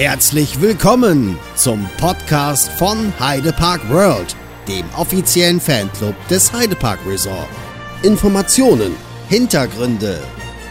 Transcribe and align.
Herzlich 0.00 0.62
willkommen 0.62 1.38
zum 1.56 1.86
Podcast 1.98 2.70
von 2.70 3.12
Heide 3.20 3.52
Park 3.52 3.86
World, 3.90 4.34
dem 4.66 4.86
offiziellen 4.96 5.60
Fanclub 5.60 6.14
des 6.28 6.50
Heide 6.54 6.74
Park 6.74 7.00
Resort. 7.06 7.50
Informationen, 8.02 8.96
Hintergründe 9.28 10.18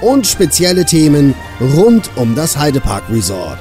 und 0.01 0.25
spezielle 0.25 0.83
Themen 0.83 1.35
rund 1.61 2.09
um 2.15 2.33
das 2.33 2.57
Heide 2.57 2.81
Park 2.81 3.03
Resort. 3.11 3.59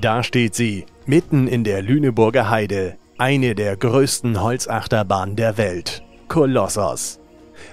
Da 0.00 0.22
steht 0.22 0.54
sie, 0.54 0.86
mitten 1.06 1.48
in 1.48 1.64
der 1.64 1.82
Lüneburger 1.82 2.50
Heide, 2.50 2.98
eine 3.18 3.56
der 3.56 3.76
größten 3.76 4.40
Holzachterbahnen 4.40 5.34
der 5.34 5.58
Welt. 5.58 6.05
Kolossos. 6.28 7.20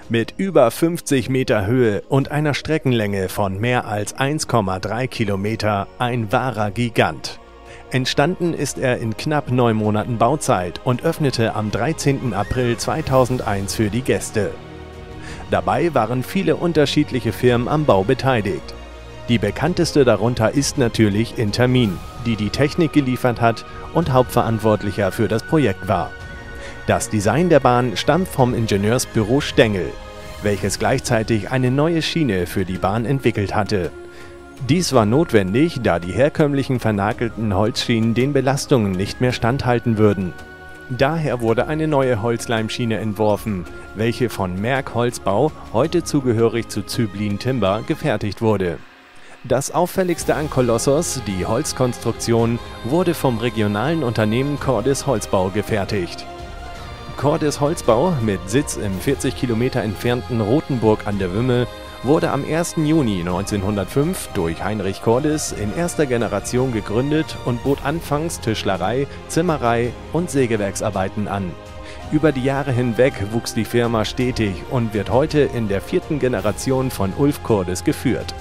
Mit 0.08 0.34
über 0.36 0.70
50 0.70 1.28
Meter 1.28 1.66
Höhe 1.66 2.02
und 2.08 2.30
einer 2.30 2.54
Streckenlänge 2.54 3.28
von 3.28 3.58
mehr 3.58 3.86
als 3.86 4.16
1,3 4.16 5.06
Kilometer 5.08 5.86
ein 5.98 6.30
wahrer 6.32 6.70
Gigant. 6.70 7.40
Entstanden 7.90 8.54
ist 8.54 8.78
er 8.78 8.98
in 8.98 9.16
knapp 9.16 9.50
neun 9.50 9.76
Monaten 9.76 10.18
Bauzeit 10.18 10.80
und 10.84 11.04
öffnete 11.04 11.54
am 11.54 11.70
13. 11.70 12.32
April 12.32 12.76
2001 12.76 13.74
für 13.74 13.90
die 13.90 14.02
Gäste. 14.02 14.50
Dabei 15.50 15.92
waren 15.94 16.22
viele 16.22 16.56
unterschiedliche 16.56 17.32
Firmen 17.32 17.68
am 17.68 17.84
Bau 17.84 18.04
beteiligt. 18.04 18.74
Die 19.28 19.38
bekannteste 19.38 20.04
darunter 20.04 20.52
ist 20.52 20.78
natürlich 20.78 21.38
Intermin, 21.38 21.98
die 22.24 22.36
die 22.36 22.50
Technik 22.50 22.92
geliefert 22.92 23.40
hat 23.40 23.64
und 23.94 24.12
Hauptverantwortlicher 24.12 25.12
für 25.12 25.28
das 25.28 25.42
Projekt 25.42 25.88
war. 25.88 26.10
Das 26.86 27.08
Design 27.08 27.48
der 27.48 27.60
Bahn 27.60 27.96
stammt 27.96 28.28
vom 28.28 28.52
Ingenieursbüro 28.52 29.40
Stengel, 29.40 29.90
welches 30.42 30.78
gleichzeitig 30.78 31.50
eine 31.50 31.70
neue 31.70 32.02
Schiene 32.02 32.46
für 32.46 32.66
die 32.66 32.76
Bahn 32.76 33.06
entwickelt 33.06 33.54
hatte. 33.54 33.90
Dies 34.68 34.92
war 34.92 35.06
notwendig, 35.06 35.80
da 35.82 35.98
die 35.98 36.12
herkömmlichen 36.12 36.80
vernagelten 36.80 37.54
Holzschienen 37.54 38.12
den 38.12 38.34
Belastungen 38.34 38.92
nicht 38.92 39.22
mehr 39.22 39.32
standhalten 39.32 39.96
würden. 39.96 40.34
Daher 40.90 41.40
wurde 41.40 41.68
eine 41.68 41.88
neue 41.88 42.20
Holzleimschiene 42.20 42.98
entworfen, 42.98 43.64
welche 43.94 44.28
von 44.28 44.60
Merck 44.60 44.94
Holzbau, 44.94 45.52
heute 45.72 46.04
zugehörig 46.04 46.68
zu 46.68 46.82
Zyblin 46.82 47.38
Timber, 47.38 47.82
gefertigt 47.86 48.42
wurde. 48.42 48.76
Das 49.42 49.70
auffälligste 49.70 50.34
an 50.34 50.50
Kolossos, 50.50 51.22
die 51.26 51.46
Holzkonstruktion, 51.46 52.58
wurde 52.84 53.14
vom 53.14 53.38
regionalen 53.38 54.02
Unternehmen 54.02 54.60
Cordis 54.60 55.06
Holzbau 55.06 55.48
gefertigt. 55.48 56.26
Cordes 57.16 57.60
Holzbau 57.60 58.12
mit 58.22 58.40
Sitz 58.50 58.76
im 58.76 58.92
40 58.98 59.36
Kilometer 59.36 59.82
entfernten 59.82 60.40
Rothenburg 60.40 61.06
an 61.06 61.18
der 61.18 61.32
Wümme 61.32 61.66
wurde 62.02 62.30
am 62.30 62.44
1. 62.44 62.74
Juni 62.76 63.20
1905 63.20 64.28
durch 64.34 64.62
Heinrich 64.62 65.00
Cordes 65.00 65.52
in 65.52 65.74
erster 65.74 66.06
Generation 66.06 66.72
gegründet 66.72 67.36
und 67.44 67.62
bot 67.62 67.84
anfangs 67.84 68.40
Tischlerei, 68.40 69.06
Zimmerei 69.28 69.92
und 70.12 70.30
Sägewerksarbeiten 70.30 71.28
an. 71.28 71.52
Über 72.12 72.32
die 72.32 72.44
Jahre 72.44 72.72
hinweg 72.72 73.14
wuchs 73.32 73.54
die 73.54 73.64
Firma 73.64 74.04
stetig 74.04 74.62
und 74.70 74.92
wird 74.92 75.10
heute 75.10 75.40
in 75.40 75.68
der 75.68 75.80
vierten 75.80 76.18
Generation 76.18 76.90
von 76.90 77.12
Ulf 77.16 77.42
Cordes 77.42 77.84
geführt. 77.84 78.34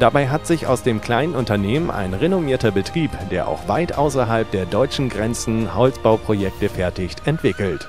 Dabei 0.00 0.28
hat 0.28 0.46
sich 0.46 0.66
aus 0.66 0.82
dem 0.82 1.00
kleinen 1.00 1.34
Unternehmen 1.34 1.90
ein 1.90 2.14
renommierter 2.14 2.70
Betrieb, 2.70 3.10
der 3.30 3.46
auch 3.48 3.68
weit 3.68 3.96
außerhalb 3.96 4.50
der 4.50 4.66
deutschen 4.66 5.08
Grenzen 5.08 5.74
Holzbauprojekte 5.74 6.68
fertigt, 6.68 7.26
entwickelt. 7.26 7.88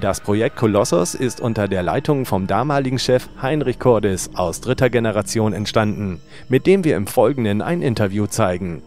Das 0.00 0.20
Projekt 0.20 0.56
Kolossos 0.56 1.14
ist 1.14 1.40
unter 1.40 1.68
der 1.68 1.82
Leitung 1.82 2.26
vom 2.26 2.48
damaligen 2.48 2.98
Chef 2.98 3.28
Heinrich 3.40 3.78
Cordes 3.78 4.30
aus 4.34 4.60
dritter 4.60 4.90
Generation 4.90 5.52
entstanden, 5.52 6.20
mit 6.48 6.66
dem 6.66 6.82
wir 6.82 6.96
im 6.96 7.06
Folgenden 7.06 7.62
ein 7.62 7.80
Interview 7.80 8.26
zeigen. 8.26 8.82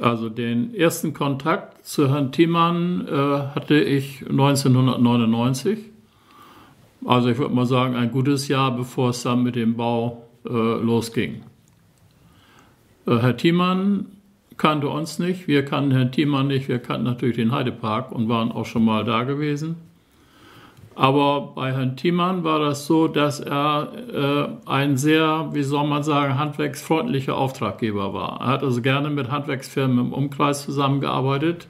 Also 0.00 0.30
den 0.30 0.74
ersten 0.74 1.12
Kontakt 1.12 1.84
zu 1.86 2.08
Herrn 2.10 2.32
Thiemann 2.32 3.06
äh, 3.06 3.12
hatte 3.54 3.78
ich 3.78 4.22
1999. 4.22 5.78
Also 7.04 7.28
ich 7.28 7.38
würde 7.38 7.54
mal 7.54 7.66
sagen, 7.66 7.94
ein 7.94 8.10
gutes 8.10 8.48
Jahr, 8.48 8.74
bevor 8.74 9.10
es 9.10 9.22
dann 9.22 9.42
mit 9.42 9.54
dem 9.54 9.76
Bau 9.76 10.28
äh, 10.44 10.50
losging. 10.50 11.42
Äh, 13.06 13.18
Herr 13.18 13.36
Thiemann 13.36 14.06
kannte 14.56 14.88
uns 14.88 15.18
nicht, 15.18 15.48
wir 15.48 15.64
kannten 15.64 15.92
Herrn 15.92 16.12
Thiemann 16.12 16.46
nicht, 16.46 16.68
wir 16.68 16.78
kannten 16.78 17.04
natürlich 17.04 17.36
den 17.36 17.52
Heidepark 17.52 18.12
und 18.12 18.28
waren 18.28 18.52
auch 18.52 18.66
schon 18.66 18.84
mal 18.84 19.04
da 19.04 19.24
gewesen. 19.24 19.76
Aber 20.94 21.52
bei 21.54 21.72
Herrn 21.72 21.96
Thiemann 21.96 22.44
war 22.44 22.58
das 22.58 22.86
so, 22.86 23.08
dass 23.08 23.40
er 23.40 23.92
äh, 24.12 24.68
ein 24.68 24.96
sehr, 24.96 25.48
wie 25.52 25.62
soll 25.62 25.86
man 25.86 26.02
sagen, 26.02 26.38
handwerksfreundlicher 26.38 27.36
Auftraggeber 27.36 28.12
war. 28.12 28.40
Er 28.40 28.46
hat 28.48 28.62
also 28.62 28.82
gerne 28.82 29.08
mit 29.08 29.30
Handwerksfirmen 29.30 29.98
im 29.98 30.12
Umkreis 30.12 30.64
zusammengearbeitet 30.64 31.68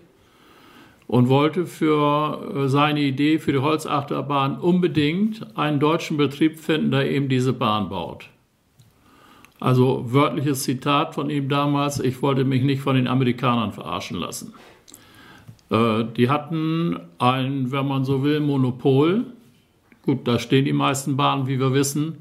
und 1.06 1.28
wollte 1.28 1.66
für 1.66 2.64
äh, 2.64 2.68
seine 2.68 3.00
Idee 3.00 3.38
für 3.38 3.52
die 3.52 3.58
Holzachterbahn 3.58 4.58
unbedingt 4.58 5.46
einen 5.56 5.78
deutschen 5.78 6.16
Betrieb 6.16 6.58
finden, 6.58 6.90
der 6.90 7.10
eben 7.10 7.28
diese 7.28 7.52
Bahn 7.52 7.88
baut. 7.90 8.28
Also 9.62 10.12
wörtliches 10.12 10.64
Zitat 10.64 11.14
von 11.14 11.30
ihm 11.30 11.48
damals, 11.48 12.00
ich 12.00 12.20
wollte 12.20 12.44
mich 12.44 12.64
nicht 12.64 12.82
von 12.82 12.96
den 12.96 13.06
Amerikanern 13.06 13.72
verarschen 13.72 14.18
lassen. 14.18 14.54
Äh, 15.70 16.04
die 16.16 16.28
hatten 16.28 16.98
ein, 17.20 17.70
wenn 17.70 17.86
man 17.86 18.04
so 18.04 18.24
will, 18.24 18.40
Monopol. 18.40 19.24
Gut, 20.04 20.26
da 20.26 20.40
stehen 20.40 20.64
die 20.64 20.72
meisten 20.72 21.16
Bahnen, 21.16 21.46
wie 21.46 21.60
wir 21.60 21.72
wissen. 21.72 22.16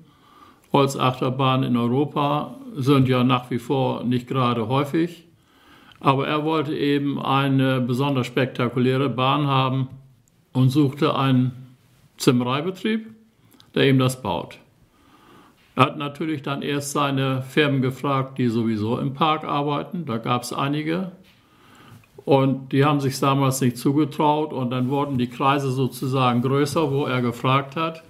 Holzachterbahnen 0.72 1.72
in 1.72 1.78
Europa 1.78 2.58
sind 2.76 3.10
ja 3.10 3.24
nach 3.24 3.50
wie 3.50 3.58
vor 3.58 4.04
nicht 4.04 4.28
gerade 4.28 4.68
häufig. 4.68 5.26
Aber 6.00 6.28
er 6.28 6.46
wollte 6.46 6.78
eben 6.78 7.20
eine 7.20 7.82
besonders 7.82 8.28
spektakuläre 8.28 9.10
Bahn 9.10 9.48
haben 9.48 9.88
und 10.54 10.70
suchte 10.70 11.16
einen 11.16 11.54
Zimmereibetrieb, 12.18 13.08
der 13.74 13.90
ihm 13.90 13.98
das 13.98 14.22
baut. 14.22 14.61
Er 15.76 15.84
hat 15.84 15.98
natürlich 15.98 16.42
dann 16.42 16.62
erst 16.62 16.92
seine 16.92 17.42
Firmen 17.42 17.82
gefragt, 17.82 18.38
die 18.38 18.50
sowieso 18.50 18.98
im 19.00 19.14
Park 19.14 19.44
arbeiten. 19.44 20.06
Da 20.06 20.18
gab 20.18 20.44
es 20.44 20.52
einige. 20.52 21.12
Und 22.26 22.72
die 22.72 22.86
haben 22.86 23.00
sich 23.00 23.20
damals 23.20 23.62
nicht 23.62 23.78
zugetraut. 23.78 24.54
Und 24.54 24.70
dann 24.72 24.90
wurden 24.90 25.18
die 25.18 25.30
Kreise 25.30 25.72
sozusagen 25.72 26.42
größer, 26.42 26.92
wo 26.92 27.06
er 27.06 27.22
gefragt 27.22 27.76
hat. 27.76 28.04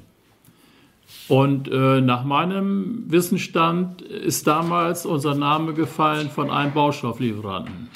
Und 1.27 1.69
äh, 1.69 2.01
nach 2.01 2.23
meinem 2.23 3.05
Wissensstand 3.07 4.01
ist 4.01 4.47
damals 4.47 5.05
unser 5.05 5.35
Name 5.35 5.73
gefallen 5.73 6.29
von 6.29 6.49
einem 6.49 6.73
Baustofflieferanten. 6.73 7.89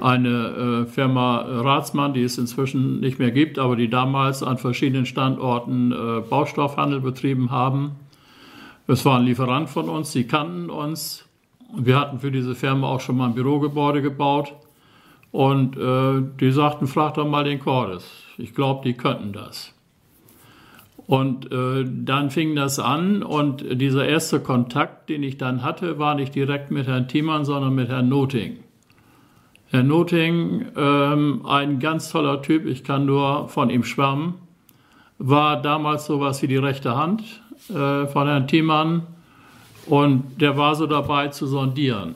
Eine 0.00 0.84
äh, 0.84 0.86
Firma 0.86 1.38
Ratsmann, 1.38 2.12
die 2.12 2.22
es 2.22 2.38
inzwischen 2.38 3.00
nicht 3.00 3.18
mehr 3.18 3.30
gibt, 3.30 3.58
aber 3.58 3.76
die 3.76 3.88
damals 3.88 4.42
an 4.42 4.58
verschiedenen 4.58 5.06
Standorten 5.06 5.92
äh, 5.92 6.20
Baustoffhandel 6.28 7.00
betrieben 7.00 7.50
haben. 7.50 7.92
Es 8.86 9.04
war 9.04 9.18
ein 9.18 9.24
Lieferant 9.24 9.70
von 9.70 9.88
uns, 9.88 10.12
sie 10.12 10.26
kannten 10.26 10.68
uns. 10.68 11.26
Wir 11.74 11.98
hatten 11.98 12.20
für 12.20 12.30
diese 12.30 12.54
Firma 12.54 12.88
auch 12.88 13.00
schon 13.00 13.16
mal 13.16 13.28
ein 13.28 13.34
Bürogebäude 13.34 14.02
gebaut. 14.02 14.54
Und 15.32 15.76
äh, 15.76 16.22
die 16.38 16.52
sagten, 16.52 16.86
frag 16.86 17.14
doch 17.14 17.26
mal 17.26 17.44
den 17.44 17.58
Cordes. 17.58 18.04
Ich 18.36 18.54
glaube, 18.54 18.82
die 18.84 18.94
könnten 18.94 19.32
das. 19.32 19.72
Und 21.06 21.50
äh, 21.50 21.84
dann 21.84 22.30
fing 22.30 22.54
das 22.54 22.78
an 22.78 23.22
und 23.22 23.64
dieser 23.80 24.06
erste 24.06 24.40
Kontakt, 24.40 25.08
den 25.08 25.22
ich 25.22 25.36
dann 25.36 25.62
hatte, 25.62 25.98
war 25.98 26.14
nicht 26.14 26.34
direkt 26.34 26.70
mit 26.70 26.86
Herrn 26.86 27.08
Thiemann, 27.08 27.44
sondern 27.44 27.74
mit 27.74 27.88
Herrn 27.88 28.08
Noting. 28.08 28.58
Herr 29.66 29.82
Noting, 29.82 30.66
ähm, 30.76 31.44
ein 31.46 31.78
ganz 31.78 32.10
toller 32.10 32.40
Typ, 32.40 32.64
ich 32.64 32.84
kann 32.84 33.04
nur 33.04 33.48
von 33.48 33.68
ihm 33.70 33.84
schwärmen, 33.84 34.34
war 35.18 35.60
damals 35.60 36.06
sowas 36.06 36.40
wie 36.42 36.46
die 36.46 36.56
rechte 36.56 36.96
Hand 36.96 37.42
äh, 37.70 38.06
von 38.06 38.26
Herrn 38.26 38.46
Thiemann 38.46 39.02
und 39.86 40.40
der 40.40 40.56
war 40.56 40.74
so 40.74 40.86
dabei 40.86 41.28
zu 41.28 41.46
sondieren. 41.46 42.14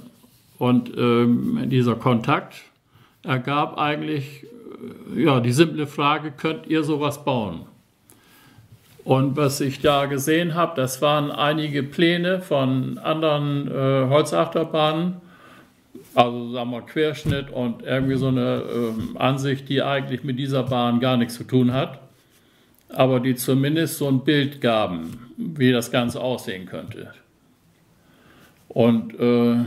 Und 0.59 0.91
ähm, 0.97 1.69
dieser 1.71 1.95
Kontakt 1.95 2.56
ergab 3.23 3.79
eigentlich 3.79 4.45
äh, 5.15 5.23
ja, 5.23 5.41
die 5.41 5.53
simple 5.53 5.87
Frage, 5.87 6.33
könnt 6.33 6.67
ihr 6.67 6.83
sowas 6.83 7.25
bauen? 7.25 7.62
Und 9.05 9.37
was 9.37 9.61
ich 9.61 9.81
da 9.81 10.06
gesehen 10.06 10.55
habe, 10.55 10.73
das 10.77 11.00
waren 11.00 11.31
einige 11.31 11.83
Pläne 11.83 12.43
von 12.43 12.99
anderen 12.99 13.69
äh, 13.69 14.06
Holzachterbahnen, 14.09 15.15
also 16.15 16.53
sagen 16.53 16.71
wir 16.71 16.83
Querschnitt 16.83 17.50
und 17.50 17.83
irgendwie 17.83 18.17
so 18.17 18.29
eine 18.29 18.62
äh, 18.62 19.19
Ansicht, 19.19 19.69
die 19.69 19.83
eigentlich 19.83 20.25
mit 20.25 20.39
dieser 20.39 20.65
Bahn 20.65 21.00
gar 21.00 21.17
nichts 21.17 21.37
zu 21.37 21.45
tun 21.45 21.73
hat 21.73 22.00
aber 22.88 23.20
die 23.20 23.35
zumindest 23.35 23.99
so 23.99 24.08
ein 24.08 24.25
Bild 24.25 24.61
gaben, 24.61 25.32
wie 25.37 25.73
das 25.73 25.90
Ganze 25.90 26.20
aussehen 26.20 26.67
könnte. 26.67 27.12
Und 28.69 29.19
äh, 29.19 29.64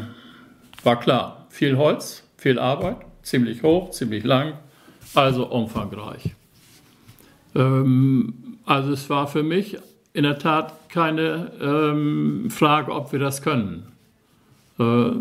war 0.84 1.00
klar, 1.00 1.46
viel 1.50 1.78
Holz, 1.78 2.24
viel 2.38 2.60
Arbeit, 2.60 2.98
ziemlich 3.24 3.64
hoch, 3.64 3.92
ziemlich 3.92 4.24
lang, 4.24 4.54
also 5.14 5.48
umfangreich. 5.48 6.36
Ähm, 7.56 8.58
also 8.66 8.94
es 8.94 9.10
war 9.10 9.28
für 9.28 9.44
mich 9.44 9.78
in 10.14 10.24
der 10.24 10.40
Tat 10.40 10.90
keine 10.90 11.52
ähm, 11.62 12.50
Frage, 12.50 12.92
ob 12.92 13.12
wir 13.12 13.20
das 13.20 13.42
können. 13.42 13.92
Äh, 14.80 15.12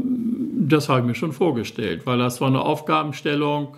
das 0.66 0.88
habe 0.88 1.00
ich 1.00 1.06
mir 1.06 1.14
schon 1.14 1.32
vorgestellt, 1.32 2.06
weil 2.06 2.18
das 2.18 2.40
war 2.40 2.48
eine 2.48 2.62
Aufgabenstellung 2.62 3.76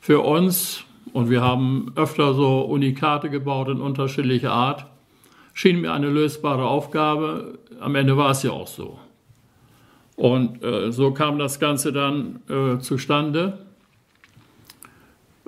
für 0.00 0.20
uns 0.20 0.84
und 1.14 1.30
wir 1.30 1.42
haben 1.42 1.92
öfter 1.94 2.34
so 2.34 2.62
Unikate 2.62 3.30
gebaut 3.30 3.68
in 3.68 3.80
unterschiedlicher 3.80 4.50
Art. 4.50 4.86
Schien 5.52 5.80
mir 5.80 5.92
eine 5.92 6.10
lösbare 6.10 6.66
Aufgabe. 6.66 7.60
Am 7.78 7.94
Ende 7.94 8.16
war 8.16 8.32
es 8.32 8.42
ja 8.42 8.50
auch 8.50 8.66
so. 8.66 8.98
Und 10.16 10.64
äh, 10.64 10.90
so 10.90 11.12
kam 11.12 11.38
das 11.38 11.60
Ganze 11.60 11.92
dann 11.92 12.40
äh, 12.48 12.80
zustande. 12.80 13.60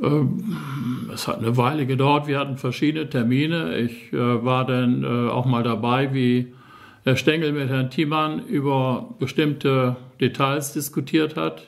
Ähm, 0.01 1.11
es 1.13 1.27
hat 1.27 1.39
eine 1.39 1.57
Weile 1.57 1.85
gedauert, 1.85 2.29
wir 2.29 2.39
hatten 2.39 2.59
verschiedene 2.59 3.11
Termine. 3.11 3.77
Ich 3.77 4.13
äh, 4.13 4.45
war 4.45 4.67
dann 4.67 5.03
äh, 5.03 5.31
auch 5.31 5.47
mal 5.47 5.65
dabei, 5.65 6.15
wie 6.15 6.55
Herr 7.03 7.17
Stengel 7.17 7.51
mit 7.51 7.69
Herrn 7.69 7.91
Thiemann 7.91 8.47
über 8.47 9.17
bestimmte 9.19 9.97
Details 10.21 10.75
diskutiert 10.75 11.35
hat. 11.35 11.67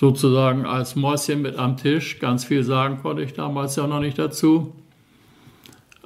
Sozusagen 0.00 0.64
als 0.64 0.96
Mäuschen 0.96 1.42
mit 1.42 1.58
am 1.58 1.76
Tisch. 1.76 2.20
Ganz 2.20 2.46
viel 2.46 2.62
sagen 2.62 3.02
konnte 3.02 3.22
ich 3.22 3.34
damals 3.34 3.76
ja 3.76 3.86
noch 3.86 4.00
nicht 4.00 4.18
dazu. 4.18 4.74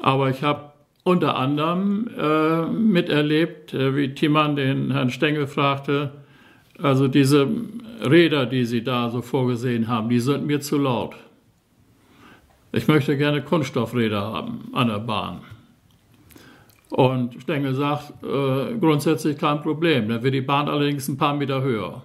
Aber 0.02 0.31
ich 0.31 0.43
habe 0.43 0.73
unter 1.05 1.37
anderem 1.37 2.11
äh, 2.19 2.67
miterlebt, 2.67 3.73
äh, 3.73 3.94
wie 3.94 4.12
Thiemann 4.12 4.56
den 4.56 4.91
Herrn 4.91 5.11
Stengel 5.11 5.46
fragte, 5.46 6.11
also 6.82 7.06
diese 7.06 7.46
Räder, 8.02 8.46
die 8.46 8.64
Sie 8.64 8.82
da 8.82 9.11
so 9.11 9.23
vorgesehen 9.23 9.87
haben, 9.87 10.08
die 10.08 10.19
sind 10.19 10.44
mir 10.44 10.61
zu 10.61 10.76
laut. 10.76 11.14
Ich 12.73 12.88
möchte 12.88 13.17
gerne 13.17 13.43
Kunststoffräder 13.43 14.20
haben 14.20 14.70
an 14.73 14.88
der 14.88 14.99
Bahn. 14.99 15.43
Und 16.90 17.40
Stengel 17.40 17.75
sagt, 17.75 18.12
äh, 18.25 18.76
grundsätzlich 18.76 19.38
kein 19.38 19.62
Problem. 19.62 20.08
Dann 20.08 20.25
wird 20.25 20.35
die 20.35 20.40
Bahn 20.40 20.69
allerdings 20.69 21.06
ein 21.06 21.17
paar 21.17 21.37
Meter 21.37 21.62
höher. 21.62 22.02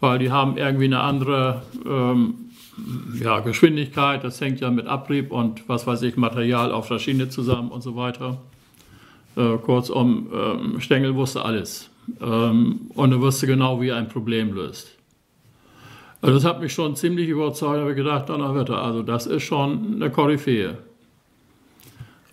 Weil 0.00 0.18
die 0.18 0.30
haben 0.30 0.56
irgendwie 0.56 0.84
eine 0.84 1.00
andere 1.00 1.62
ähm, 1.86 2.34
ja, 3.20 3.40
Geschwindigkeit. 3.40 4.22
Das 4.24 4.40
hängt 4.40 4.60
ja 4.60 4.70
mit 4.70 4.86
Abrieb 4.86 5.32
und 5.32 5.68
was 5.68 5.86
weiß 5.86 6.02
ich, 6.02 6.16
Material 6.16 6.72
auf 6.72 6.88
der 6.88 6.98
Schiene 6.98 7.28
zusammen 7.28 7.70
und 7.70 7.82
so 7.82 7.96
weiter. 7.96 8.38
Äh, 9.36 9.56
kurzum, 9.58 10.28
ähm, 10.32 10.80
Stengel 10.80 11.14
wusste 11.14 11.44
alles. 11.44 11.90
Ähm, 12.20 12.90
und 12.94 13.12
er 13.12 13.20
wusste 13.20 13.46
genau, 13.46 13.80
wie 13.80 13.88
er 13.88 13.96
ein 13.96 14.08
Problem 14.08 14.54
löst. 14.54 14.96
Also 16.22 16.34
das 16.34 16.44
hat 16.44 16.60
mich 16.60 16.72
schon 16.72 16.96
ziemlich 16.96 17.28
überzeugt. 17.28 17.76
Da 17.76 17.80
habe 17.80 17.90
ich 17.90 17.96
gedacht, 17.96 18.28
Donnerwetter, 18.28 18.82
also 18.82 19.02
das 19.02 19.26
ist 19.26 19.42
schon 19.42 19.96
eine 19.96 20.10
Koryphäe. 20.10 20.78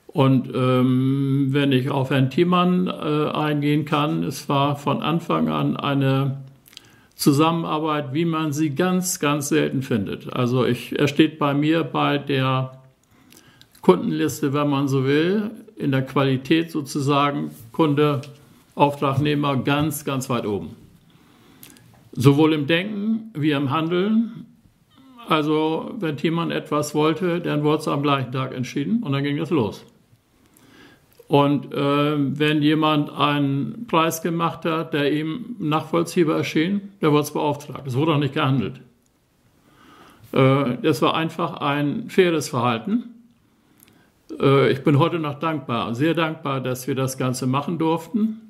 Und 0.08 0.50
ähm, 0.54 1.48
wenn 1.50 1.72
ich 1.72 1.90
auf 1.90 2.12
Herrn 2.12 2.30
Thiemann 2.30 2.88
äh, 2.88 3.30
eingehen 3.32 3.84
kann, 3.86 4.24
es 4.24 4.48
war 4.48 4.76
von 4.76 5.02
Anfang 5.02 5.50
an 5.50 5.76
eine 5.76 6.43
Zusammenarbeit, 7.16 8.14
wie 8.14 8.26
man 8.26 8.54
sie 8.54 8.72
ganz, 8.72 9.20
ganz 9.20 9.50
selten 9.50 9.82
findet. 9.82 10.34
Also 10.34 10.66
ich, 10.66 10.98
er 10.98 11.08
steht 11.08 11.40
bei 11.40 11.54
mir 11.54 11.84
bei 11.84 12.18
der 12.18 12.82
Kundenliste, 13.82 14.54
wenn 14.54 14.70
man 14.70 14.88
so 14.88 15.06
will, 15.06 15.52
in 15.76 15.92
der 15.92 16.04
Qualität 16.04 16.72
sozusagen 16.72 17.52
Kunde 17.72 18.22
Auftragnehmer 18.76 19.58
ganz, 19.58 20.06
ganz 20.06 20.30
weit 20.30 20.48
oben. 20.48 20.76
Sowohl 22.12 22.54
im 22.54 22.68
Denken 22.68 23.32
wie 23.34 23.52
im 23.52 23.70
Handeln. 23.70 24.46
Also, 25.28 25.96
wenn 26.00 26.18
jemand 26.18 26.52
etwas 26.52 26.94
wollte, 26.94 27.40
dann 27.40 27.64
wurde 27.64 27.80
es 27.80 27.88
am 27.88 28.04
gleichen 28.04 28.32
Tag 28.32 28.54
entschieden 28.54 29.04
und 29.04 29.14
dann 29.14 29.24
ging 29.24 29.38
es 29.40 29.52
los. 29.52 29.86
Und 31.28 31.74
äh, 31.74 32.38
wenn 32.40 32.62
jemand 32.62 33.10
einen 33.12 33.88
Preis 33.88 34.22
gemacht 34.22 34.66
hat, 34.66 34.94
der 34.94 35.12
ihm 35.12 35.56
nachvollziehbar 35.60 36.38
erschien, 36.38 36.92
der 37.02 37.12
wurde 37.12 37.24
es 37.24 37.32
beauftragt. 37.32 37.88
Es 37.88 37.96
wurde 37.96 38.14
auch 38.14 38.20
nicht 38.20 38.34
gehandelt. 38.34 38.82
Äh, 40.32 40.78
das 40.82 41.02
war 41.02 41.16
einfach 41.16 41.56
ein 41.56 42.10
faires 42.10 42.50
Verhalten. 42.50 43.06
Äh, 44.40 44.72
ich 44.72 44.84
bin 44.84 45.00
heute 45.00 45.20
noch 45.20 45.40
dankbar, 45.40 45.96
sehr 45.96 46.14
dankbar, 46.14 46.62
dass 46.62 46.88
wir 46.88 46.96
das 46.96 47.18
Ganze 47.18 47.48
machen 47.48 47.78
durften 47.78 48.42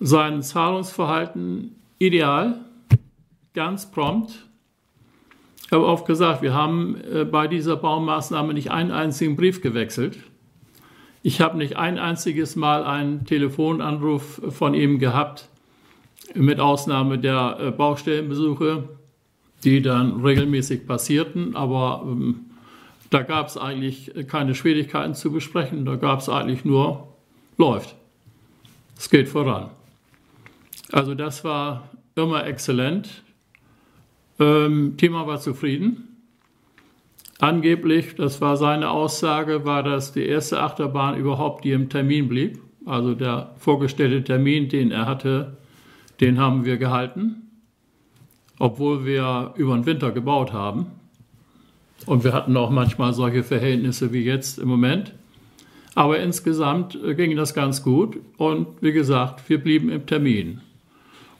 sein 0.00 0.42
Zahlungsverhalten 0.42 1.76
ideal, 1.98 2.60
ganz 3.54 3.90
prompt. 3.90 4.46
Ich 5.64 5.72
habe 5.72 5.86
oft 5.86 6.06
gesagt, 6.06 6.42
wir 6.42 6.52
haben 6.52 6.96
äh, 7.10 7.24
bei 7.24 7.48
dieser 7.48 7.76
Baumaßnahme 7.76 8.52
nicht 8.52 8.70
einen 8.70 8.90
einzigen 8.90 9.36
Brief 9.36 9.62
gewechselt. 9.62 10.18
Ich 11.26 11.40
habe 11.40 11.56
nicht 11.56 11.76
ein 11.76 11.98
einziges 11.98 12.54
Mal 12.54 12.84
einen 12.84 13.24
Telefonanruf 13.24 14.42
von 14.50 14.74
ihm 14.74 14.98
gehabt, 14.98 15.48
mit 16.34 16.60
Ausnahme 16.60 17.18
der 17.18 17.56
äh, 17.58 17.70
Baustellenbesuche, 17.70 18.90
die 19.64 19.80
dann 19.80 20.20
regelmäßig 20.20 20.86
passierten. 20.86 21.56
Aber 21.56 22.02
ähm, 22.04 22.40
da 23.08 23.22
gab 23.22 23.48
es 23.48 23.56
eigentlich 23.56 24.12
keine 24.28 24.54
Schwierigkeiten 24.54 25.14
zu 25.14 25.32
besprechen. 25.32 25.86
Da 25.86 25.96
gab 25.96 26.20
es 26.20 26.28
eigentlich 26.28 26.66
nur, 26.66 27.08
läuft. 27.56 27.96
Es 28.98 29.08
geht 29.08 29.30
voran. 29.30 29.70
Also 30.92 31.14
das 31.14 31.42
war 31.42 31.88
immer 32.16 32.46
exzellent. 32.46 33.22
Ähm, 34.38 34.98
Thema 34.98 35.26
war 35.26 35.40
zufrieden. 35.40 36.03
Angeblich, 37.40 38.14
das 38.14 38.40
war 38.40 38.56
seine 38.56 38.90
Aussage, 38.90 39.64
war 39.64 39.82
das 39.82 40.12
die 40.12 40.24
erste 40.24 40.60
Achterbahn 40.60 41.16
überhaupt, 41.16 41.64
die 41.64 41.72
im 41.72 41.88
Termin 41.88 42.28
blieb. 42.28 42.60
Also 42.86 43.14
der 43.14 43.54
vorgestellte 43.58 44.22
Termin, 44.22 44.68
den 44.68 44.90
er 44.90 45.06
hatte, 45.06 45.56
den 46.20 46.38
haben 46.38 46.64
wir 46.64 46.76
gehalten, 46.76 47.50
obwohl 48.58 49.04
wir 49.04 49.52
über 49.56 49.74
den 49.74 49.86
Winter 49.86 50.12
gebaut 50.12 50.52
haben. 50.52 50.86
Und 52.06 52.24
wir 52.24 52.32
hatten 52.32 52.56
auch 52.56 52.70
manchmal 52.70 53.14
solche 53.14 53.42
Verhältnisse 53.42 54.12
wie 54.12 54.24
jetzt 54.24 54.58
im 54.58 54.68
Moment. 54.68 55.14
Aber 55.94 56.18
insgesamt 56.18 56.98
äh, 57.02 57.14
ging 57.14 57.36
das 57.36 57.54
ganz 57.54 57.82
gut 57.82 58.18
und 58.36 58.66
wie 58.80 58.92
gesagt, 58.92 59.48
wir 59.48 59.62
blieben 59.62 59.90
im 59.90 60.06
Termin 60.06 60.60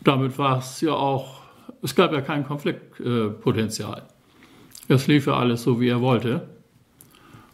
damit 0.04 0.38
war 0.38 0.58
es 0.58 0.80
ja 0.80 0.92
auch, 0.92 1.42
es 1.82 1.94
gab 1.94 2.12
ja 2.12 2.20
kein 2.20 2.46
Konfliktpotenzial. 2.46 4.06
Es 4.88 5.06
lief 5.06 5.26
ja 5.26 5.34
alles 5.34 5.62
so, 5.62 5.80
wie 5.80 5.88
er 5.88 6.00
wollte. 6.00 6.46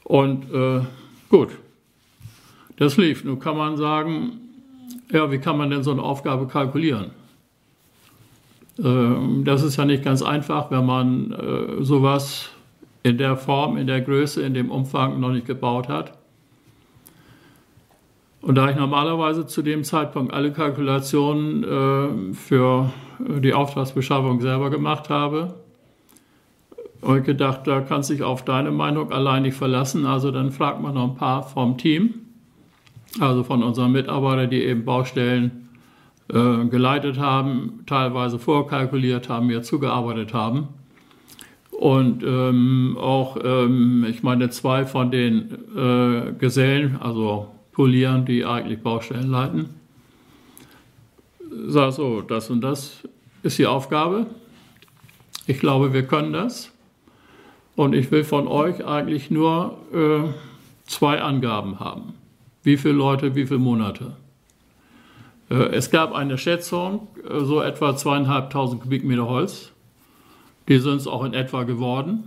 Und 0.04 0.52
äh, 0.52 0.80
gut, 1.28 1.50
das 2.76 2.96
lief. 2.96 3.24
Nun 3.24 3.38
kann 3.38 3.56
man 3.56 3.76
sagen, 3.76 4.40
ja, 5.12 5.30
wie 5.30 5.38
kann 5.38 5.56
man 5.56 5.70
denn 5.70 5.82
so 5.82 5.92
eine 5.92 6.02
Aufgabe 6.02 6.48
kalkulieren? 6.48 7.12
Äh, 8.78 9.44
das 9.44 9.62
ist 9.62 9.76
ja 9.76 9.84
nicht 9.84 10.02
ganz 10.02 10.22
einfach, 10.22 10.70
wenn 10.70 10.86
man 10.86 11.32
äh, 11.32 11.84
sowas 11.84 12.50
in 13.02 13.18
der 13.18 13.36
Form, 13.36 13.76
in 13.76 13.86
der 13.86 14.00
Größe, 14.00 14.42
in 14.42 14.54
dem 14.54 14.70
Umfang 14.70 15.20
noch 15.20 15.30
nicht 15.30 15.46
gebaut 15.46 15.88
hat. 15.88 16.18
Und 18.42 18.54
da 18.54 18.70
ich 18.70 18.76
normalerweise 18.76 19.46
zu 19.46 19.62
dem 19.62 19.84
Zeitpunkt 19.84 20.32
alle 20.32 20.52
Kalkulationen 20.52 21.62
äh, 21.62 22.34
für 22.34 22.90
die 23.18 23.52
Auftragsbeschaffung 23.52 24.40
selber 24.40 24.70
gemacht 24.70 25.10
habe, 25.10 25.59
ich 27.02 27.24
gedacht, 27.24 27.66
da 27.66 27.80
kannst 27.80 28.10
du 28.10 28.14
dich 28.14 28.22
auf 28.22 28.44
deine 28.44 28.70
Meinung 28.70 29.10
allein 29.10 29.42
nicht 29.42 29.56
verlassen. 29.56 30.06
Also 30.06 30.30
dann 30.30 30.50
fragt 30.52 30.80
man 30.80 30.94
noch 30.94 31.10
ein 31.10 31.14
paar 31.16 31.42
vom 31.42 31.78
Team, 31.78 32.14
also 33.18 33.42
von 33.42 33.62
unseren 33.62 33.92
Mitarbeitern, 33.92 34.50
die 34.50 34.62
eben 34.62 34.84
Baustellen 34.84 35.68
äh, 36.28 36.66
geleitet 36.66 37.18
haben, 37.18 37.80
teilweise 37.86 38.38
vorkalkuliert 38.38 39.28
haben, 39.28 39.46
mir 39.46 39.62
zugearbeitet 39.62 40.34
haben. 40.34 40.68
Und 41.70 42.22
ähm, 42.22 42.98
auch, 43.00 43.38
ähm, 43.42 44.04
ich 44.08 44.22
meine, 44.22 44.50
zwei 44.50 44.84
von 44.84 45.10
den 45.10 45.50
äh, 45.74 46.32
Gesellen, 46.38 46.98
also 47.00 47.48
polieren, 47.72 48.26
die 48.26 48.44
eigentlich 48.44 48.82
Baustellen 48.82 49.30
leiten. 49.30 49.70
Sag 51.66 51.92
so, 51.92 52.20
das 52.20 52.50
und 52.50 52.60
das 52.60 53.08
ist 53.42 53.58
die 53.58 53.66
Aufgabe. 53.66 54.26
Ich 55.46 55.58
glaube, 55.58 55.92
wir 55.92 56.06
können 56.06 56.32
das. 56.32 56.69
Und 57.76 57.94
ich 57.94 58.10
will 58.10 58.24
von 58.24 58.46
euch 58.46 58.84
eigentlich 58.84 59.30
nur 59.30 59.78
äh, 59.92 60.28
zwei 60.86 61.20
Angaben 61.20 61.80
haben. 61.80 62.14
Wie 62.62 62.76
viele 62.76 62.94
Leute, 62.94 63.34
wie 63.34 63.46
viele 63.46 63.60
Monate. 63.60 64.16
Äh, 65.50 65.54
es 65.72 65.90
gab 65.90 66.12
eine 66.12 66.38
Schätzung, 66.38 67.08
äh, 67.28 67.44
so 67.44 67.60
etwa 67.60 67.96
zweieinhalbtausend 67.96 68.82
Kubikmeter 68.82 69.28
Holz. 69.28 69.72
Die 70.68 70.78
sind 70.78 70.96
es 70.96 71.06
auch 71.06 71.24
in 71.24 71.34
etwa 71.34 71.64
geworden. 71.64 72.24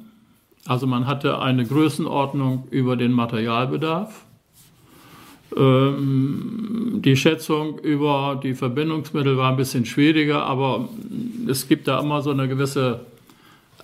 Also 0.65 0.88
man 0.88 1.07
hatte 1.07 1.39
eine 1.39 1.65
Größenordnung 1.65 2.67
über 2.71 2.95
den 2.95 3.12
Materialbedarf. 3.12 4.25
Ähm, 5.55 7.00
die 7.03 7.15
Schätzung 7.15 7.79
über 7.79 8.39
die 8.41 8.53
Verbindungsmittel 8.53 9.38
war 9.38 9.51
ein 9.51 9.57
bisschen 9.57 9.85
schwieriger, 9.85 10.45
aber 10.45 10.89
es 11.47 11.67
gibt 11.67 11.88
da 11.88 12.00
immer 12.00 12.21
so 12.21 12.31
eine 12.31 12.47
gewisse 12.47 13.01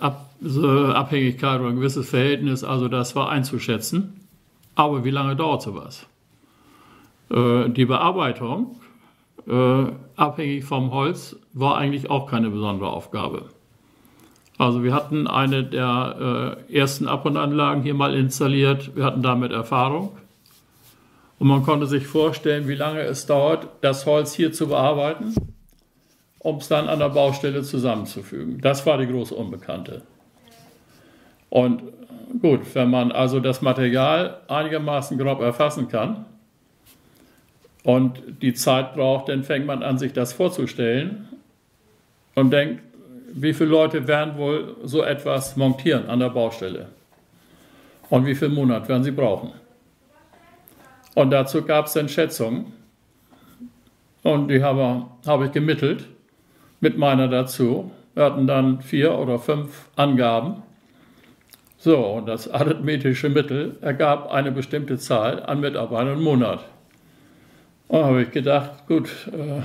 Abhängigkeit 0.00 1.60
oder 1.60 1.68
ein 1.68 1.76
gewisses 1.76 2.08
Verhältnis, 2.08 2.64
also 2.64 2.88
das 2.88 3.14
war 3.14 3.28
einzuschätzen. 3.28 4.20
Aber 4.74 5.04
wie 5.04 5.10
lange 5.10 5.36
dauert 5.36 5.62
sowas? 5.62 6.06
Äh, 7.30 7.68
die 7.68 7.84
Bearbeitung, 7.84 8.80
äh, 9.46 9.84
abhängig 10.16 10.64
vom 10.64 10.90
Holz, 10.92 11.36
war 11.52 11.76
eigentlich 11.76 12.10
auch 12.10 12.30
keine 12.30 12.50
besondere 12.50 12.90
Aufgabe. 12.90 13.46
Also 14.58 14.82
wir 14.82 14.92
hatten 14.92 15.26
eine 15.26 15.64
der 15.64 16.56
äh, 16.68 16.74
ersten 16.74 17.08
Ab- 17.08 17.24
und 17.24 17.36
Anlagen 17.36 17.82
hier 17.82 17.94
mal 17.94 18.14
installiert. 18.14 18.94
Wir 18.94 19.04
hatten 19.04 19.22
damit 19.22 19.52
Erfahrung. 19.52 20.16
Und 21.38 21.48
man 21.48 21.62
konnte 21.62 21.86
sich 21.86 22.06
vorstellen, 22.06 22.68
wie 22.68 22.74
lange 22.74 23.00
es 23.00 23.24
dauert, 23.24 23.68
das 23.80 24.04
Holz 24.04 24.34
hier 24.34 24.52
zu 24.52 24.68
bearbeiten, 24.68 25.34
um 26.40 26.56
es 26.56 26.68
dann 26.68 26.88
an 26.88 26.98
der 26.98 27.10
Baustelle 27.10 27.62
zusammenzufügen. 27.62 28.60
Das 28.60 28.84
war 28.86 28.98
die 28.98 29.06
große 29.06 29.34
Unbekannte. 29.34 30.02
Und 31.50 31.82
gut, 32.40 32.60
wenn 32.74 32.90
man 32.90 33.12
also 33.12 33.40
das 33.40 33.60
Material 33.60 34.40
einigermaßen 34.48 35.18
grob 35.18 35.40
erfassen 35.40 35.88
kann 35.88 36.24
und 37.84 38.22
die 38.40 38.54
Zeit 38.54 38.94
braucht, 38.94 39.28
dann 39.28 39.44
fängt 39.44 39.66
man 39.66 39.82
an, 39.82 39.98
sich 39.98 40.12
das 40.12 40.32
vorzustellen 40.32 41.28
und 42.34 42.50
denkt, 42.52 42.82
wie 43.32 43.52
viele 43.52 43.70
Leute 43.70 44.08
werden 44.08 44.36
wohl 44.38 44.76
so 44.84 45.02
etwas 45.02 45.56
montieren 45.56 46.08
an 46.08 46.20
der 46.20 46.30
Baustelle? 46.30 46.88
Und 48.08 48.26
wie 48.26 48.34
viele 48.34 48.50
Monate 48.50 48.88
werden 48.88 49.04
sie 49.04 49.12
brauchen? 49.12 49.52
Und 51.14 51.30
dazu 51.30 51.62
gab 51.62 51.86
es 51.86 51.92
dann 51.92 52.08
Schätzungen. 52.08 52.72
Und 54.22 54.48
die 54.48 54.62
habe, 54.62 55.06
habe 55.26 55.46
ich 55.46 55.52
gemittelt 55.52 56.06
mit 56.80 56.98
meiner 56.98 57.28
dazu. 57.28 57.90
Wir 58.14 58.24
hatten 58.24 58.46
dann 58.46 58.80
vier 58.80 59.16
oder 59.18 59.38
fünf 59.38 59.88
Angaben. 59.96 60.62
So, 61.78 61.96
und 61.96 62.26
das 62.26 62.50
arithmetische 62.50 63.28
Mittel 63.28 63.76
ergab 63.80 64.30
eine 64.30 64.52
bestimmte 64.52 64.98
Zahl 64.98 65.42
an 65.42 65.60
Mitarbeitern 65.60 66.18
im 66.18 66.22
Monat. 66.22 66.64
Da 67.88 68.04
habe 68.04 68.22
ich 68.22 68.30
gedacht, 68.30 68.86
gut, 68.86 69.08
äh, 69.32 69.62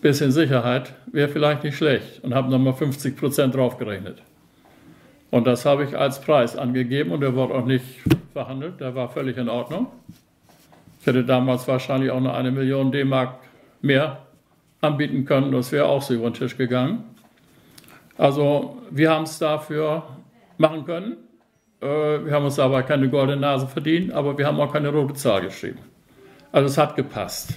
bisschen 0.00 0.32
Sicherheit 0.32 0.94
wäre 1.06 1.28
vielleicht 1.28 1.64
nicht 1.64 1.76
schlecht 1.76 2.22
und 2.22 2.34
habe 2.34 2.50
nochmal 2.50 2.74
50 2.74 3.16
Prozent 3.16 3.54
draufgerechnet. 3.54 4.22
Und 5.30 5.46
das 5.46 5.64
habe 5.64 5.84
ich 5.84 5.96
als 5.96 6.20
Preis 6.20 6.56
angegeben 6.56 7.10
und 7.12 7.20
der 7.20 7.34
wurde 7.34 7.54
auch 7.54 7.64
nicht 7.64 7.84
verhandelt, 8.32 8.80
der 8.80 8.94
war 8.94 9.08
völlig 9.08 9.38
in 9.38 9.48
Ordnung. 9.48 9.86
Ich 11.00 11.06
hätte 11.06 11.24
damals 11.24 11.66
wahrscheinlich 11.66 12.10
auch 12.10 12.20
noch 12.20 12.34
eine 12.34 12.50
Million 12.50 12.92
D-Mark 12.92 13.34
mehr 13.80 14.18
anbieten 14.82 15.24
können, 15.24 15.52
das 15.52 15.72
wäre 15.72 15.86
auch 15.86 16.02
so 16.02 16.12
über 16.14 16.28
den 16.28 16.34
Tisch 16.34 16.56
gegangen. 16.56 17.04
Also 18.18 18.78
wir 18.90 19.10
haben 19.10 19.22
es 19.22 19.38
dafür 19.38 20.02
machen 20.58 20.84
können. 20.84 21.16
Äh, 21.80 21.86
wir 21.86 22.32
haben 22.32 22.44
uns 22.44 22.58
aber 22.58 22.82
keine 22.82 23.08
goldene 23.08 23.40
Nase 23.40 23.66
verdient, 23.66 24.12
aber 24.12 24.36
wir 24.36 24.46
haben 24.46 24.60
auch 24.60 24.72
keine 24.72 24.90
rote 24.90 25.14
Zahl 25.14 25.42
geschrieben. 25.42 25.78
Also 26.50 26.66
es 26.66 26.76
hat 26.76 26.96
gepasst. 26.96 27.54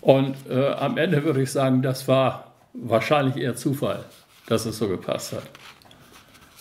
Und 0.00 0.36
äh, 0.50 0.72
am 0.72 0.98
Ende 0.98 1.24
würde 1.24 1.40
ich 1.40 1.52
sagen, 1.52 1.82
das 1.82 2.06
war 2.08 2.52
wahrscheinlich 2.74 3.36
eher 3.36 3.54
Zufall, 3.54 4.04
dass 4.46 4.66
es 4.66 4.76
so 4.76 4.88
gepasst 4.88 5.32
hat. 5.32 5.44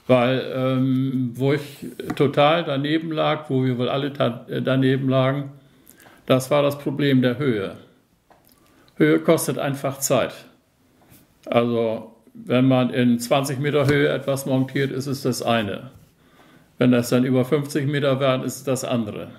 Weil 0.05 0.53
ähm, 0.55 1.31
wo 1.33 1.53
ich 1.53 1.87
total 2.15 2.63
daneben 2.63 3.11
lag, 3.11 3.49
wo 3.49 3.65
wir 3.65 3.77
wohl 3.77 3.89
alle 3.89 4.07
äh, 4.47 4.61
daneben 4.61 5.09
lagen, 5.09 5.51
das 6.25 6.51
war 6.51 6.61
das 6.61 6.77
Problem 6.77 7.21
der 7.21 7.37
Höhe. 7.37 7.75
Höhe 8.95 9.19
kostet 9.19 9.57
einfach 9.57 9.99
Zeit. 9.99 10.33
Also 11.45 12.13
wenn 12.33 12.67
man 12.67 12.89
in 12.89 13.19
20 13.19 13.59
Meter 13.59 13.87
Höhe 13.87 14.09
etwas 14.09 14.45
montiert, 14.45 14.91
ist 14.91 15.07
es 15.07 15.21
das 15.21 15.41
eine. 15.41 15.91
Wenn 16.77 16.91
das 16.91 17.09
dann 17.09 17.23
über 17.23 17.45
50 17.45 17.87
Meter 17.87 18.19
werden, 18.19 18.43
ist 18.43 18.57
es 18.57 18.63
das 18.63 18.83
andere. 18.83 19.29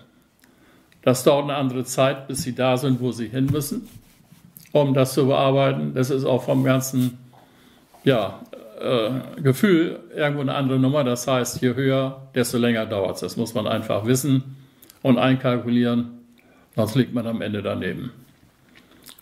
Das 1.02 1.24
dauert 1.24 1.44
eine 1.44 1.56
andere 1.56 1.84
Zeit, 1.84 2.28
bis 2.28 2.42
sie 2.42 2.54
da 2.54 2.76
sind, 2.76 3.00
wo 3.00 3.12
sie 3.12 3.28
hin 3.28 3.46
müssen, 3.46 3.88
um 4.72 4.94
das 4.94 5.12
zu 5.12 5.26
bearbeiten. 5.26 5.92
Das 5.94 6.10
ist 6.10 6.24
auch 6.24 6.44
vom 6.44 6.64
ganzen 6.64 7.18
ja, 8.04 8.40
äh, 8.80 9.40
Gefühl 9.42 10.00
irgendwo 10.14 10.42
eine 10.42 10.54
andere 10.54 10.78
Nummer. 10.78 11.04
Das 11.04 11.26
heißt, 11.26 11.60
je 11.60 11.74
höher, 11.74 12.22
desto 12.34 12.58
länger 12.58 12.86
dauert 12.86 13.16
es. 13.16 13.20
Das 13.20 13.36
muss 13.36 13.54
man 13.54 13.66
einfach 13.66 14.06
wissen 14.06 14.56
und 15.02 15.18
einkalkulieren, 15.18 16.20
sonst 16.74 16.94
liegt 16.94 17.12
man 17.12 17.26
am 17.26 17.42
Ende 17.42 17.62
daneben. 17.62 18.10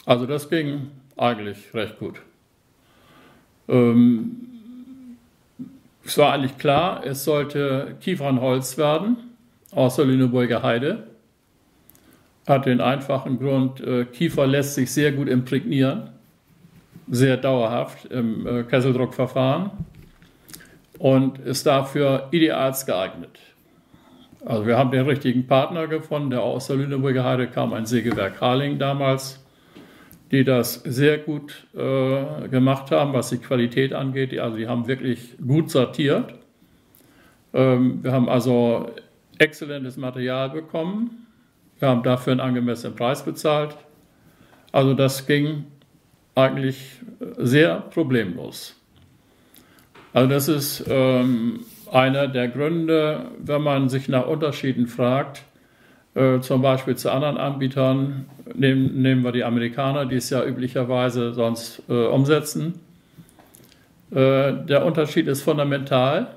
Also 0.05 0.27
das 0.27 0.49
ging 0.49 0.91
eigentlich 1.17 1.73
recht 1.75 1.99
gut. 1.99 2.21
Ähm, 3.69 4.49
es 6.05 6.19
war 6.19 6.33
eigentlich 6.33 6.59
klar, 6.59 7.05
es 7.07 7.25
sollte 7.25 7.97
Kiefernholz 8.01 8.77
werden 8.77 9.17
aus 9.71 9.97
der 9.97 10.07
Lüneburger 10.07 10.63
Heide 10.63 11.07
hat 12.47 12.67
den 12.67 12.81
einfachen 12.81 13.39
Grund, 13.39 13.81
äh, 13.81 14.05
Kiefer 14.05 14.47
lässt 14.47 14.75
sich 14.75 14.93
sehr 14.93 15.13
gut 15.13 15.29
imprägnieren, 15.29 16.11
sehr 17.09 17.37
dauerhaft 17.37 18.07
im 18.07 18.47
äh, 18.47 18.63
Kesseldruckverfahren 18.65 19.71
und 20.99 21.39
ist 21.39 21.67
dafür 21.67 22.29
ideal 22.33 22.75
geeignet. 22.85 23.39
Also 24.45 24.67
wir 24.67 24.77
haben 24.77 24.91
den 24.91 25.07
richtigen 25.07 25.47
Partner 25.47 25.87
gefunden, 25.87 26.31
der 26.31 26.43
aus 26.43 26.67
der 26.67 26.77
Lüneburger 26.77 27.25
Heide 27.25 27.47
kam, 27.47 27.73
ein 27.73 27.87
Sägewerk 27.87 28.41
Harling 28.41 28.79
damals, 28.79 29.42
die 30.33 30.43
das 30.43 30.75
sehr 30.83 31.19
gut 31.19 31.67
äh, 31.75 32.49
gemacht 32.49 32.91
haben, 32.91 33.13
was 33.13 33.29
die 33.29 33.39
Qualität 33.39 33.93
angeht. 33.93 34.37
Also 34.39 34.57
die 34.57 34.67
haben 34.67 34.89
wirklich 34.89 35.37
gut 35.47 35.71
sortiert. 35.71 36.35
Ähm, 37.55 38.03
wir 38.03 38.13
haben 38.13 38.29
also 38.29 38.91
exzellentes 39.39 39.97
Material 39.97 40.51
bekommen 40.51 41.23
wir 41.83 41.89
haben 41.89 42.05
dafür 42.05 42.31
einen 42.31 42.41
angemessenen 42.41 42.95
Preis 42.95 43.25
bezahlt. 43.25 43.77
Also 44.71 44.95
das 44.95 45.27
ging 45.27 45.65
eigentlich 46.37 47.01
sehr 47.39 47.81
problemlos. 47.81 48.77
Also 50.13 50.29
das 50.29 50.47
ist 50.47 50.85
ähm, 50.89 51.65
einer 51.91 52.29
der 52.29 52.47
Gründe, 52.47 53.33
wenn 53.37 53.63
man 53.63 53.89
sich 53.89 54.09
nach 54.09 54.29
Unterschieden 54.29 54.87
fragt, 54.87 55.43
äh, 56.15 56.41
zum 56.41 56.63
Beispiel 56.63 56.97
zu 56.97 57.11
anderen 57.11 57.39
Anbietern, 57.39 58.27
nehmen, 58.55 59.01
nehmen 59.01 59.25
wir 59.25 59.33
die 59.33 59.45
Amerikaner, 59.45 60.07
die 60.07 60.17
es 60.17 60.31
ja 60.31 60.45
üblicherweise 60.45 61.33
sonst 61.33 61.83
äh, 61.89 62.07
umsetzen. 62.07 62.81
Äh, 64.11 64.53
der 64.65 64.85
Unterschied 64.85 65.27
ist 65.27 65.43
fundamental, 65.43 66.29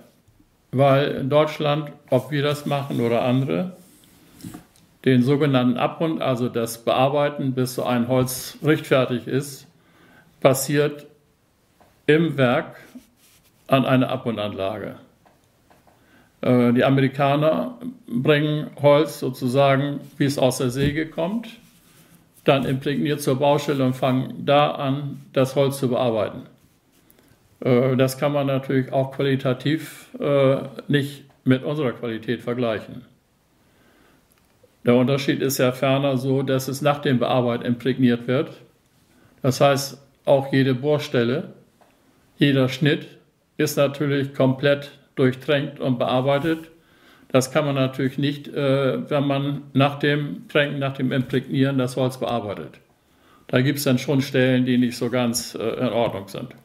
weil 0.71 1.11
in 1.11 1.29
Deutschland, 1.29 1.91
ob 2.09 2.31
wir 2.31 2.41
das 2.41 2.65
machen 2.65 3.01
oder 3.01 3.23
andere, 3.23 3.75
den 5.03 5.21
sogenannten 5.23 5.77
Abrund, 5.77 6.21
also 6.21 6.49
das 6.49 6.83
Bearbeiten, 6.83 7.53
bis 7.53 7.75
so 7.75 7.83
ein 7.83 8.07
Holz 8.07 8.57
richtfertig 8.63 9.27
ist, 9.27 9.67
passiert 10.39 11.05
im 12.07 12.37
Werk 12.37 12.77
an 13.67 13.85
einer 13.85 14.09
Abrundanlage. 14.09 14.95
Äh, 16.45 16.73
die 16.73 16.83
Amerikaner 16.83 17.79
bringen 18.07 18.69
Holz 18.79 19.19
sozusagen, 19.19 19.99
wie 20.17 20.25
es 20.25 20.37
aus 20.37 20.59
der 20.59 20.69
Säge 20.69 21.07
kommt, 21.07 21.49
dann 22.43 22.65
imprägniert 22.65 23.21
zur 23.21 23.39
Baustelle 23.39 23.83
und 23.83 23.95
fangen 23.95 24.45
da 24.45 24.69
an, 24.71 25.21
das 25.33 25.55
Holz 25.55 25.79
zu 25.79 25.89
bearbeiten. 25.89 26.43
Äh, 27.61 27.97
das 27.97 28.19
kann 28.19 28.31
man 28.31 28.45
natürlich 28.45 28.93
auch 28.93 29.11
qualitativ 29.11 30.09
äh, 30.19 30.57
nicht 30.87 31.23
mit 31.45 31.63
unserer 31.63 31.93
Qualität 31.93 32.41
vergleichen. 32.41 33.01
Der 34.85 34.93
Unterschied 34.93 35.41
ist 35.41 35.57
ja 35.57 35.71
ferner 35.71 36.17
so, 36.17 36.43
dass 36.43 36.67
es 36.67 36.83
nach 36.83 36.99
dem 36.99 37.17
Bearbeiten 37.17 37.65
imprägniert 37.65 38.27
wird. 38.27 38.51
Das 39.41 39.61
heißt, 39.61 39.99
auch 40.25 40.53
jede 40.53 40.75
Bohrstelle, 40.75 41.53
jeder 42.37 42.69
Schnitt 42.69 43.07
ist 43.57 43.77
natürlich 43.77 44.35
komplett 44.35 44.91
durchtränkt 45.15 45.79
und 45.79 45.97
bearbeitet. 45.97 46.71
Das 47.29 47.51
kann 47.51 47.65
man 47.65 47.75
natürlich 47.75 48.17
nicht, 48.17 48.47
äh, 48.47 49.09
wenn 49.09 49.27
man 49.27 49.63
nach 49.73 49.99
dem 49.99 50.47
Tränken, 50.47 50.79
nach 50.79 50.93
dem 50.93 51.11
Imprägnieren 51.11 51.77
das 51.77 51.97
Holz 51.97 52.19
bearbeitet. 52.19 52.79
Da 53.47 53.61
gibt 53.61 53.79
es 53.79 53.83
dann 53.83 53.97
schon 53.97 54.21
Stellen, 54.21 54.65
die 54.65 54.77
nicht 54.77 54.97
so 54.97 55.09
ganz 55.09 55.55
äh, 55.55 55.63
in 55.63 55.89
Ordnung 55.89 56.27
sind. 56.27 56.55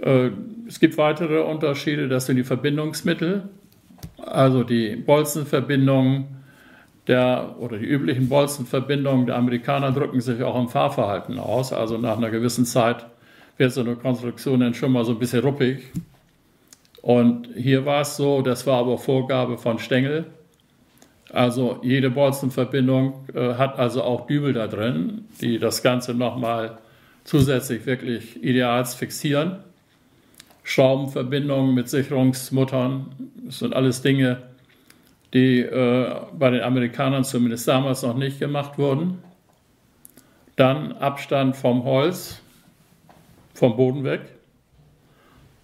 Äh, 0.00 0.30
es 0.66 0.80
gibt 0.80 0.96
weitere 0.96 1.40
Unterschiede, 1.40 2.08
das 2.08 2.26
sind 2.26 2.36
die 2.36 2.44
Verbindungsmittel, 2.44 3.48
also 4.18 4.64
die 4.64 4.96
Bolzenverbindungen, 4.96 6.38
der 7.06 7.56
oder 7.58 7.78
die 7.78 7.86
üblichen 7.86 8.28
Bolzenverbindungen 8.28 9.26
der 9.26 9.36
Amerikaner 9.36 9.92
drücken 9.92 10.20
sich 10.20 10.42
auch 10.42 10.60
im 10.60 10.68
Fahrverhalten 10.68 11.38
aus. 11.38 11.72
Also 11.72 11.96
nach 11.96 12.18
einer 12.18 12.30
gewissen 12.30 12.66
Zeit 12.66 13.06
wird 13.56 13.72
so 13.72 13.80
eine 13.80 13.96
Konstruktion 13.96 14.60
dann 14.60 14.74
schon 14.74 14.92
mal 14.92 15.04
so 15.04 15.12
ein 15.12 15.18
bisschen 15.18 15.40
ruppig. 15.40 15.90
Und 17.02 17.48
hier 17.56 17.86
war 17.86 18.02
es 18.02 18.16
so, 18.16 18.42
das 18.42 18.66
war 18.66 18.78
aber 18.78 18.98
Vorgabe 18.98 19.58
von 19.58 19.78
Stengel. 19.78 20.26
Also 21.30 21.78
jede 21.82 22.10
Bolzenverbindung 22.10 23.28
äh, 23.34 23.54
hat 23.54 23.78
also 23.78 24.02
auch 24.02 24.26
Dübel 24.26 24.52
da 24.52 24.66
drin, 24.66 25.26
die 25.40 25.58
das 25.58 25.82
Ganze 25.82 26.14
nochmal 26.14 26.78
zusätzlich 27.24 27.84
wirklich 27.84 28.42
ideals 28.42 28.94
fixieren. 28.94 29.58
Schraubenverbindungen 30.62 31.74
mit 31.74 31.88
Sicherungsmuttern, 31.88 33.06
das 33.44 33.60
sind 33.60 33.74
alles 33.74 34.02
Dinge, 34.02 34.42
die 35.34 35.60
äh, 35.60 36.14
bei 36.38 36.50
den 36.50 36.62
Amerikanern 36.62 37.24
zumindest 37.24 37.68
damals 37.68 38.02
noch 38.02 38.16
nicht 38.16 38.38
gemacht 38.38 38.78
wurden. 38.78 39.22
Dann 40.56 40.92
Abstand 40.92 41.56
vom 41.56 41.84
Holz, 41.84 42.40
vom 43.54 43.76
Boden 43.76 44.04
weg. 44.04 44.37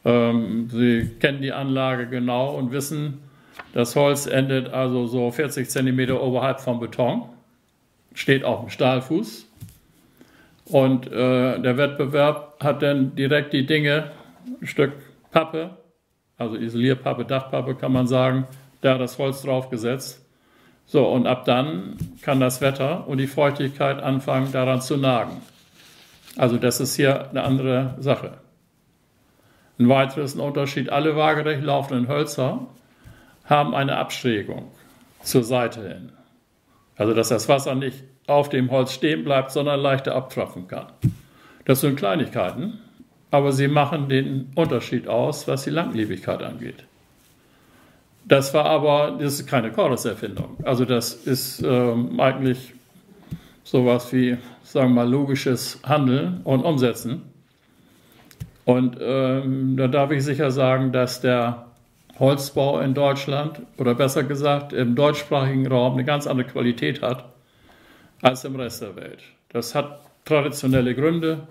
Ähm, 0.04 0.68
Sie 0.70 1.11
kennen 1.20 1.42
die 1.42 1.52
Anlage 1.52 2.06
genau 2.06 2.54
und 2.56 2.73
wissen, 2.73 3.20
das 3.73 3.96
Holz 3.96 4.26
endet 4.26 4.68
also 4.73 5.06
so 5.06 5.30
40 5.30 5.68
cm 5.68 6.11
oberhalb 6.12 6.61
vom 6.61 6.80
Beton, 6.80 7.23
steht 8.14 8.44
auf 8.44 8.61
dem 8.61 8.70
Stahlfuß. 8.70 9.49
Und 10.66 11.06
äh, 11.08 11.61
der 11.61 11.76
Wettbewerb 11.76 12.56
hat 12.61 12.82
dann 12.82 13.14
direkt 13.16 13.52
die 13.52 13.66
Dinge, 13.66 14.12
ein 14.61 14.66
Stück 14.66 14.92
Pappe, 15.30 15.70
also 16.38 16.56
Isolierpappe, 16.56 17.25
Dachpappe 17.25 17.75
kann 17.75 17.92
man 17.92 18.06
sagen, 18.06 18.46
da 18.80 18.99
das 18.99 19.18
Holz 19.18 19.42
draufgesetzt. 19.42 20.25
So, 20.87 21.06
und 21.08 21.26
ab 21.26 21.44
dann 21.44 21.96
kann 22.23 22.40
das 22.40 22.61
Wetter 22.61 23.08
und 23.08 23.18
die 23.18 23.26
Feuchtigkeit 23.26 24.02
anfangen, 24.02 24.52
daran 24.52 24.80
zu 24.80 24.96
nagen. 24.96 25.40
Also 26.37 26.58
das 26.58 26.80
ist 26.80 26.94
hier 26.94 27.30
eine 27.30 27.42
andere 27.42 27.96
Sache. 27.99 28.38
Ein 29.78 29.88
weiteres 29.88 30.35
Unterschied, 30.35 30.90
alle 30.90 31.16
waagerecht 31.16 31.62
laufenden 31.62 32.09
Hölzer 32.09 32.66
haben 33.45 33.75
eine 33.75 33.97
Abschrägung 33.97 34.71
zur 35.23 35.43
Seite 35.43 35.88
hin. 35.88 36.12
Also 36.97 37.12
dass 37.12 37.28
das 37.28 37.49
Wasser 37.49 37.75
nicht 37.75 38.04
auf 38.26 38.49
dem 38.49 38.71
Holz 38.71 38.93
stehen 38.93 39.25
bleibt, 39.25 39.50
sondern 39.50 39.81
leichter 39.81 40.14
abtropfen 40.14 40.69
kann. 40.69 40.87
Das 41.64 41.81
sind 41.81 41.97
Kleinigkeiten, 41.97 42.78
aber 43.31 43.52
sie 43.52 43.69
machen 43.69 44.09
den 44.09 44.52
Unterschied 44.54 45.09
aus, 45.09 45.49
was 45.49 45.64
die 45.64 45.71
Langlebigkeit 45.71 46.43
angeht. 46.43 46.85
Das 48.26 48.54
war 48.54 48.64
aber, 48.64 49.19
das 49.19 49.40
ist 49.40 49.47
keine 49.47 49.71
Chorus-Erfindung. 49.71 50.57
Also 50.62 50.85
das 50.85 51.14
ist 51.14 51.62
ähm, 51.62 52.19
eigentlich 52.21 52.73
sowas 53.64 54.12
wie, 54.12 54.38
sagen 54.62 54.90
wir 54.90 55.04
mal, 55.04 55.11
logisches 55.11 55.81
Handeln 55.85 56.40
und 56.45 56.62
Umsetzen. 56.62 57.23
Und 58.64 58.97
ähm, 59.00 59.76
da 59.76 59.88
darf 59.88 60.11
ich 60.11 60.25
sicher 60.25 60.50
sagen, 60.50 60.92
dass 60.92 61.21
der 61.21 61.66
Holzbau 62.18 62.80
in 62.80 62.94
Deutschland 62.94 63.61
oder 63.76 63.94
besser 63.94 64.25
gesagt 64.25 64.73
im 64.73 64.94
deutschsprachigen 64.94 65.66
Raum 65.66 65.94
eine 65.94 66.04
ganz 66.04 66.26
andere 66.26 66.47
Qualität 66.47 67.02
hat 67.02 67.25
als 68.23 68.44
im 68.44 68.56
Rest 68.56 68.83
der 68.83 68.97
Welt. 68.97 69.18
Das 69.50 69.75
hat 69.75 70.00
traditionelle 70.25 70.94
Gründe. 70.94 71.47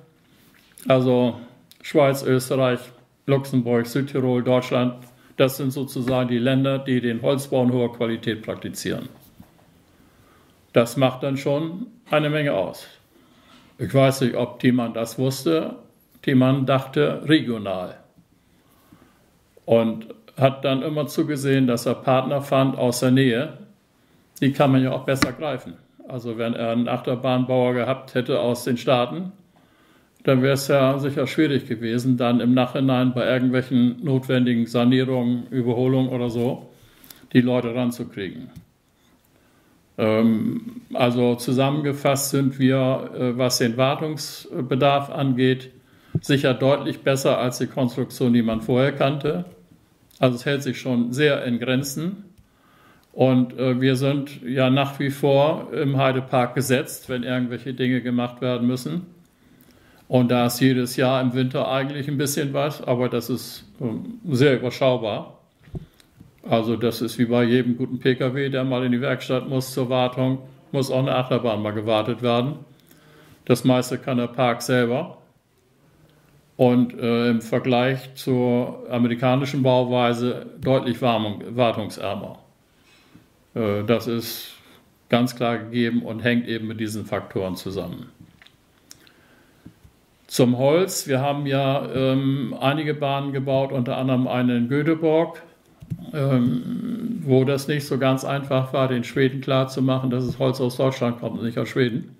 Also 0.88 1.40
Schweiz, 1.82 2.24
Österreich, 2.24 2.80
Luxemburg, 3.26 3.86
Südtirol, 3.86 4.44
Deutschland, 4.44 4.96
das 5.38 5.58
sind 5.58 5.72
sozusagen 5.72 6.30
die 6.30 6.38
Länder, 6.38 6.80
die 6.80 7.02
den 7.02 7.22
Holzbau 7.22 7.64
in 7.64 7.72
hoher 7.72 7.94
Qualität 7.94 8.42
praktizieren. 8.42 9.10
Das 10.74 10.98
macht 10.98 11.24
dann 11.24 11.38
schon 11.38 11.88
eine 12.10 12.30
Menge 12.30 12.54
aus. 12.54 12.88
Ich 13.78 13.94
weiß 13.94 14.22
nicht, 14.22 14.36
ob 14.36 14.60
Thiemann 14.60 14.94
das 14.94 15.18
wusste. 15.18 15.76
Thiemann 16.24 16.66
dachte 16.66 17.22
regional. 17.26 17.98
Und 19.66 20.08
hat 20.38 20.66
dann 20.66 20.82
immer 20.82 21.06
zugesehen, 21.08 21.68
dass 21.68 21.86
er 21.86 21.96
Partner 21.96 22.42
fand 22.42 22.78
aus 22.78 23.02
der 23.02 23.12
Nähe. 23.12 23.58
Die 24.42 24.52
kann 24.52 24.72
man 24.72 24.84
ja 24.84 24.92
auch 24.92 25.06
besser 25.06 25.32
greifen. 25.32 25.76
Also 26.08 26.38
wenn 26.38 26.54
er 26.54 26.72
einen 26.72 26.88
Achterbahnbauer 26.88 27.74
gehabt 27.74 28.16
hätte 28.16 28.40
aus 28.40 28.64
den 28.64 28.78
Staaten, 28.78 29.32
dann 30.24 30.42
wäre 30.42 30.54
es 30.54 30.68
ja 30.68 30.98
sicher 31.00 31.28
schwierig 31.28 31.68
gewesen, 31.68 32.18
dann 32.18 32.40
im 32.40 32.54
Nachhinein 32.54 33.14
bei 33.14 33.28
irgendwelchen 33.28 34.04
notwendigen 34.04 34.66
Sanierungen, 34.66 35.48
Überholungen 35.48 36.10
oder 36.10 36.30
so, 36.30 36.70
die 37.34 37.42
Leute 37.42 37.76
ranzukriegen. 37.76 38.50
Ähm, 39.98 40.82
also 40.94 41.36
zusammengefasst 41.36 42.32
sind 42.32 42.58
wir, 42.58 43.12
äh, 43.14 43.38
was 43.38 43.60
den 43.60 43.78
Wartungsbedarf 43.78 45.10
angeht, 45.10 45.72
sicher 46.24 46.54
deutlich 46.54 47.02
besser 47.02 47.38
als 47.38 47.58
die 47.58 47.68
Konstruktion, 47.68 48.34
die 48.34 48.42
man 48.42 48.62
vorher 48.62 48.94
kannte. 48.94 49.46
Also 50.20 50.38
es 50.38 50.46
hält 50.46 50.64
sich 50.64 50.80
schon 50.80 51.12
sehr 51.12 51.44
in 51.44 51.60
Grenzen. 51.60 52.24
Und 53.12 53.60
äh, 53.60 53.80
wir 53.80 53.98
sind 53.98 54.42
ja 54.42 54.70
nach 54.70 55.00
wie 55.00 55.12
vor 55.12 55.68
im 55.74 55.98
Heidepark 55.98 56.56
gesetzt, 56.56 57.10
wenn 57.10 57.24
irgendwelche 57.24 57.74
Dinge 57.74 58.02
gemacht 58.02 58.42
werden 58.42 58.66
müssen. 58.66 59.06
Und 60.08 60.32
da 60.32 60.48
ist 60.48 60.60
jedes 60.62 60.96
Jahr 60.96 61.22
im 61.22 61.34
Winter 61.34 61.68
eigentlich 61.70 62.08
ein 62.08 62.18
bisschen 62.18 62.54
was, 62.54 62.82
aber 62.82 63.10
das 63.10 63.30
ist 63.30 63.66
ähm, 63.82 64.20
sehr 64.30 64.56
überschaubar. 64.56 65.40
Also 66.48 66.76
das 66.78 67.02
ist 67.02 67.20
wie 67.20 67.26
bei 67.26 67.44
jedem 67.44 67.78
guten 67.78 68.00
Pkw, 68.00 68.50
der 68.50 68.64
mal 68.64 68.86
in 68.86 68.94
die 68.94 69.02
Werkstatt 69.02 69.48
muss 69.48 69.74
zur 69.74 69.90
Wartung, 69.90 70.40
muss 70.72 70.90
auch 70.90 71.00
eine 71.00 71.16
Achterbahn 71.16 71.62
mal 71.62 71.72
gewartet 71.72 72.22
werden. 72.22 72.56
Das 73.46 73.64
meiste 73.64 73.98
kann 73.98 74.18
der 74.18 74.28
Park 74.28 74.62
selber. 74.62 75.18
Und 76.64 76.98
äh, 76.98 77.30
im 77.30 77.42
Vergleich 77.42 78.16
zur 78.16 78.86
amerikanischen 78.90 79.64
Bauweise 79.64 80.46
deutlich 80.62 81.02
wartungsärmer. 81.02 82.40
Äh, 83.54 83.84
das 83.86 84.08
ist 84.08 84.54
ganz 85.10 85.36
klar 85.36 85.58
gegeben 85.58 86.04
und 86.04 86.24
hängt 86.24 86.48
eben 86.48 86.68
mit 86.68 86.80
diesen 86.80 87.04
Faktoren 87.06 87.58
zusammen. 87.58 88.06
Zum 90.28 90.58
Holz. 90.58 91.06
Wir 91.06 91.20
haben 91.20 91.48
ja 91.48 91.86
ähm, 91.94 92.56
einige 92.58 92.94
Bahnen 92.94 93.34
gebaut, 93.34 93.74
unter 93.74 93.98
anderem 93.98 94.30
eine 94.30 94.56
in 94.56 94.70
Göteborg, 94.70 95.44
ähm, 96.14 97.20
wo 97.26 97.44
das 97.44 97.68
nicht 97.68 97.86
so 97.86 97.98
ganz 97.98 98.24
einfach 98.24 98.72
war, 98.72 98.88
den 98.88 99.04
Schweden 99.04 99.42
klarzumachen, 99.42 100.10
dass 100.10 100.24
es 100.24 100.40
Holz 100.40 100.62
aus 100.62 100.78
Deutschland 100.78 101.20
kommt 101.20 101.40
und 101.40 101.46
nicht 101.46 101.58
aus 101.58 101.68
Schweden. 101.68 102.16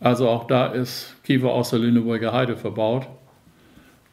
Also 0.00 0.28
auch 0.28 0.48
da 0.48 0.66
ist 0.66 1.14
Kiefer 1.22 1.50
aus 1.50 1.70
der 1.70 1.78
Lüneburger 1.78 2.32
Heide 2.32 2.56
verbaut. 2.56 3.06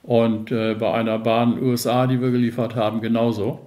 Und 0.04 0.52
äh, 0.52 0.76
bei 0.76 0.94
einer 0.94 1.20
Bahn 1.20 1.62
USA, 1.62 2.08
die 2.08 2.22
wir 2.22 2.32
geliefert 2.32 2.76
haben, 2.76 3.02
genauso. 3.02 3.60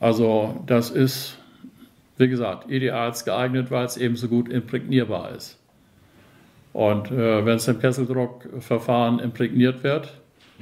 Also 0.00 0.62
das 0.66 0.90
ist, 0.90 1.38
wie 2.16 2.28
gesagt, 2.28 2.70
ideals 2.70 3.24
geeignet, 3.24 3.70
weil 3.70 3.84
es 3.84 3.96
ebenso 3.96 4.28
gut 4.28 4.48
imprägnierbar 4.48 5.30
ist. 5.32 5.58
Und 6.72 7.10
äh, 7.10 7.46
wenn 7.46 7.56
es 7.56 7.68
im 7.68 7.78
Kesseldruckverfahren 7.78 9.20
imprägniert 9.20 9.84
wird, 9.84 10.12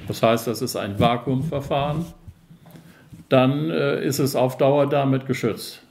das 0.08 0.22
heißt, 0.22 0.46
das 0.46 0.60
ist 0.60 0.76
ein 0.76 0.98
Vakuumverfahren, 1.00 2.04
dann 3.28 3.70
äh, 3.70 4.04
ist 4.04 4.18
es 4.18 4.36
auf 4.36 4.58
Dauer 4.58 4.88
damit 4.88 5.26
geschützt. 5.26 5.82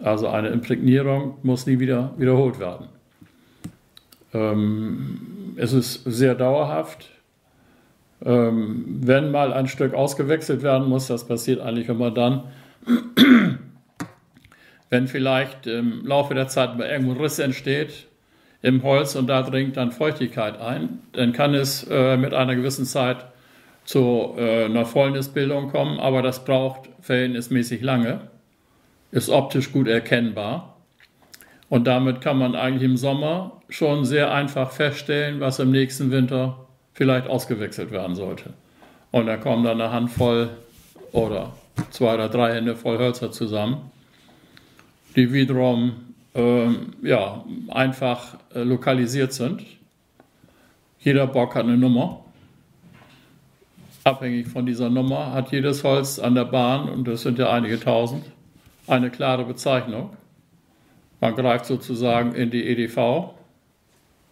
Also 0.00 0.28
eine 0.28 0.48
Imprägnierung 0.48 1.38
muss 1.42 1.66
nie 1.66 1.78
wieder 1.78 2.12
wiederholt 2.16 2.58
werden. 2.58 2.88
Ähm, 4.34 5.54
es 5.56 5.72
ist 5.72 6.02
sehr 6.04 6.34
dauerhaft. 6.34 7.08
Ähm, 8.24 9.00
wenn 9.02 9.30
mal 9.30 9.52
ein 9.52 9.66
Stück 9.66 9.94
ausgewechselt 9.94 10.62
werden 10.62 10.88
muss, 10.88 11.08
das 11.08 11.26
passiert 11.26 11.60
eigentlich 11.60 11.88
immer 11.88 12.10
dann, 12.10 12.44
wenn 14.90 15.08
vielleicht 15.08 15.66
im 15.66 16.06
Laufe 16.06 16.34
der 16.34 16.48
Zeit 16.48 16.76
mal 16.76 16.88
irgendwo 16.88 17.12
ein 17.12 17.20
Riss 17.20 17.38
entsteht 17.38 18.06
im 18.60 18.82
Holz 18.84 19.16
und 19.16 19.26
da 19.26 19.42
dringt 19.42 19.76
dann 19.76 19.90
Feuchtigkeit 19.90 20.60
ein, 20.60 21.00
dann 21.12 21.32
kann 21.32 21.54
es 21.54 21.86
äh, 21.90 22.16
mit 22.16 22.32
einer 22.32 22.54
gewissen 22.54 22.84
Zeit 22.84 23.26
zu 23.84 24.34
äh, 24.36 24.66
einer 24.66 24.84
Fäulnisbildung 24.84 25.70
kommen, 25.70 25.98
aber 25.98 26.22
das 26.22 26.44
braucht 26.44 26.88
verhältnismäßig 27.00 27.82
lange, 27.82 28.20
ist 29.10 29.28
optisch 29.28 29.72
gut 29.72 29.88
erkennbar. 29.88 30.76
Und 31.68 31.86
damit 31.86 32.20
kann 32.20 32.38
man 32.38 32.54
eigentlich 32.54 32.88
im 32.88 32.96
Sommer 32.96 33.62
schon 33.68 34.04
sehr 34.04 34.32
einfach 34.32 34.70
feststellen, 34.70 35.40
was 35.40 35.58
im 35.58 35.70
nächsten 35.70 36.10
Winter 36.10 36.61
vielleicht 36.92 37.26
ausgewechselt 37.26 37.90
werden 37.90 38.14
sollte. 38.14 38.52
Und 39.10 39.26
da 39.26 39.36
kommen 39.36 39.64
dann 39.64 39.80
eine 39.80 39.92
Handvoll 39.92 40.50
oder 41.12 41.52
zwei 41.90 42.14
oder 42.14 42.28
drei 42.28 42.54
Hände 42.54 42.76
voll 42.76 42.98
Hölzer 42.98 43.30
zusammen, 43.30 43.90
die 45.16 45.32
wiederum 45.32 46.14
äh, 46.34 46.68
ja, 47.02 47.44
einfach 47.68 48.36
äh, 48.54 48.62
lokalisiert 48.62 49.32
sind. 49.32 49.62
Jeder 51.00 51.26
Bock 51.26 51.54
hat 51.54 51.64
eine 51.64 51.76
Nummer. 51.76 52.24
Abhängig 54.04 54.48
von 54.48 54.66
dieser 54.66 54.90
Nummer 54.90 55.32
hat 55.32 55.52
jedes 55.52 55.84
Holz 55.84 56.18
an 56.18 56.34
der 56.34 56.44
Bahn, 56.44 56.88
und 56.88 57.06
das 57.06 57.22
sind 57.22 57.38
ja 57.38 57.50
einige 57.50 57.78
tausend, 57.78 58.24
eine 58.86 59.10
klare 59.10 59.44
Bezeichnung. 59.44 60.16
Man 61.20 61.36
greift 61.36 61.66
sozusagen 61.66 62.34
in 62.34 62.50
die 62.50 62.66
EDV 62.66 63.34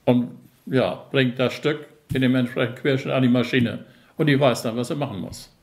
und 0.06 0.30
ja, 0.66 1.04
bringt 1.12 1.38
das 1.38 1.52
Stück 1.52 1.86
in 2.12 2.22
dem 2.22 2.34
entsprechenden 2.34 2.80
Querschnitt 2.80 3.14
an 3.14 3.22
die 3.22 3.28
Maschine 3.28 3.84
und 4.16 4.26
die 4.26 4.38
weiß 4.38 4.62
dann, 4.62 4.76
was 4.76 4.90
er 4.90 4.96
machen 4.96 5.20
muss. 5.20 5.54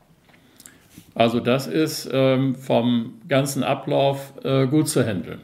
Also 1.14 1.40
das 1.40 1.68
ist 1.68 2.10
ähm, 2.12 2.56
vom 2.56 3.16
ganzen 3.28 3.64
Ablauf 3.64 4.34
äh, 4.44 4.68
gut 4.68 4.88
zu 4.88 5.06
handeln. 5.06 5.42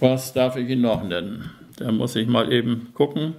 Was 0.00 0.32
darf 0.32 0.56
ich 0.56 0.68
Ihnen 0.68 0.82
noch 0.82 1.04
nennen? 1.04 1.50
Da 1.76 1.92
muss 1.92 2.16
ich 2.16 2.26
mal 2.26 2.52
eben 2.52 2.88
gucken. 2.92 3.34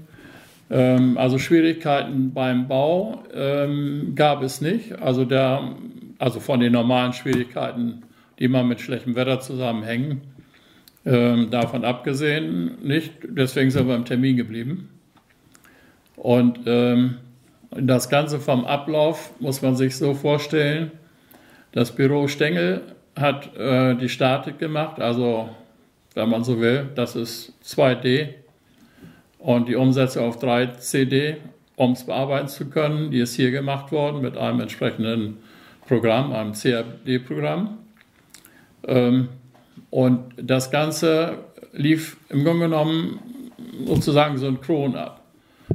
Ähm, 0.70 1.18
also 1.18 1.38
Schwierigkeiten 1.38 2.34
beim 2.34 2.70
Bau 2.70 3.24
ähm, 3.34 4.14
gab 4.16 4.42
es 4.44 4.62
nicht. 4.62 4.94
Also, 5.02 5.26
der, 5.26 5.76
also 6.20 6.40
von 6.40 6.62
den 6.62 6.72
normalen 6.72 7.12
Schwierigkeiten, 7.12 8.04
die 8.40 8.48
man 8.48 8.68
mit 8.68 8.80
schlechtem 8.80 9.16
Wetter 9.16 9.42
zusammenhängen, 9.42 10.22
ähm, 11.06 11.50
davon 11.50 11.84
abgesehen 11.84 12.78
nicht. 12.82 13.14
Deswegen 13.24 13.72
sind 13.72 13.88
wir 13.88 13.96
im 13.96 14.06
Termin 14.06 14.38
geblieben. 14.38 14.90
Und 16.16 16.60
ähm, 16.66 17.18
das 17.72 18.10
Ganze 18.10 18.40
vom 18.40 18.66
Ablauf 18.66 19.32
muss 19.40 19.62
man 19.62 19.76
sich 19.76 19.96
so 19.98 20.14
vorstellen. 20.14 20.92
Das 21.72 21.94
Büro 21.94 22.28
Stengel 22.28 22.82
hat 23.16 23.56
äh, 23.58 23.96
die 23.96 24.10
Statik 24.10 24.60
gemacht, 24.60 25.00
also 25.00 25.50
wenn 26.14 26.30
man 26.30 26.44
so 26.44 26.60
will. 26.62 26.90
Das 26.96 27.16
ist 27.16 27.54
2D 27.66 28.30
und 29.40 29.68
die 29.68 29.76
Umsetzung 29.76 30.26
auf 30.26 30.42
3CD, 30.42 31.38
um 31.76 31.94
es 31.94 32.06
bearbeiten 32.06 32.48
zu 32.48 32.70
können, 32.70 33.12
die 33.12 33.20
ist 33.20 33.36
hier 33.36 33.52
gemacht 33.52 33.92
worden 33.92 34.22
mit 34.22 34.38
einem 34.38 34.62
entsprechenden 34.62 35.38
Programm, 35.88 36.32
einem 36.32 36.54
CAD-Programm. 36.54 37.78
Ähm, 38.88 39.30
und 39.94 40.34
das 40.38 40.72
Ganze 40.72 41.38
lief 41.72 42.18
im 42.30 42.44
Grunde 42.44 42.66
genommen 42.66 43.20
sozusagen 43.86 44.40
synchron 44.40 44.96
ab. 44.96 45.22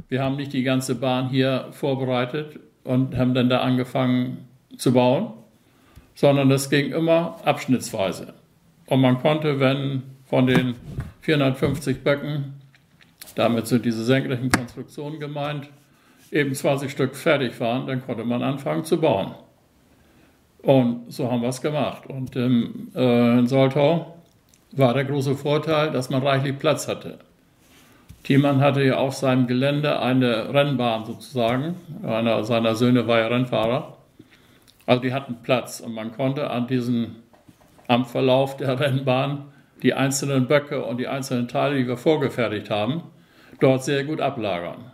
Wir 0.09 0.21
haben 0.21 0.35
nicht 0.35 0.51
die 0.51 0.63
ganze 0.63 0.95
Bahn 0.95 1.29
hier 1.29 1.69
vorbereitet 1.71 2.59
und 2.83 3.15
haben 3.15 3.33
dann 3.33 3.47
da 3.47 3.61
angefangen 3.61 4.45
zu 4.75 4.91
bauen, 4.91 5.31
sondern 6.15 6.51
es 6.51 6.69
ging 6.69 6.91
immer 6.91 7.37
abschnittsweise. 7.45 8.33
Und 8.87 8.99
man 8.99 9.19
konnte, 9.21 9.61
wenn 9.61 10.03
von 10.25 10.47
den 10.47 10.75
450 11.21 12.03
Böcken, 12.03 12.55
damit 13.35 13.67
sind 13.67 13.85
diese 13.85 14.03
senkrechten 14.03 14.51
Konstruktionen 14.51 15.21
gemeint, 15.21 15.69
eben 16.29 16.53
20 16.53 16.91
Stück 16.91 17.15
fertig 17.15 17.57
waren, 17.61 17.87
dann 17.87 18.05
konnte 18.05 18.25
man 18.25 18.43
anfangen 18.43 18.83
zu 18.83 18.99
bauen. 18.99 19.33
Und 20.61 21.11
so 21.11 21.31
haben 21.31 21.41
wir 21.41 21.49
es 21.49 21.61
gemacht. 21.61 22.07
Und 22.07 22.35
im, 22.35 22.91
äh, 22.95 23.39
in 23.39 23.47
Soltau 23.47 24.17
war 24.71 24.93
der 24.93 25.05
große 25.05 25.35
Vorteil, 25.35 25.91
dass 25.91 26.09
man 26.09 26.21
reichlich 26.21 26.59
Platz 26.59 26.87
hatte. 26.87 27.19
Thiemann 28.23 28.61
hatte 28.61 28.83
ja 28.83 28.97
auf 28.97 29.15
seinem 29.15 29.47
Gelände 29.47 29.99
eine 29.99 30.53
Rennbahn 30.53 31.05
sozusagen. 31.05 31.75
Einer 32.03 32.43
seiner 32.43 32.75
Söhne 32.75 33.07
war 33.07 33.19
ja 33.19 33.27
Rennfahrer. 33.27 33.97
Also 34.85 35.01
die 35.01 35.13
hatten 35.13 35.37
Platz 35.43 35.79
und 35.79 35.93
man 35.93 36.11
konnte 36.11 36.49
an 36.49 36.67
diesem, 36.67 37.15
am 37.87 38.05
Verlauf 38.05 38.57
der 38.57 38.79
Rennbahn 38.79 39.45
die 39.81 39.93
einzelnen 39.93 40.47
Böcke 40.47 40.83
und 40.83 40.97
die 40.97 41.07
einzelnen 41.07 41.47
Teile, 41.47 41.77
die 41.77 41.87
wir 41.87 41.95
vorgefertigt 41.95 42.69
haben, 42.69 43.03
dort 43.61 43.83
sehr 43.83 44.03
gut 44.03 44.19
ablagern. 44.19 44.91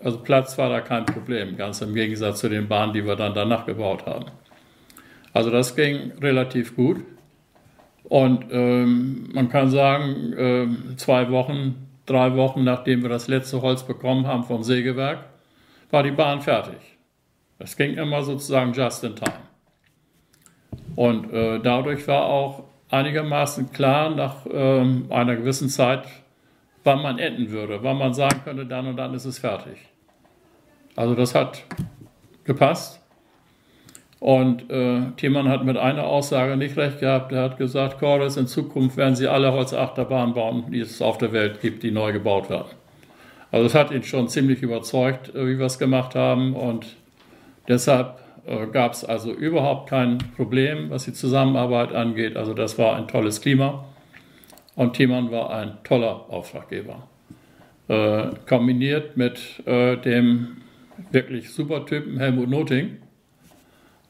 Also 0.00 0.18
Platz 0.18 0.56
war 0.58 0.68
da 0.68 0.80
kein 0.80 1.06
Problem, 1.06 1.56
ganz 1.56 1.80
im 1.80 1.92
Gegensatz 1.92 2.38
zu 2.38 2.48
den 2.48 2.68
Bahnen, 2.68 2.92
die 2.92 3.04
wir 3.04 3.16
dann 3.16 3.34
danach 3.34 3.66
gebaut 3.66 4.06
haben. 4.06 4.26
Also 5.32 5.50
das 5.50 5.76
ging 5.76 6.12
relativ 6.20 6.74
gut. 6.76 7.04
Und 8.04 8.46
ähm, 8.50 9.28
man 9.34 9.48
kann 9.48 9.70
sagen, 9.70 10.32
äh, 10.32 10.96
zwei 10.96 11.30
Wochen, 11.30 11.88
drei 12.06 12.34
Wochen 12.36 12.64
nachdem 12.64 13.02
wir 13.02 13.10
das 13.10 13.28
letzte 13.28 13.60
Holz 13.60 13.82
bekommen 13.82 14.26
haben 14.26 14.44
vom 14.44 14.62
Sägewerk, 14.62 15.26
war 15.90 16.02
die 16.02 16.10
Bahn 16.10 16.40
fertig. 16.40 16.78
Das 17.58 17.76
ging 17.76 17.94
immer 17.94 18.22
sozusagen 18.22 18.72
just 18.72 19.04
in 19.04 19.14
time. 19.16 19.48
Und 20.96 21.32
äh, 21.32 21.60
dadurch 21.60 22.06
war 22.08 22.24
auch 22.24 22.64
einigermaßen 22.90 23.70
klar 23.72 24.10
nach 24.10 24.46
ähm, 24.50 25.06
einer 25.10 25.36
gewissen 25.36 25.68
Zeit, 25.68 26.04
wann 26.84 27.02
man 27.02 27.18
enden 27.18 27.50
würde, 27.50 27.82
wann 27.82 27.98
man 27.98 28.14
sagen 28.14 28.40
könnte, 28.44 28.64
dann 28.64 28.86
und 28.86 28.96
dann 28.96 29.12
ist 29.14 29.24
es 29.24 29.38
fertig. 29.38 29.76
Also 30.96 31.14
das 31.14 31.34
hat 31.34 31.64
gepasst. 32.44 32.97
Und 34.20 34.68
äh, 34.68 35.12
Thiemann 35.16 35.48
hat 35.48 35.64
mit 35.64 35.76
einer 35.76 36.04
Aussage 36.04 36.56
nicht 36.56 36.76
recht 36.76 36.98
gehabt. 37.00 37.30
Er 37.32 37.42
hat 37.42 37.56
gesagt, 37.56 38.00
Cordes, 38.00 38.36
in 38.36 38.48
Zukunft 38.48 38.96
werden 38.96 39.14
sie 39.14 39.28
alle 39.28 39.52
Holzachterbahnen 39.52 40.34
bauen, 40.34 40.64
die 40.72 40.80
es 40.80 41.00
auf 41.00 41.18
der 41.18 41.32
Welt 41.32 41.60
gibt, 41.60 41.84
die 41.84 41.92
neu 41.92 42.12
gebaut 42.12 42.50
werden. 42.50 42.68
Also 43.52 43.64
das 43.64 43.74
hat 43.74 43.92
ihn 43.92 44.02
schon 44.02 44.28
ziemlich 44.28 44.62
überzeugt, 44.62 45.34
äh, 45.34 45.46
wie 45.46 45.58
wir 45.58 45.66
es 45.66 45.78
gemacht 45.78 46.16
haben. 46.16 46.54
Und 46.54 46.96
deshalb 47.68 48.18
äh, 48.46 48.66
gab 48.66 48.92
es 48.92 49.04
also 49.04 49.32
überhaupt 49.32 49.88
kein 49.88 50.18
Problem, 50.36 50.90
was 50.90 51.04
die 51.04 51.12
Zusammenarbeit 51.12 51.92
angeht. 51.92 52.36
Also 52.36 52.54
das 52.54 52.76
war 52.76 52.96
ein 52.96 53.06
tolles 53.06 53.40
Klima. 53.40 53.84
Und 54.74 54.94
Thiemann 54.94 55.30
war 55.30 55.50
ein 55.50 55.78
toller 55.84 56.26
Auftraggeber. 56.28 57.08
Äh, 57.86 58.30
kombiniert 58.48 59.16
mit 59.16 59.62
äh, 59.64 59.96
dem 59.96 60.58
wirklich 61.12 61.50
super 61.50 61.86
Typen 61.86 62.18
Helmut 62.18 62.48
Noting 62.48 62.98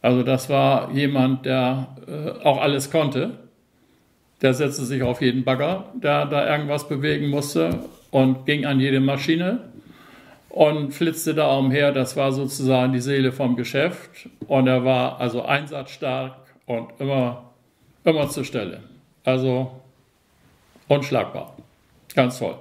also 0.09 0.23
das 0.23 0.49
war 0.49 0.91
jemand, 0.93 1.45
der 1.45 1.89
äh, 2.07 2.43
auch 2.43 2.63
alles 2.63 2.91
konnte. 2.91 3.33
Der 4.41 4.55
setzte 4.55 4.87
sich 4.87 5.03
auf 5.03 5.21
jeden 5.21 5.45
Bagger, 5.45 5.85
der 5.93 6.25
da 6.25 6.51
irgendwas 6.51 6.89
bewegen 6.89 7.29
musste 7.29 7.81
und 8.11 8.47
ging 8.47 8.65
an 8.65 8.81
jede 8.81 9.01
Maschine 9.01 9.69
und 10.49 10.95
flitzte 10.95 11.35
da 11.35 11.55
umher. 11.55 11.93
Das 11.93 12.17
war 12.17 12.33
sozusagen 12.33 12.95
die 12.95 13.03
Seele 13.03 13.33
vom 13.33 13.55
Geschäft. 13.55 14.31
Und 14.47 14.67
er 14.67 14.83
war 14.83 15.21
also 15.21 15.43
einsatzstark 15.43 16.37
und 16.65 16.89
immer, 17.01 17.43
immer 18.03 18.31
zur 18.31 18.47
Stelle. 18.47 18.81
Also 19.25 19.73
unschlagbar. 20.89 21.55
Ganz 22.15 22.39
toll. 22.39 22.55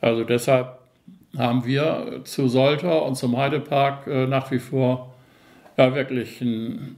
Also 0.00 0.22
deshalb 0.22 0.78
haben 1.36 1.64
wir 1.64 2.20
zu 2.22 2.46
Solter 2.46 3.04
und 3.04 3.16
zum 3.16 3.36
Heidepark 3.36 4.06
äh, 4.06 4.28
nach 4.28 4.52
wie 4.52 4.60
vor 4.60 5.11
ja 5.76 5.94
wirklich 5.94 6.40
ein 6.40 6.96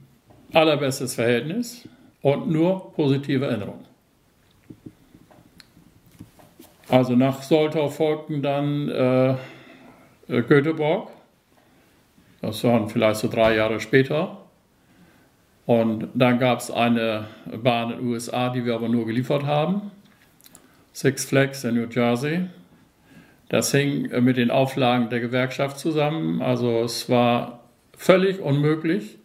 allerbestes 0.53 1.15
Verhältnis 1.15 1.87
und 2.21 2.49
nur 2.49 2.93
positive 2.93 3.45
Erinnerungen. 3.45 3.85
Also 6.89 7.15
nach 7.15 7.41
Soltau 7.41 7.89
folgten 7.89 8.41
dann 8.41 8.89
äh, 8.89 9.35
Göteborg, 10.27 11.09
das 12.41 12.63
waren 12.63 12.89
vielleicht 12.89 13.19
so 13.19 13.27
drei 13.27 13.55
Jahre 13.55 13.79
später. 13.79 14.37
Und 15.65 16.09
dann 16.13 16.37
gab 16.37 16.59
es 16.59 16.69
eine 16.69 17.25
Bahn 17.63 17.91
in 17.91 17.97
den 17.97 18.07
USA, 18.07 18.49
die 18.49 18.65
wir 18.65 18.75
aber 18.75 18.87
nur 18.87 19.07
geliefert 19.07 19.45
haben, 19.45 19.89
Six 20.93 21.25
Flags 21.25 21.63
in 21.63 21.75
New 21.75 21.87
Jersey. 21.89 22.45
Das 23.49 23.71
hing 23.71 24.09
mit 24.23 24.37
den 24.37 24.51
Auflagen 24.51 25.09
der 25.09 25.19
Gewerkschaft 25.19 25.79
zusammen. 25.79 26.41
Also 26.41 26.83
es 26.83 27.09
war 27.09 27.64
völlig 27.97 28.39
unmöglich, 28.39 29.17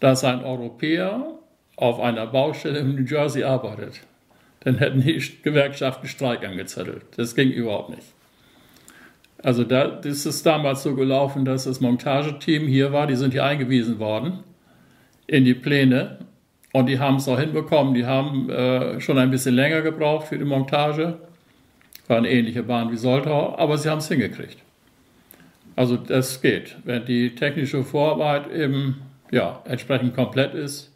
dass 0.00 0.24
ein 0.24 0.44
Europäer 0.44 1.26
auf 1.76 2.00
einer 2.00 2.26
Baustelle 2.26 2.80
in 2.80 2.94
New 2.94 3.04
Jersey 3.04 3.44
arbeitet. 3.44 4.00
Dann 4.60 4.78
hätten 4.78 5.00
die 5.00 5.20
Gewerkschaften 5.42 6.06
Streik 6.06 6.44
angezettelt. 6.46 7.02
Das 7.16 7.34
ging 7.34 7.50
überhaupt 7.50 7.90
nicht. 7.90 8.06
Also 9.42 9.64
da, 9.64 9.88
das 9.88 10.24
ist 10.24 10.46
damals 10.46 10.84
so 10.84 10.94
gelaufen, 10.94 11.44
dass 11.44 11.64
das 11.64 11.80
Montageteam 11.80 12.66
hier 12.66 12.92
war, 12.92 13.08
die 13.08 13.16
sind 13.16 13.32
hier 13.32 13.44
eingewiesen 13.44 13.98
worden 13.98 14.44
in 15.26 15.44
die 15.44 15.54
Pläne 15.54 16.18
und 16.72 16.86
die 16.86 16.98
haben 16.98 17.16
es 17.16 17.28
auch 17.28 17.40
hinbekommen. 17.40 17.94
Die 17.94 18.06
haben 18.06 18.48
äh, 18.50 19.00
schon 19.00 19.18
ein 19.18 19.30
bisschen 19.30 19.54
länger 19.54 19.82
gebraucht 19.82 20.28
für 20.28 20.38
die 20.38 20.44
Montage. 20.44 21.18
War 22.06 22.18
eine 22.18 22.30
ähnliche 22.30 22.62
Bahn 22.62 22.92
wie 22.92 22.96
Soltau, 22.96 23.56
aber 23.56 23.78
sie 23.78 23.88
haben 23.88 23.98
es 23.98 24.08
hingekriegt. 24.08 24.58
Also 25.76 25.96
das 25.96 26.42
geht. 26.42 26.76
Wenn 26.84 27.04
die 27.04 27.34
technische 27.34 27.84
Vorarbeit 27.84 28.50
eben 28.52 29.02
ja, 29.30 29.62
entsprechend 29.64 30.14
komplett 30.14 30.54
ist, 30.54 30.92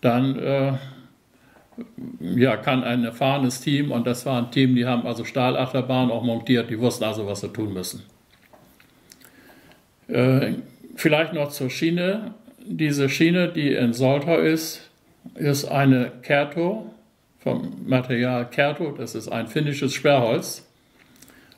dann 0.00 0.38
äh, 0.38 0.72
ja, 2.20 2.56
kann 2.56 2.84
ein 2.84 3.04
erfahrenes 3.04 3.60
Team, 3.60 3.90
und 3.92 4.06
das 4.06 4.26
war 4.26 4.38
ein 4.38 4.50
Team, 4.50 4.74
die 4.74 4.84
haben 4.84 5.06
also 5.06 5.24
Stahlachterbahn 5.24 6.10
auch 6.10 6.22
montiert, 6.22 6.68
die 6.68 6.78
wussten 6.78 7.04
also, 7.04 7.26
was 7.26 7.40
sie 7.40 7.48
tun 7.48 7.72
müssen. 7.72 8.02
Äh, 10.08 10.54
vielleicht 10.96 11.32
noch 11.32 11.48
zur 11.48 11.70
Schiene. 11.70 12.34
Diese 12.64 13.08
Schiene, 13.08 13.48
die 13.48 13.72
in 13.72 13.92
Soltau 13.92 14.38
ist, 14.38 14.90
ist 15.34 15.64
eine 15.64 16.12
Kerto 16.22 16.92
vom 17.38 17.72
Material 17.86 18.48
Kerto, 18.48 18.92
das 18.92 19.14
ist 19.14 19.28
ein 19.28 19.48
finnisches 19.48 19.94
Sperrholz 19.94 20.68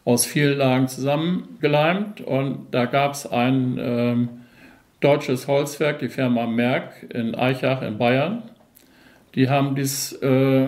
aus 0.05 0.27
vielen 0.27 0.59
Lagen 0.59 0.89
zusammengeleimt 0.89 2.21
und 2.21 2.67
da 2.73 2.85
gab 2.85 3.13
es 3.13 3.27
ein 3.27 3.79
ähm, 3.81 4.29
deutsches 5.01 5.49
Holzwerk, 5.49 5.99
die 5.99 6.09
Firma 6.09 6.47
Merck 6.47 7.07
in 7.13 7.35
Eichach 7.35 7.83
in 7.83 7.99
Bayern. 7.99 8.43
Die 9.35 9.49
haben 9.49 9.75
dies, 9.75 10.13
äh, 10.23 10.67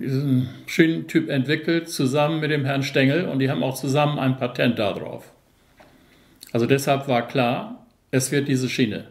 diesen 0.00 0.48
Schienentyp 0.66 1.28
entwickelt 1.28 1.88
zusammen 1.88 2.40
mit 2.40 2.50
dem 2.50 2.64
Herrn 2.64 2.82
Stengel 2.82 3.26
und 3.26 3.40
die 3.40 3.50
haben 3.50 3.62
auch 3.62 3.74
zusammen 3.74 4.18
ein 4.18 4.36
Patent 4.36 4.78
darauf. 4.78 5.32
Also 6.52 6.66
deshalb 6.66 7.08
war 7.08 7.26
klar, 7.26 7.84
es 8.10 8.30
wird 8.30 8.46
diese 8.46 8.68
Schiene. 8.68 9.06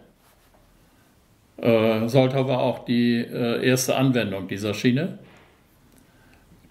Äh, 1.57 2.07
Soltau 2.07 2.47
war 2.47 2.59
auch 2.59 2.86
die 2.86 3.17
äh, 3.17 3.65
erste 3.65 3.95
Anwendung 3.95 4.47
dieser 4.47 4.73
Schiene. 4.73 5.19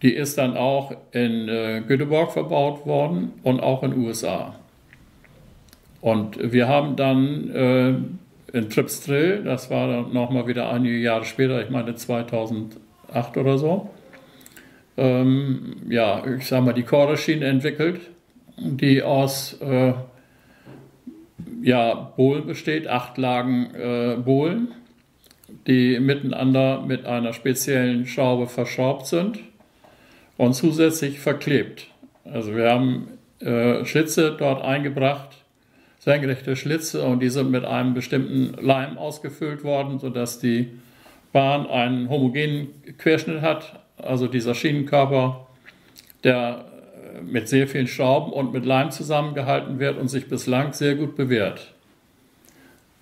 Die 0.02 0.12
ist 0.12 0.36
dann 0.36 0.56
auch 0.56 0.92
in 1.12 1.48
äh, 1.48 1.82
Göteborg 1.86 2.32
verbaut 2.32 2.84
worden 2.86 3.32
und 3.44 3.60
auch 3.60 3.84
in 3.84 3.92
den 3.92 4.00
USA. 4.00 4.56
Und 6.00 6.52
wir 6.52 6.66
haben 6.66 6.96
dann 6.96 7.50
äh, 7.50 8.56
in 8.58 8.68
Tripstrill, 8.68 9.44
das 9.44 9.70
war 9.70 9.86
dann 9.86 10.12
nochmal 10.12 10.48
wieder 10.48 10.70
einige 10.70 10.98
Jahre 10.98 11.24
später, 11.24 11.62
ich 11.62 11.70
meine 11.70 11.94
2008 11.94 13.36
oder 13.36 13.56
so, 13.56 13.90
ähm, 14.96 15.76
ja, 15.88 16.22
ich 16.26 16.48
sag 16.48 16.64
mal, 16.64 16.72
die 16.72 16.82
Korderschiene 16.82 17.46
entwickelt, 17.46 18.00
die 18.58 19.04
aus 19.04 19.56
äh, 19.62 19.94
ja, 21.62 21.94
Bohlen 22.16 22.46
besteht, 22.46 22.88
acht 22.88 23.16
Lagen 23.18 23.72
äh, 23.74 24.16
Bohlen, 24.16 24.68
die 25.68 26.00
miteinander 26.00 26.82
mit 26.84 27.06
einer 27.06 27.32
speziellen 27.32 28.06
Schraube 28.06 28.48
verschraubt 28.48 29.06
sind 29.06 29.38
und 30.42 30.54
zusätzlich 30.54 31.20
verklebt. 31.20 31.86
Also 32.24 32.56
wir 32.56 32.68
haben 32.68 33.06
äh, 33.38 33.84
Schlitze 33.84 34.34
dort 34.36 34.60
eingebracht, 34.60 35.36
senkrechte 36.00 36.56
Schlitze 36.56 37.04
und 37.04 37.20
die 37.20 37.28
sind 37.28 37.52
mit 37.52 37.64
einem 37.64 37.94
bestimmten 37.94 38.54
Leim 38.60 38.98
ausgefüllt 38.98 39.62
worden, 39.62 40.00
sodass 40.00 40.40
die 40.40 40.66
Bahn 41.32 41.68
einen 41.68 42.10
homogenen 42.10 42.70
Querschnitt 42.98 43.40
hat, 43.40 43.84
also 43.98 44.26
dieser 44.26 44.56
Schienenkörper, 44.56 45.46
der 46.24 46.64
äh, 47.14 47.20
mit 47.20 47.48
sehr 47.48 47.68
vielen 47.68 47.86
Schrauben 47.86 48.32
und 48.32 48.52
mit 48.52 48.66
Leim 48.66 48.90
zusammengehalten 48.90 49.78
wird 49.78 49.96
und 49.96 50.08
sich 50.08 50.28
bislang 50.28 50.72
sehr 50.72 50.96
gut 50.96 51.14
bewährt. 51.14 51.72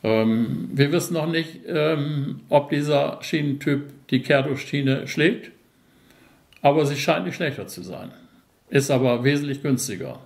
Ähm, 0.04 0.68
wir 0.74 0.92
wissen 0.92 1.14
noch 1.14 1.26
nicht, 1.26 1.60
ähm, 1.66 2.40
ob 2.50 2.68
dieser 2.68 3.16
Schienentyp 3.22 3.84
die 4.10 4.20
Kerdo-Schiene 4.20 5.08
schlägt, 5.08 5.52
aber 6.62 6.86
sie 6.86 6.96
scheint 6.96 7.26
nicht 7.26 7.36
schlechter 7.36 7.66
zu 7.66 7.82
sein. 7.82 8.10
Ist 8.68 8.90
aber 8.90 9.24
wesentlich 9.24 9.62
günstiger. 9.62 10.20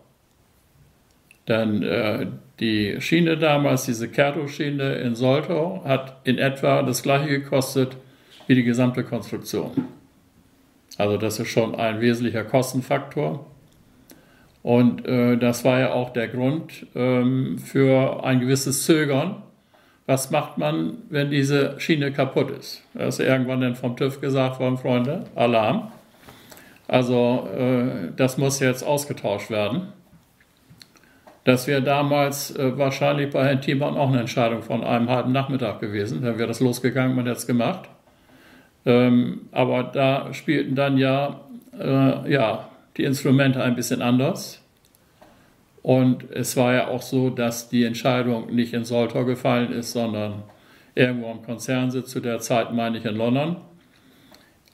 Denn 1.48 1.82
äh, 1.82 2.26
die 2.60 3.00
Schiene 3.00 3.36
damals, 3.36 3.84
diese 3.84 4.08
Kerto-Schiene 4.08 4.96
in 4.96 5.14
Soltau, 5.14 5.82
hat 5.84 6.18
in 6.24 6.38
etwa 6.38 6.82
das 6.82 7.02
gleiche 7.02 7.28
gekostet 7.28 7.96
wie 8.46 8.54
die 8.54 8.64
gesamte 8.64 9.04
Konstruktion. 9.04 9.72
Also 10.96 11.16
das 11.16 11.38
ist 11.38 11.48
schon 11.48 11.74
ein 11.74 12.00
wesentlicher 12.00 12.44
Kostenfaktor. 12.44 13.46
Und 14.62 15.06
äh, 15.06 15.36
das 15.36 15.64
war 15.64 15.80
ja 15.80 15.92
auch 15.92 16.10
der 16.10 16.28
Grund 16.28 16.86
ähm, 16.94 17.58
für 17.58 18.24
ein 18.24 18.40
gewisses 18.40 18.84
Zögern. 18.84 19.42
Was 20.06 20.30
macht 20.30 20.58
man, 20.58 20.98
wenn 21.10 21.30
diese 21.30 21.78
Schiene 21.78 22.12
kaputt 22.12 22.50
ist? 22.50 22.82
Da 22.94 23.06
ist 23.06 23.20
irgendwann 23.20 23.60
dann 23.60 23.74
vom 23.74 23.96
TÜV 23.96 24.20
gesagt 24.20 24.60
worden, 24.60 24.78
Freunde, 24.78 25.24
Alarm. 25.34 25.90
Also 26.86 27.48
äh, 27.56 28.12
das 28.16 28.38
muss 28.38 28.60
jetzt 28.60 28.82
ausgetauscht 28.82 29.50
werden. 29.50 29.92
Das 31.44 31.66
wäre 31.66 31.82
damals 31.82 32.56
äh, 32.56 32.76
wahrscheinlich 32.78 33.30
bei 33.30 33.44
Herrn 33.44 33.60
Thiemann 33.60 33.96
auch 33.96 34.08
eine 34.08 34.20
Entscheidung 34.20 34.62
von 34.62 34.82
einem 34.82 35.08
halben 35.10 35.32
Nachmittag 35.32 35.80
gewesen. 35.80 36.22
Dann 36.22 36.38
wäre 36.38 36.48
das 36.48 36.60
losgegangen, 36.60 37.16
hätte 37.18 37.30
es 37.30 37.46
gemacht. 37.46 37.88
Ähm, 38.86 39.42
aber 39.52 39.84
da 39.84 40.32
spielten 40.32 40.74
dann 40.74 40.98
ja, 40.98 41.40
äh, 41.78 42.32
ja 42.32 42.68
die 42.96 43.04
Instrumente 43.04 43.62
ein 43.62 43.76
bisschen 43.76 44.02
anders. 44.02 44.62
Und 45.82 46.30
es 46.30 46.56
war 46.56 46.72
ja 46.72 46.88
auch 46.88 47.02
so, 47.02 47.28
dass 47.28 47.68
die 47.68 47.84
Entscheidung 47.84 48.54
nicht 48.54 48.72
in 48.72 48.84
Soltau 48.84 49.26
gefallen 49.26 49.70
ist, 49.70 49.92
sondern 49.92 50.44
irgendwo 50.94 51.30
am 51.30 51.42
Konzernsitz, 51.42 52.10
zu 52.10 52.20
der 52.20 52.38
Zeit 52.38 52.72
meine 52.72 52.96
ich 52.96 53.04
in 53.04 53.16
London. 53.16 53.56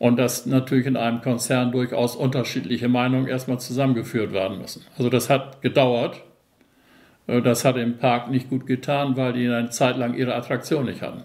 Und 0.00 0.18
dass 0.18 0.46
natürlich 0.46 0.86
in 0.86 0.96
einem 0.96 1.20
Konzern 1.20 1.72
durchaus 1.72 2.16
unterschiedliche 2.16 2.88
Meinungen 2.88 3.28
erstmal 3.28 3.60
zusammengeführt 3.60 4.32
werden 4.32 4.58
müssen. 4.58 4.82
Also 4.96 5.10
das 5.10 5.28
hat 5.28 5.60
gedauert. 5.60 6.22
Äh, 7.26 7.42
das 7.42 7.66
hat 7.66 7.76
im 7.76 7.98
Park 7.98 8.30
nicht 8.30 8.48
gut 8.48 8.66
getan, 8.66 9.18
weil 9.18 9.34
die 9.34 9.46
eine 9.46 9.68
Zeit 9.68 9.98
lang 9.98 10.14
ihre 10.14 10.34
Attraktion 10.34 10.86
nicht 10.86 11.02
hatten. 11.02 11.22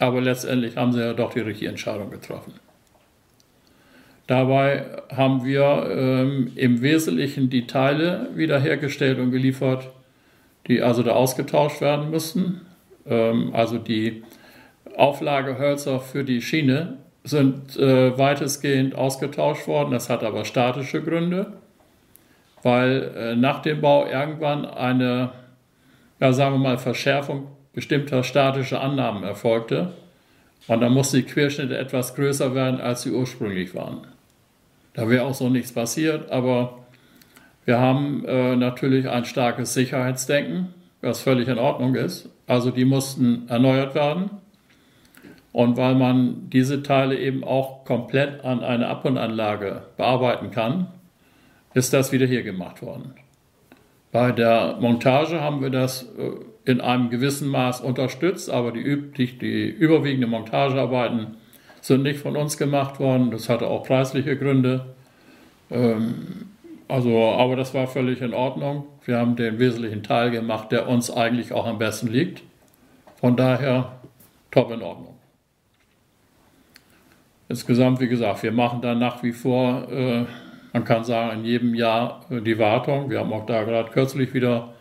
Aber 0.00 0.20
letztendlich 0.20 0.76
haben 0.76 0.92
sie 0.92 1.00
ja 1.00 1.12
doch 1.12 1.32
die 1.32 1.40
richtige 1.40 1.70
Entscheidung 1.70 2.10
getroffen. 2.10 2.54
Dabei 4.26 4.86
haben 5.14 5.44
wir 5.44 5.86
ähm, 5.90 6.50
im 6.56 6.82
Wesentlichen 6.82 7.48
die 7.48 7.68
Teile 7.68 8.28
wiederhergestellt 8.34 9.20
und 9.20 9.30
geliefert, 9.30 9.88
die 10.66 10.82
also 10.82 11.04
da 11.04 11.12
ausgetauscht 11.12 11.80
werden 11.80 12.10
müssten. 12.10 12.62
Ähm, 13.06 13.50
also 13.52 13.78
die 13.78 14.24
Auflagehölzer 14.96 16.00
für 16.00 16.24
die 16.24 16.42
Schiene 16.42 16.98
sind 17.24 17.76
äh, 17.76 18.16
weitestgehend 18.16 18.94
ausgetauscht 18.94 19.66
worden. 19.66 19.92
Das 19.92 20.08
hat 20.08 20.24
aber 20.24 20.44
statische 20.44 21.02
Gründe 21.02 21.52
weil 22.62 23.12
äh, 23.16 23.36
nach 23.36 23.62
dem 23.62 23.80
Bau 23.80 24.06
irgendwann 24.06 24.64
eine, 24.64 25.30
ja, 26.20 26.32
sagen 26.32 26.54
wir 26.56 26.58
mal, 26.58 26.78
Verschärfung 26.78 27.48
bestimmter 27.72 28.22
statischer 28.22 28.80
Annahmen 28.80 29.22
erfolgte. 29.22 29.92
Und 30.66 30.80
dann 30.80 30.92
mussten 30.92 31.16
die 31.16 31.22
Querschnitte 31.22 31.76
etwas 31.76 32.14
größer 32.14 32.54
werden, 32.54 32.80
als 32.80 33.02
sie 33.02 33.12
ursprünglich 33.12 33.74
waren. 33.74 34.06
Da 34.92 35.08
wäre 35.08 35.24
auch 35.24 35.34
so 35.34 35.48
nichts 35.48 35.72
passiert, 35.72 36.30
aber 36.30 36.78
wir 37.64 37.78
haben 37.78 38.24
äh, 38.26 38.56
natürlich 38.56 39.08
ein 39.08 39.24
starkes 39.24 39.72
Sicherheitsdenken, 39.72 40.74
was 41.00 41.20
völlig 41.20 41.48
in 41.48 41.58
Ordnung 41.58 41.94
ist. 41.94 42.28
Also 42.46 42.70
die 42.70 42.84
mussten 42.84 43.48
erneuert 43.48 43.94
werden. 43.94 44.30
Und 45.52 45.76
weil 45.76 45.94
man 45.94 46.48
diese 46.50 46.82
Teile 46.82 47.18
eben 47.18 47.42
auch 47.42 47.84
komplett 47.84 48.44
an 48.44 48.62
eine 48.62 48.88
Anlage 48.88 49.82
bearbeiten 49.96 50.50
kann, 50.50 50.88
ist 51.74 51.92
das 51.92 52.12
wieder 52.12 52.26
hier 52.26 52.42
gemacht 52.42 52.82
worden. 52.82 53.14
Bei 54.12 54.32
der 54.32 54.76
Montage 54.80 55.40
haben 55.40 55.62
wir 55.62 55.70
das 55.70 56.02
äh, 56.02 56.70
in 56.70 56.80
einem 56.80 57.10
gewissen 57.10 57.48
Maß 57.48 57.80
unterstützt, 57.80 58.50
aber 58.50 58.72
die, 58.72 59.12
die, 59.16 59.38
die 59.38 59.68
überwiegenden 59.68 60.30
Montagearbeiten 60.30 61.36
sind 61.80 62.02
nicht 62.02 62.18
von 62.18 62.36
uns 62.36 62.56
gemacht 62.58 63.00
worden. 63.00 63.30
Das 63.30 63.48
hatte 63.48 63.66
auch 63.68 63.84
preisliche 63.84 64.36
Gründe. 64.36 64.86
Ähm, 65.70 66.48
also, 66.88 67.30
aber 67.30 67.54
das 67.54 67.72
war 67.72 67.86
völlig 67.86 68.20
in 68.20 68.34
Ordnung. 68.34 68.84
Wir 69.04 69.18
haben 69.18 69.36
den 69.36 69.58
wesentlichen 69.60 70.02
Teil 70.02 70.32
gemacht, 70.32 70.72
der 70.72 70.88
uns 70.88 71.10
eigentlich 71.10 71.52
auch 71.52 71.66
am 71.66 71.78
besten 71.78 72.08
liegt. 72.08 72.42
Von 73.20 73.36
daher 73.36 73.92
top 74.50 74.72
in 74.72 74.82
Ordnung. 74.82 75.09
Insgesamt, 77.50 78.00
wie 78.00 78.08
gesagt, 78.08 78.42
wir 78.42 78.52
machen 78.52 78.80
da 78.80 78.94
nach 78.94 79.22
wie 79.22 79.32
vor 79.32 79.86
äh, 79.90 80.24
man 80.72 80.84
kann 80.84 81.04
sagen, 81.04 81.40
in 81.40 81.44
jedem 81.44 81.74
Jahr 81.74 82.24
äh, 82.30 82.40
die 82.40 82.58
Wartung. 82.58 83.10
Wir 83.10 83.20
haben 83.20 83.32
auch 83.32 83.46
da 83.46 83.64
gerade 83.64 83.90
kürzlich 83.90 84.34
wieder 84.34 84.74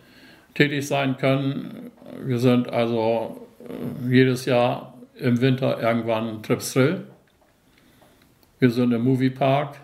tätig 0.53 0.87
sein 0.87 1.17
können. 1.17 1.91
Wir 2.25 2.39
sind 2.39 2.69
also 2.69 3.47
äh, 3.67 4.13
jedes 4.13 4.45
Jahr 4.45 4.93
im 5.15 5.41
Winter 5.41 5.81
irgendwann 5.81 6.43
Tripsrill. 6.43 7.05
Wir 8.59 8.69
sind 8.69 8.91
im 8.91 9.03
Moviepark 9.03 9.77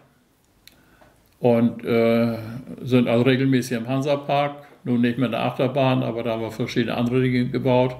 und 1.39 1.83
äh, 1.83 2.37
sind 2.81 3.07
also 3.07 3.23
regelmäßig 3.23 3.77
im 3.77 3.87
Hansapark. 3.87 4.67
Nun 4.83 5.01
nicht 5.01 5.17
mit 5.17 5.31
der 5.31 5.43
Achterbahn, 5.43 6.03
aber 6.03 6.23
da 6.23 6.33
haben 6.33 6.41
wir 6.41 6.51
verschiedene 6.51 6.95
andere 6.95 7.21
Dinge 7.21 7.45
gebaut. 7.45 7.95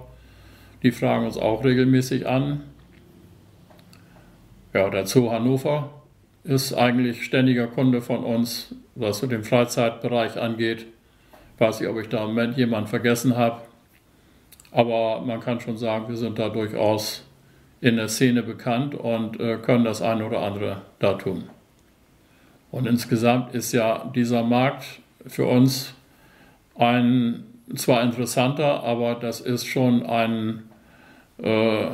Die 0.84 0.92
fragen 0.92 1.26
uns 1.26 1.38
auch 1.38 1.64
regelmäßig 1.64 2.28
an. 2.28 2.62
Ja, 4.76 4.90
der 4.90 5.06
Zoo 5.06 5.32
Hannover 5.32 5.90
ist 6.44 6.74
eigentlich 6.74 7.24
ständiger 7.24 7.68
Kunde 7.68 8.02
von 8.02 8.26
uns, 8.26 8.76
was 8.96 9.20
so 9.20 9.26
den 9.26 9.46
Freizeitbereich 9.46 10.38
angeht. 10.38 10.86
Ich 11.54 11.62
weiß 11.62 11.80
nicht, 11.80 11.90
ob 11.90 11.98
ich 11.98 12.10
da 12.10 12.24
im 12.24 12.32
Moment 12.32 12.58
jemanden 12.58 12.90
vergessen 12.90 13.38
habe. 13.38 13.62
Aber 14.72 15.22
man 15.22 15.40
kann 15.40 15.62
schon 15.62 15.78
sagen, 15.78 16.10
wir 16.10 16.18
sind 16.18 16.40
da 16.40 16.50
durchaus 16.50 17.26
in 17.80 17.96
der 17.96 18.10
Szene 18.10 18.44
bekannt 18.44 18.96
und 18.96 19.40
äh, 19.40 19.60
können 19.60 19.86
das 19.86 20.02
eine 20.02 20.26
oder 20.26 20.42
andere 20.42 20.82
da 21.00 21.14
tun. 21.14 21.46
Und 22.70 22.86
insgesamt 22.86 23.56
ist 23.56 23.72
ja 23.72 24.12
dieser 24.14 24.44
Markt 24.44 25.00
für 25.26 25.46
uns 25.46 25.94
ein 26.78 27.46
zwar 27.76 28.04
interessanter, 28.04 28.84
aber 28.84 29.16
das 29.16 29.40
ist 29.40 29.68
schon 29.68 30.06
ein 30.06 30.64
äh, 31.42 31.86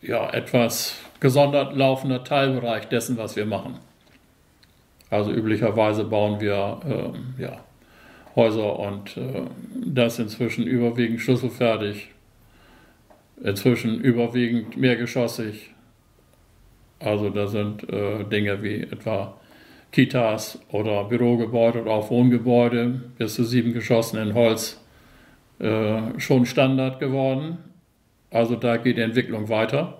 ja, 0.00 0.30
etwas 0.30 1.02
gesondert 1.20 1.76
laufender 1.76 2.24
Teilbereich 2.24 2.88
dessen, 2.88 3.16
was 3.16 3.36
wir 3.36 3.46
machen. 3.46 3.76
Also 5.10 5.32
üblicherweise 5.32 6.04
bauen 6.04 6.40
wir 6.40 6.80
äh, 6.86 7.42
ja, 7.42 7.60
Häuser 8.36 8.78
und 8.78 9.16
äh, 9.16 9.42
das 9.74 10.18
inzwischen 10.18 10.66
überwiegend 10.66 11.20
schlüsselfertig, 11.20 12.10
inzwischen 13.42 14.00
überwiegend 14.00 14.76
mehrgeschossig. 14.76 15.70
Also 17.00 17.30
da 17.30 17.46
sind 17.46 17.88
äh, 17.90 18.24
Dinge 18.24 18.62
wie 18.62 18.82
etwa 18.82 19.38
Kitas 19.92 20.60
oder 20.70 21.04
Bürogebäude 21.04 21.82
oder 21.82 21.92
auch 21.92 22.10
Wohngebäude 22.10 23.00
bis 23.16 23.34
zu 23.34 23.44
sieben 23.44 23.72
Geschossen 23.72 24.18
in 24.18 24.34
Holz 24.34 24.80
äh, 25.58 26.18
schon 26.18 26.44
Standard 26.44 27.00
geworden. 27.00 27.58
Also 28.30 28.56
da 28.56 28.76
geht 28.76 28.98
die 28.98 29.02
Entwicklung 29.02 29.48
weiter. 29.48 29.98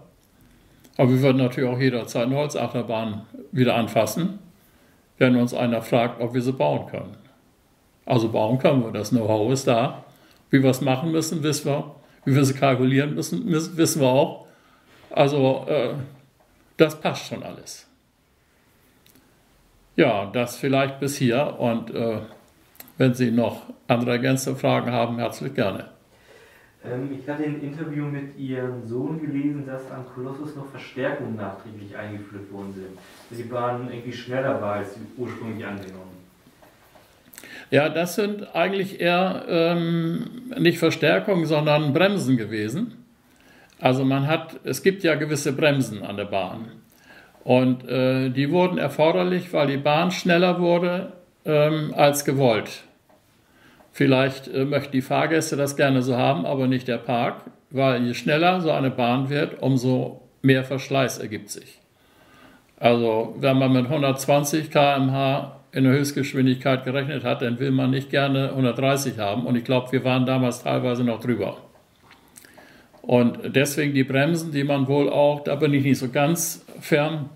Aber 0.98 1.10
wir 1.10 1.22
würden 1.22 1.38
natürlich 1.38 1.70
auch 1.70 1.78
jederzeit 1.78 2.26
eine 2.26 2.36
Holzachterbahn 2.36 3.22
wieder 3.52 3.76
anfassen, 3.76 4.40
wenn 5.16 5.36
uns 5.36 5.54
einer 5.54 5.80
fragt, 5.80 6.20
ob 6.20 6.34
wir 6.34 6.42
sie 6.42 6.52
bauen 6.52 6.86
können. 6.88 7.16
Also 8.04 8.28
bauen 8.30 8.58
können 8.58 8.82
wir, 8.82 8.90
das 8.90 9.10
Know-how 9.10 9.52
ist 9.52 9.68
da. 9.68 10.04
Wie 10.50 10.62
wir 10.62 10.70
es 10.70 10.80
machen 10.80 11.12
müssen, 11.12 11.42
wissen 11.42 11.66
wir. 11.66 11.94
Wie 12.24 12.34
wir 12.34 12.44
sie 12.44 12.54
kalkulieren 12.54 13.14
müssen, 13.14 13.50
wissen 13.50 14.00
wir 14.02 14.08
auch. 14.08 14.46
Also 15.10 15.64
äh, 15.68 15.94
das 16.76 17.00
passt 17.00 17.26
schon 17.26 17.42
alles. 17.42 17.86
Ja, 19.94 20.26
das 20.26 20.56
vielleicht 20.56 21.00
bis 21.00 21.16
hier 21.16 21.56
und 21.58 21.94
äh, 21.94 22.18
wenn 22.96 23.14
Sie 23.14 23.30
noch 23.30 23.62
andere 23.86 24.12
ergänzende 24.12 24.58
Fragen 24.58 24.90
haben, 24.90 25.18
herzlich 25.18 25.54
gerne. 25.54 25.90
Ähm, 26.84 27.10
ich 27.18 27.28
hatte 27.28 27.44
ein 27.44 27.60
Interview 27.60 28.04
mit 28.04 28.38
Ihrem 28.38 28.86
Sohn 28.86 29.20
gelesen, 29.20 29.66
dass 29.66 29.90
an 29.90 30.04
Kolossus 30.14 30.54
noch 30.54 30.70
Verstärkungen 30.70 31.36
nachträglich 31.36 31.96
eingeführt 31.96 32.52
worden 32.52 32.72
sind. 32.74 33.38
Sie 33.38 33.50
waren 33.50 33.90
irgendwie 33.90 34.12
schneller 34.12 34.60
war 34.60 34.74
als 34.74 34.96
ursprünglich 35.16 35.66
angenommen. 35.66 36.18
Ja, 37.70 37.88
das 37.88 38.14
sind 38.14 38.54
eigentlich 38.54 39.00
eher 39.00 39.44
ähm, 39.48 40.52
nicht 40.58 40.78
Verstärkungen, 40.78 41.44
sondern 41.44 41.92
Bremsen 41.92 42.36
gewesen. 42.36 43.04
Also 43.80 44.04
man 44.04 44.26
hat, 44.26 44.60
es 44.64 44.82
gibt 44.82 45.02
ja 45.02 45.14
gewisse 45.14 45.52
Bremsen 45.52 46.02
an 46.02 46.16
der 46.16 46.24
Bahn. 46.24 46.72
Und 47.44 47.86
äh, 47.88 48.30
die 48.30 48.50
wurden 48.50 48.78
erforderlich, 48.78 49.52
weil 49.52 49.68
die 49.68 49.76
Bahn 49.76 50.10
schneller 50.10 50.60
wurde 50.60 51.12
ähm, 51.44 51.92
als 51.94 52.24
gewollt. 52.24 52.84
Vielleicht 53.98 54.46
äh, 54.46 54.64
möchten 54.64 54.92
die 54.92 55.02
Fahrgäste 55.02 55.56
das 55.56 55.74
gerne 55.74 56.02
so 56.02 56.16
haben, 56.16 56.46
aber 56.46 56.68
nicht 56.68 56.86
der 56.86 56.98
Park, 56.98 57.42
weil 57.70 58.06
je 58.06 58.14
schneller 58.14 58.60
so 58.60 58.70
eine 58.70 58.92
Bahn 58.92 59.28
wird, 59.28 59.60
umso 59.60 60.22
mehr 60.40 60.62
Verschleiß 60.62 61.18
ergibt 61.18 61.50
sich. 61.50 61.80
Also 62.78 63.34
wenn 63.40 63.58
man 63.58 63.72
mit 63.72 63.86
120 63.86 64.70
km/h 64.70 65.60
in 65.72 65.82
der 65.82 65.94
Höchstgeschwindigkeit 65.94 66.84
gerechnet 66.84 67.24
hat, 67.24 67.42
dann 67.42 67.58
will 67.58 67.72
man 67.72 67.90
nicht 67.90 68.08
gerne 68.08 68.50
130 68.50 69.18
haben. 69.18 69.44
Und 69.46 69.56
ich 69.56 69.64
glaube, 69.64 69.90
wir 69.90 70.04
waren 70.04 70.26
damals 70.26 70.62
teilweise 70.62 71.02
noch 71.02 71.18
drüber. 71.18 71.56
Und 73.02 73.56
deswegen 73.56 73.94
die 73.94 74.04
Bremsen, 74.04 74.52
die 74.52 74.62
man 74.62 74.86
wohl 74.86 75.10
auch, 75.10 75.42
da 75.42 75.56
bin 75.56 75.74
ich 75.74 75.82
nicht 75.82 75.98
so 75.98 76.08
ganz 76.08 76.64
fern, 76.80 77.30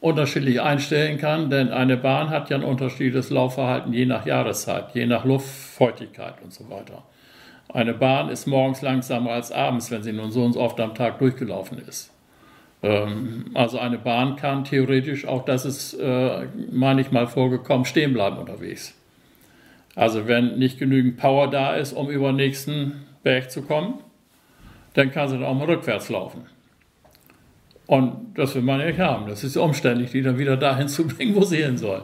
unterschiedlich 0.00 0.60
einstellen 0.60 1.18
kann, 1.18 1.50
denn 1.50 1.70
eine 1.70 1.96
Bahn 1.96 2.30
hat 2.30 2.50
ja 2.50 2.56
ein 2.56 2.64
unterschiedliches 2.64 3.30
Laufverhalten 3.30 3.92
je 3.92 4.06
nach 4.06 4.26
Jahreszeit, 4.26 4.94
je 4.94 5.06
nach 5.06 5.24
Luftfeuchtigkeit 5.24 6.34
und 6.42 6.52
so 6.52 6.70
weiter. 6.70 7.02
Eine 7.72 7.94
Bahn 7.94 8.28
ist 8.28 8.46
morgens 8.46 8.80
langsamer 8.80 9.32
als 9.32 9.52
abends, 9.52 9.90
wenn 9.90 10.02
sie 10.02 10.12
nun 10.12 10.30
so 10.30 10.44
und 10.44 10.54
so 10.54 10.60
oft 10.60 10.80
am 10.80 10.94
Tag 10.94 11.18
durchgelaufen 11.18 11.78
ist. 11.86 12.12
Ähm, 12.82 13.50
also 13.54 13.78
eine 13.78 13.98
Bahn 13.98 14.36
kann 14.36 14.64
theoretisch, 14.64 15.26
auch 15.26 15.44
das 15.44 15.64
ist 15.64 15.94
äh, 15.94 16.46
manchmal 16.70 17.26
vorgekommen, 17.26 17.84
stehen 17.84 18.14
bleiben 18.14 18.38
unterwegs. 18.38 18.94
Also 19.94 20.28
wenn 20.28 20.58
nicht 20.58 20.78
genügend 20.78 21.16
Power 21.16 21.50
da 21.50 21.74
ist, 21.74 21.92
um 21.92 22.08
über 22.08 22.28
den 22.28 22.36
nächsten 22.36 23.04
Berg 23.24 23.50
zu 23.50 23.62
kommen, 23.62 23.94
dann 24.94 25.10
kann 25.10 25.28
sie 25.28 25.36
dann 25.36 25.44
auch 25.44 25.54
mal 25.54 25.66
rückwärts 25.66 26.08
laufen. 26.08 26.46
Und 27.88 28.34
das 28.34 28.54
will 28.54 28.60
man 28.60 28.80
ja 28.80 28.86
nicht 28.86 29.00
haben. 29.00 29.26
Das 29.28 29.42
ist 29.42 29.56
umständlich, 29.56 30.10
die 30.10 30.20
dann 30.20 30.38
wieder 30.38 30.58
dahin 30.58 30.88
zu 30.88 31.06
bringen, 31.06 31.34
wo 31.34 31.42
sie 31.42 31.64
hin 31.64 31.78
soll. 31.78 32.02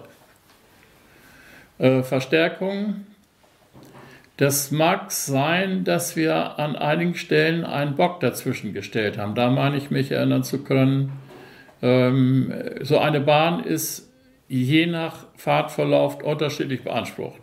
Äh, 1.79 2.03
Verstärkung. 2.03 3.05
Das 4.39 4.71
mag 4.71 5.13
sein, 5.13 5.85
dass 5.85 6.17
wir 6.17 6.59
an 6.59 6.75
einigen 6.75 7.15
Stellen 7.15 7.65
einen 7.65 7.97
Bock 7.97 8.21
dazwischen 8.21 8.73
gestellt 8.73 9.19
haben. 9.19 9.35
Da 9.35 9.51
meine 9.51 9.77
ich 9.77 9.91
mich 9.91 10.11
erinnern 10.11 10.43
zu 10.43 10.65
können. 10.65 11.13
Ähm, 11.83 12.53
so 12.81 12.99
eine 12.99 13.21
Bahn 13.21 13.63
ist 13.63 14.11
je 14.49 14.87
nach 14.87 15.27
Fahrtverlauf 15.37 16.23
unterschiedlich 16.23 16.83
beansprucht. 16.83 17.41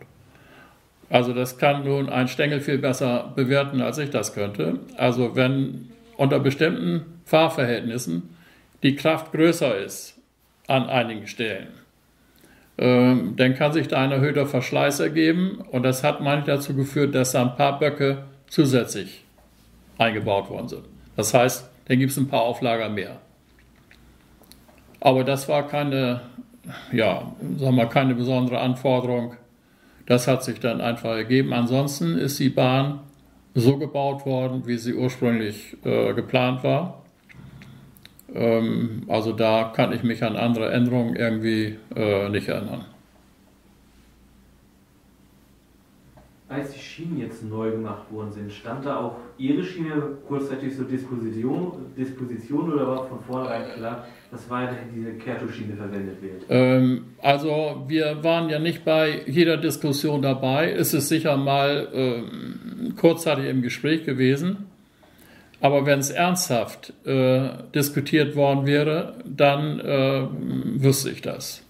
Also 1.11 1.33
das 1.33 1.59
kann 1.59 1.85
nun 1.85 2.09
ein 2.09 2.27
Stängel 2.27 2.59
viel 2.59 2.79
besser 2.79 3.33
bewerten, 3.35 3.81
als 3.81 3.99
ich 3.99 4.09
das 4.09 4.33
könnte. 4.33 4.79
Also 4.97 5.35
wenn 5.35 5.91
unter 6.17 6.39
bestimmten 6.39 7.21
Fahrverhältnissen 7.25 8.30
die 8.83 8.95
Kraft 8.95 9.31
größer 9.31 9.77
ist 9.77 10.17
an 10.67 10.87
einigen 10.89 11.27
Stellen, 11.27 11.67
ähm, 12.77 13.35
dann 13.35 13.55
kann 13.55 13.73
sich 13.73 13.87
da 13.87 14.01
ein 14.01 14.11
erhöhter 14.11 14.45
Verschleiß 14.45 14.99
ergeben 14.99 15.59
und 15.71 15.83
das 15.83 16.03
hat 16.03 16.21
manchmal 16.21 16.57
dazu 16.57 16.75
geführt, 16.75 17.13
dass 17.13 17.33
da 17.33 17.43
ein 17.43 17.55
paar 17.55 17.77
Böcke 17.79 18.23
zusätzlich 18.47 19.23
eingebaut 19.97 20.49
worden 20.49 20.67
sind. 20.67 20.83
Das 21.15 21.33
heißt, 21.33 21.69
dann 21.85 21.99
gibt 21.99 22.11
es 22.11 22.17
ein 22.17 22.27
paar 22.27 22.41
Auflager 22.41 22.89
mehr. 22.89 23.19
Aber 24.99 25.23
das 25.23 25.49
war 25.49 25.67
keine, 25.67 26.21
ja, 26.91 27.33
sagen 27.57 27.75
wir, 27.75 27.87
keine 27.87 28.15
besondere 28.15 28.59
Anforderung. 28.59 29.35
Das 30.05 30.27
hat 30.27 30.43
sich 30.43 30.59
dann 30.59 30.81
einfach 30.81 31.11
ergeben. 31.11 31.53
Ansonsten 31.53 32.17
ist 32.17 32.39
die 32.39 32.49
Bahn 32.49 33.01
so 33.53 33.77
gebaut 33.77 34.25
worden, 34.25 34.65
wie 34.65 34.77
sie 34.77 34.93
ursprünglich 34.93 35.77
äh, 35.83 36.13
geplant 36.13 36.63
war. 36.63 37.00
Ähm, 38.33 39.03
also 39.07 39.33
da 39.33 39.71
kann 39.75 39.91
ich 39.91 40.03
mich 40.03 40.23
an 40.23 40.35
andere 40.35 40.71
Änderungen 40.71 41.15
irgendwie 41.15 41.77
äh, 41.95 42.29
nicht 42.29 42.47
erinnern. 42.47 42.85
Als 46.47 46.73
die 46.73 46.79
Schienen 46.79 47.17
jetzt 47.17 47.49
neu 47.49 47.71
gemacht 47.71 48.11
worden 48.11 48.31
sind, 48.33 48.51
stand 48.51 48.85
da 48.85 48.97
auch 48.97 49.15
Ihre 49.37 49.63
Schiene 49.63 50.17
kurzzeitig 50.27 50.75
zur 50.75 50.85
Disposition, 50.85 51.71
Disposition 51.97 52.73
oder 52.73 52.87
war 52.87 53.07
von 53.07 53.19
vornherein 53.21 53.71
klar, 53.73 54.05
dass 54.31 54.49
weiterhin 54.49 54.89
diese 54.93 55.13
Kerto-Schiene 55.13 55.75
verwendet 55.77 56.21
wird? 56.21 56.43
Ähm, 56.49 57.05
also 57.21 57.85
wir 57.87 58.21
waren 58.23 58.49
ja 58.49 58.59
nicht 58.59 58.83
bei 58.83 59.21
jeder 59.27 59.55
Diskussion 59.55 60.21
dabei. 60.21 60.71
Es 60.71 60.93
ist 60.93 61.07
sicher 61.07 61.37
mal 61.37 61.87
ähm, 61.93 62.95
kurzzeitig 62.97 63.45
im 63.45 63.61
Gespräch 63.61 64.03
gewesen. 64.03 64.70
Aber 65.61 65.85
wenn 65.85 65.99
es 65.99 66.09
ernsthaft 66.09 66.91
äh, 67.05 67.49
diskutiert 67.73 68.35
worden 68.35 68.65
wäre, 68.65 69.13
dann 69.25 69.79
äh, 69.79 70.27
wüsste 70.81 71.11
ich 71.11 71.21
das. 71.21 71.63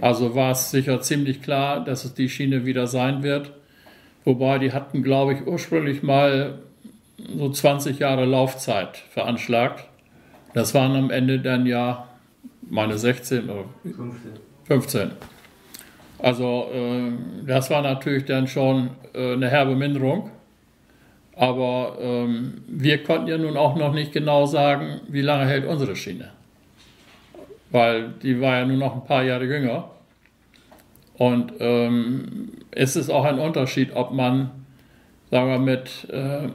Also 0.00 0.34
war 0.34 0.52
es 0.52 0.70
sicher 0.70 1.00
ziemlich 1.00 1.42
klar, 1.42 1.82
dass 1.82 2.04
es 2.04 2.14
die 2.14 2.28
Schiene 2.28 2.66
wieder 2.66 2.86
sein 2.86 3.22
wird. 3.22 3.52
Wobei 4.24 4.58
die 4.58 4.72
hatten, 4.72 5.02
glaube 5.02 5.32
ich, 5.32 5.46
ursprünglich 5.46 6.02
mal 6.02 6.58
so 7.36 7.50
20 7.50 7.98
Jahre 7.98 8.26
Laufzeit 8.26 8.98
veranschlagt. 9.10 9.86
Das 10.52 10.74
waren 10.74 10.94
am 10.94 11.10
Ende 11.10 11.40
dann 11.40 11.66
ja 11.66 12.06
meine 12.68 12.98
16 12.98 13.48
oder 13.48 13.64
15. 13.82 14.30
15. 14.64 15.10
Also 16.18 16.68
äh, 16.72 17.12
das 17.46 17.70
war 17.70 17.82
natürlich 17.82 18.26
dann 18.26 18.46
schon 18.46 18.90
äh, 19.14 19.32
eine 19.32 19.48
herbe 19.48 19.74
Minderung. 19.74 20.30
Aber 21.40 21.96
ähm, 22.02 22.60
wir 22.68 23.02
konnten 23.02 23.26
ja 23.26 23.38
nun 23.38 23.56
auch 23.56 23.74
noch 23.74 23.94
nicht 23.94 24.12
genau 24.12 24.44
sagen, 24.44 25.00
wie 25.08 25.22
lange 25.22 25.46
hält 25.46 25.64
unsere 25.64 25.96
Schiene. 25.96 26.28
Weil 27.70 28.10
die 28.22 28.42
war 28.42 28.58
ja 28.58 28.66
nur 28.66 28.76
noch 28.76 28.94
ein 28.94 29.04
paar 29.04 29.22
Jahre 29.22 29.46
jünger. 29.46 29.88
Und 31.16 31.54
ähm, 31.58 32.50
es 32.72 32.94
ist 32.94 33.08
auch 33.08 33.24
ein 33.24 33.38
Unterschied, 33.38 33.94
ob 33.94 34.12
man, 34.12 34.50
sagen 35.30 35.48
wir, 35.48 35.58
mit 35.58 36.10
äh, 36.10 36.48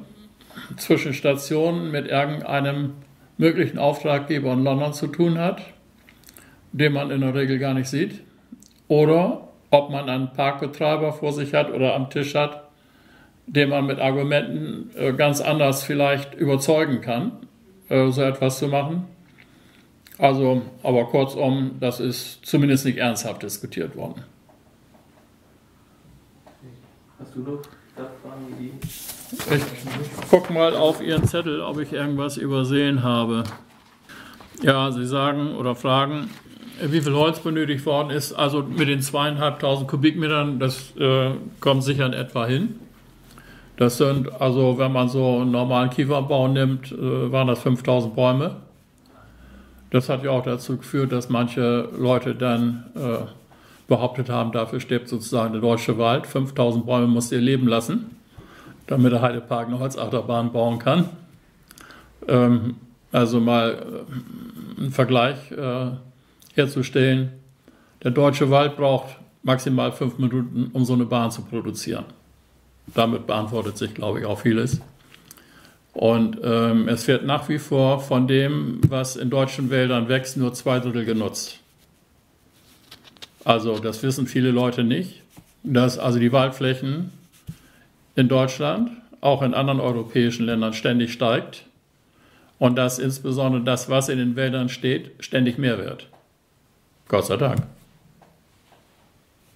Zwischenstationen 0.78 1.90
mit 1.90 2.08
irgendeinem 2.08 2.94
möglichen 3.40 3.80
Auftraggeber 3.80 4.54
in 4.54 4.64
London 4.64 4.94
zu 4.94 5.08
tun 5.08 5.40
hat, 5.40 5.62
den 6.74 6.94
man 6.94 7.10
in 7.10 7.22
der 7.22 7.34
Regel 7.34 7.58
gar 7.58 7.74
nicht 7.74 7.88
sieht, 7.88 8.22
oder 8.88 9.48
ob 9.72 9.90
man 9.90 10.08
einen 10.08 10.32
Parkbetreiber 10.34 11.12
vor 11.12 11.34
sich 11.34 11.56
hat 11.56 11.74
oder 11.74 11.96
am 11.96 12.12
Tisch 12.12 12.36
hat, 12.36 12.65
den 13.48 13.70
man 13.70 13.86
mit 13.86 14.00
Argumenten 14.00 14.90
äh, 14.96 15.14
ganz 15.14 15.42
anders 15.42 15.84
vielleicht 15.84 16.34
überzeugen 16.36 17.02
kann, 17.02 17.32
äh, 17.90 18.10
so 18.12 18.22
etwas 18.22 18.60
zu 18.60 18.68
machen. 18.68 19.06
Also, 20.18 20.62
aber 20.82 21.06
kurzum, 21.06 21.72
das 21.80 22.00
ist 22.00 22.46
zumindest 22.46 22.86
nicht 22.86 22.98
ernsthaft 22.98 23.44
diskutiert 23.44 23.96
worden. 23.96 24.24
Hast 27.20 27.36
du 27.36 27.42
noch 27.42 27.62
Fragen? 27.96 28.80
Ich 29.56 30.30
gucke 30.30 30.54
mal 30.54 30.76
auf 30.76 31.02
Ihren 31.02 31.28
Zettel, 31.28 31.62
ob 31.62 31.80
ich 31.80 31.92
irgendwas 31.92 32.38
übersehen 32.38 33.04
habe. 33.04 33.44
Ja, 34.62 34.92
Sie 34.92 35.06
sagen 35.06 35.56
oder 35.56 35.76
fragen, 35.76 36.30
wie 36.82 37.02
viel 37.02 37.14
Holz 37.14 37.40
benötigt 37.40 37.86
worden 37.86 38.10
ist. 38.10 38.34
Also 38.34 38.64
mit 38.64 38.88
den 38.88 39.02
zweieinhalbtausend 39.02 39.88
Kubikmetern, 39.90 40.60
das 40.60 40.96
äh, 40.98 41.32
kommt 41.60 41.84
sicher 41.84 42.06
in 42.06 42.14
etwa 42.14 42.46
hin. 42.46 42.80
Das 43.78 43.98
sind, 43.98 44.42
also 44.42 44.78
wenn 44.78 44.92
man 44.92 45.10
so 45.10 45.40
einen 45.40 45.52
normalen 45.52 45.90
Kiefernbau 45.90 46.48
nimmt, 46.48 46.92
äh, 46.92 47.32
waren 47.32 47.48
das 47.48 47.60
5000 47.60 48.16
Bäume. 48.16 48.56
Das 49.92 50.10
hat 50.10 50.24
ja 50.24 50.32
auch 50.32 50.44
dazu 50.44 50.78
geführt, 50.78 51.12
dass 51.12 51.30
manche 51.30 51.90
Leute 51.98 52.36
dann 52.36 52.86
äh, 52.96 53.26
behauptet 53.88 54.30
haben, 54.30 54.52
dafür 54.52 54.80
stirbt 54.80 55.08
sozusagen 55.08 55.54
der 55.54 55.62
deutsche 55.62 55.98
Wald. 55.98 56.26
5000 56.26 56.86
Bäume 56.86 57.08
muss 57.08 57.32
ihr 57.32 57.40
leben 57.40 57.68
lassen, 57.68 58.18
damit 58.88 59.12
der 59.12 59.22
Heidepark 59.22 59.68
eine 59.68 59.80
Holzachterbahn 59.80 60.52
bauen 60.52 60.80
kann. 60.80 61.10
Ähm, 62.28 62.76
also 63.12 63.40
mal 63.40 64.06
äh, 64.78 64.82
einen 64.82 64.92
Vergleich 64.92 65.52
äh, 65.52 65.92
herzustellen. 66.56 67.32
Der 68.04 68.12
deutsche 68.12 68.50
Wald 68.50 68.78
braucht 68.78 69.18
maximal 69.44 69.92
fünf 69.92 70.18
Minuten, 70.18 70.70
um 70.74 70.84
so 70.86 70.94
eine 70.94 71.06
Bahn 71.06 71.32
zu 71.32 71.44
produzieren. 71.44 72.06
Damit 72.94 73.28
beantwortet 73.28 73.78
sich, 73.78 73.94
glaube 73.94 74.20
ich, 74.20 74.26
auch 74.26 74.40
vieles. 74.40 74.82
Und 75.94 76.38
ähm, 76.44 76.90
es 76.90 77.08
wird 77.08 77.26
nach 77.26 77.48
wie 77.48 77.58
vor 77.58 78.02
von 78.02 78.28
dem, 78.28 78.82
was 78.90 79.16
in 79.16 79.30
deutschen 79.30 79.70
Wäldern 79.70 80.10
wächst, 80.10 80.36
nur 80.36 80.54
zwei 80.54 80.80
Drittel 80.80 81.06
genutzt. 81.06 81.60
Also 83.46 83.80
das 83.80 84.04
wissen 84.04 84.28
viele 84.28 84.52
Leute 84.52 84.84
nicht, 84.84 85.22
dass 85.64 85.98
also 85.98 86.20
die 86.20 86.32
Waldflächen 86.32 87.12
in 88.16 88.28
Deutschland, 88.28 88.92
auch 89.22 89.42
in 89.42 89.54
anderen 89.54 89.80
europäischen 89.80 90.46
Ländern 90.46 90.74
ständig 90.74 91.14
steigt 91.14 91.66
und 92.60 92.76
dass 92.76 93.00
insbesondere 93.00 93.64
das, 93.64 93.90
was 93.90 94.10
in 94.10 94.18
den 94.18 94.36
Wäldern 94.36 94.70
steht, 94.70 95.12
ständig 95.20 95.58
mehr 95.58 95.78
wird. 95.78 96.08
Gott 97.08 97.26
sei 97.26 97.38
Dank. 97.38 97.62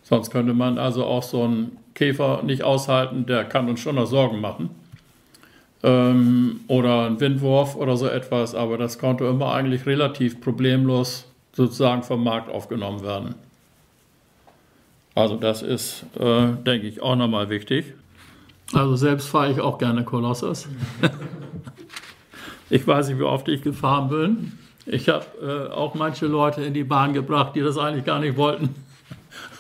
Sonst 0.10 0.32
könnte 0.32 0.56
man 0.56 0.80
also 0.80 1.06
auch 1.06 1.22
so 1.22 1.44
einen 1.44 1.78
Käfer 1.94 2.42
nicht 2.42 2.64
aushalten, 2.64 3.28
der 3.28 3.46
kann 3.46 3.70
uns 3.70 3.80
schon 3.80 3.96
noch 3.96 4.08
Sorgen 4.08 4.42
machen. 4.42 4.72
Ähm, 5.84 6.62
oder 6.68 7.06
ein 7.06 7.20
Windwurf 7.20 7.76
oder 7.76 7.96
so 7.96 8.08
etwas, 8.08 8.56
aber 8.56 8.80
das 8.80 8.98
konnte 8.98 9.26
immer 9.26 9.54
eigentlich 9.54 9.86
relativ 9.86 10.42
problemlos 10.42 11.26
sozusagen 11.54 12.02
vom 12.02 12.24
Markt 12.24 12.50
aufgenommen 12.50 13.04
werden. 13.04 13.36
Also 15.14 15.36
das 15.36 15.62
ist, 15.62 16.06
äh, 16.20 16.54
denke 16.66 16.88
ich, 16.88 17.02
auch 17.02 17.16
nochmal 17.16 17.50
wichtig. 17.50 17.94
Also 18.74 18.96
selbst 18.96 19.28
fahre 19.28 19.52
ich 19.52 19.62
auch 19.62 19.78
gerne 19.78 20.04
Kolossus. 20.04 20.68
ich 22.70 22.86
weiß 22.86 23.10
nicht, 23.10 23.20
wie 23.20 23.24
oft 23.24 23.48
ich 23.48 23.62
gefahren 23.62 24.10
bin. 24.10 24.58
Ich 24.86 25.08
habe 25.08 25.26
äh, 25.42 25.72
auch 25.72 25.94
manche 25.94 26.26
Leute 26.26 26.62
in 26.64 26.74
die 26.74 26.84
Bahn 26.84 27.14
gebracht, 27.14 27.56
die 27.56 27.62
das 27.62 27.78
eigentlich 27.78 28.06
gar 28.06 28.20
nicht 28.20 28.38
wollten, 28.38 28.74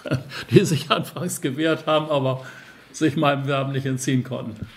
die 0.51 0.65
sich 0.65 0.89
anfangs 0.89 1.41
gewehrt 1.41 1.85
haben, 1.87 2.09
aber 2.09 2.45
sich 2.91 3.15
meinem 3.15 3.47
Werben 3.47 3.71
nicht 3.71 3.85
entziehen 3.85 4.23
konnten. 4.23 4.67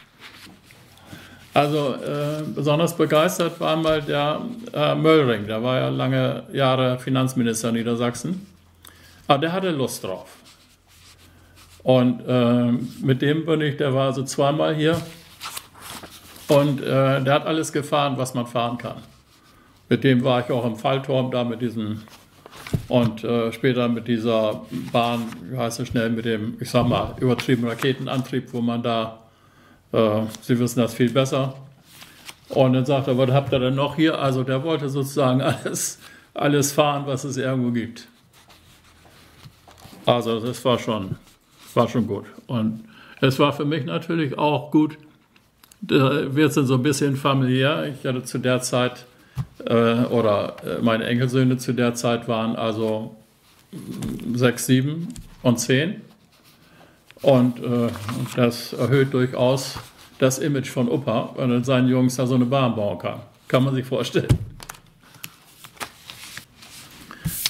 Also 1.54 1.94
äh, 1.94 2.42
besonders 2.54 2.96
begeistert 2.96 3.60
war 3.60 3.76
mal 3.76 4.00
der 4.00 4.40
äh, 4.72 4.94
Möllring, 4.94 5.46
der 5.46 5.62
war 5.62 5.78
ja 5.78 5.88
lange 5.90 6.44
Jahre 6.52 6.98
Finanzminister 6.98 7.68
in 7.68 7.74
Niedersachsen. 7.74 8.46
Aber 9.28 9.38
der 9.38 9.52
hatte 9.52 9.70
Lust 9.70 10.02
drauf. 10.02 10.36
Und 11.82 12.20
äh, 12.26 12.72
mit 13.04 13.20
dem 13.22 13.44
bin 13.44 13.60
ich, 13.60 13.76
der 13.76 13.92
war 13.92 14.06
also 14.06 14.22
zweimal 14.22 14.74
hier. 14.74 15.00
Und 16.48 16.80
äh, 16.80 17.22
der 17.22 17.34
hat 17.34 17.46
alles 17.46 17.72
gefahren, 17.72 18.14
was 18.16 18.34
man 18.34 18.46
fahren 18.46 18.78
kann. 18.78 18.96
Mit 19.88 20.04
dem 20.04 20.24
war 20.24 20.40
ich 20.40 20.50
auch 20.50 20.64
im 20.64 20.76
Fallturm 20.76 21.30
da 21.30 21.44
mit 21.44 21.60
diesem 21.60 22.02
und 22.88 23.24
äh, 23.24 23.52
später 23.52 23.88
mit 23.88 24.08
dieser 24.08 24.62
Bahn, 24.92 25.24
wie 25.50 25.56
heißt 25.56 25.80
es 25.80 25.88
schnell, 25.88 26.10
mit 26.10 26.24
dem, 26.24 26.56
ich 26.60 26.70
sag 26.70 26.86
mal, 26.86 27.14
übertriebenen 27.20 27.70
Raketenantrieb, 27.70 28.52
wo 28.52 28.60
man 28.60 28.82
da, 28.82 29.20
äh, 29.92 30.22
Sie 30.40 30.58
wissen 30.58 30.80
das 30.80 30.94
viel 30.94 31.10
besser. 31.10 31.54
Und 32.48 32.74
dann 32.74 32.84
sagt 32.84 33.08
er, 33.08 33.16
was 33.16 33.30
habt 33.30 33.52
ihr 33.52 33.58
denn 33.58 33.74
noch 33.74 33.96
hier? 33.96 34.18
Also 34.18 34.42
der 34.42 34.62
wollte 34.62 34.88
sozusagen 34.88 35.40
alles, 35.42 35.98
alles 36.34 36.72
fahren, 36.72 37.04
was 37.06 37.24
es 37.24 37.36
irgendwo 37.36 37.70
gibt. 37.70 38.08
Also 40.04 40.40
das 40.40 40.64
war 40.64 40.78
schon, 40.78 41.16
war 41.74 41.88
schon 41.88 42.06
gut. 42.06 42.26
Und 42.46 42.84
es 43.20 43.38
war 43.38 43.52
für 43.52 43.64
mich 43.64 43.84
natürlich 43.84 44.36
auch 44.36 44.70
gut, 44.70 44.98
wird 45.80 46.56
es 46.56 46.66
so 46.66 46.74
ein 46.74 46.82
bisschen 46.82 47.16
familiär. 47.16 47.86
Ich 47.86 48.06
hatte 48.06 48.22
zu 48.24 48.38
der 48.38 48.60
Zeit, 48.60 49.06
oder 49.64 50.56
äh, 50.64 50.82
meine 50.82 51.04
Enkelsöhne 51.04 51.56
zu 51.56 51.72
der 51.72 51.94
Zeit 51.94 52.26
waren 52.28 52.56
also 52.56 53.16
sechs, 54.34 54.66
sieben 54.66 55.08
und 55.42 55.58
zehn. 55.58 56.00
Und 57.22 57.60
äh, 57.60 57.88
das 58.34 58.72
erhöht 58.72 59.14
durchaus 59.14 59.78
das 60.18 60.38
Image 60.38 60.68
von 60.68 60.88
Opa, 60.88 61.34
wenn 61.36 61.50
er 61.50 61.64
seinen 61.64 61.88
Jungs 61.88 62.16
da 62.16 62.26
so 62.26 62.34
eine 62.34 62.46
Bahn 62.46 62.74
bauen 62.74 62.98
kann. 62.98 63.20
Kann 63.46 63.64
man 63.64 63.74
sich 63.74 63.86
vorstellen. 63.86 64.28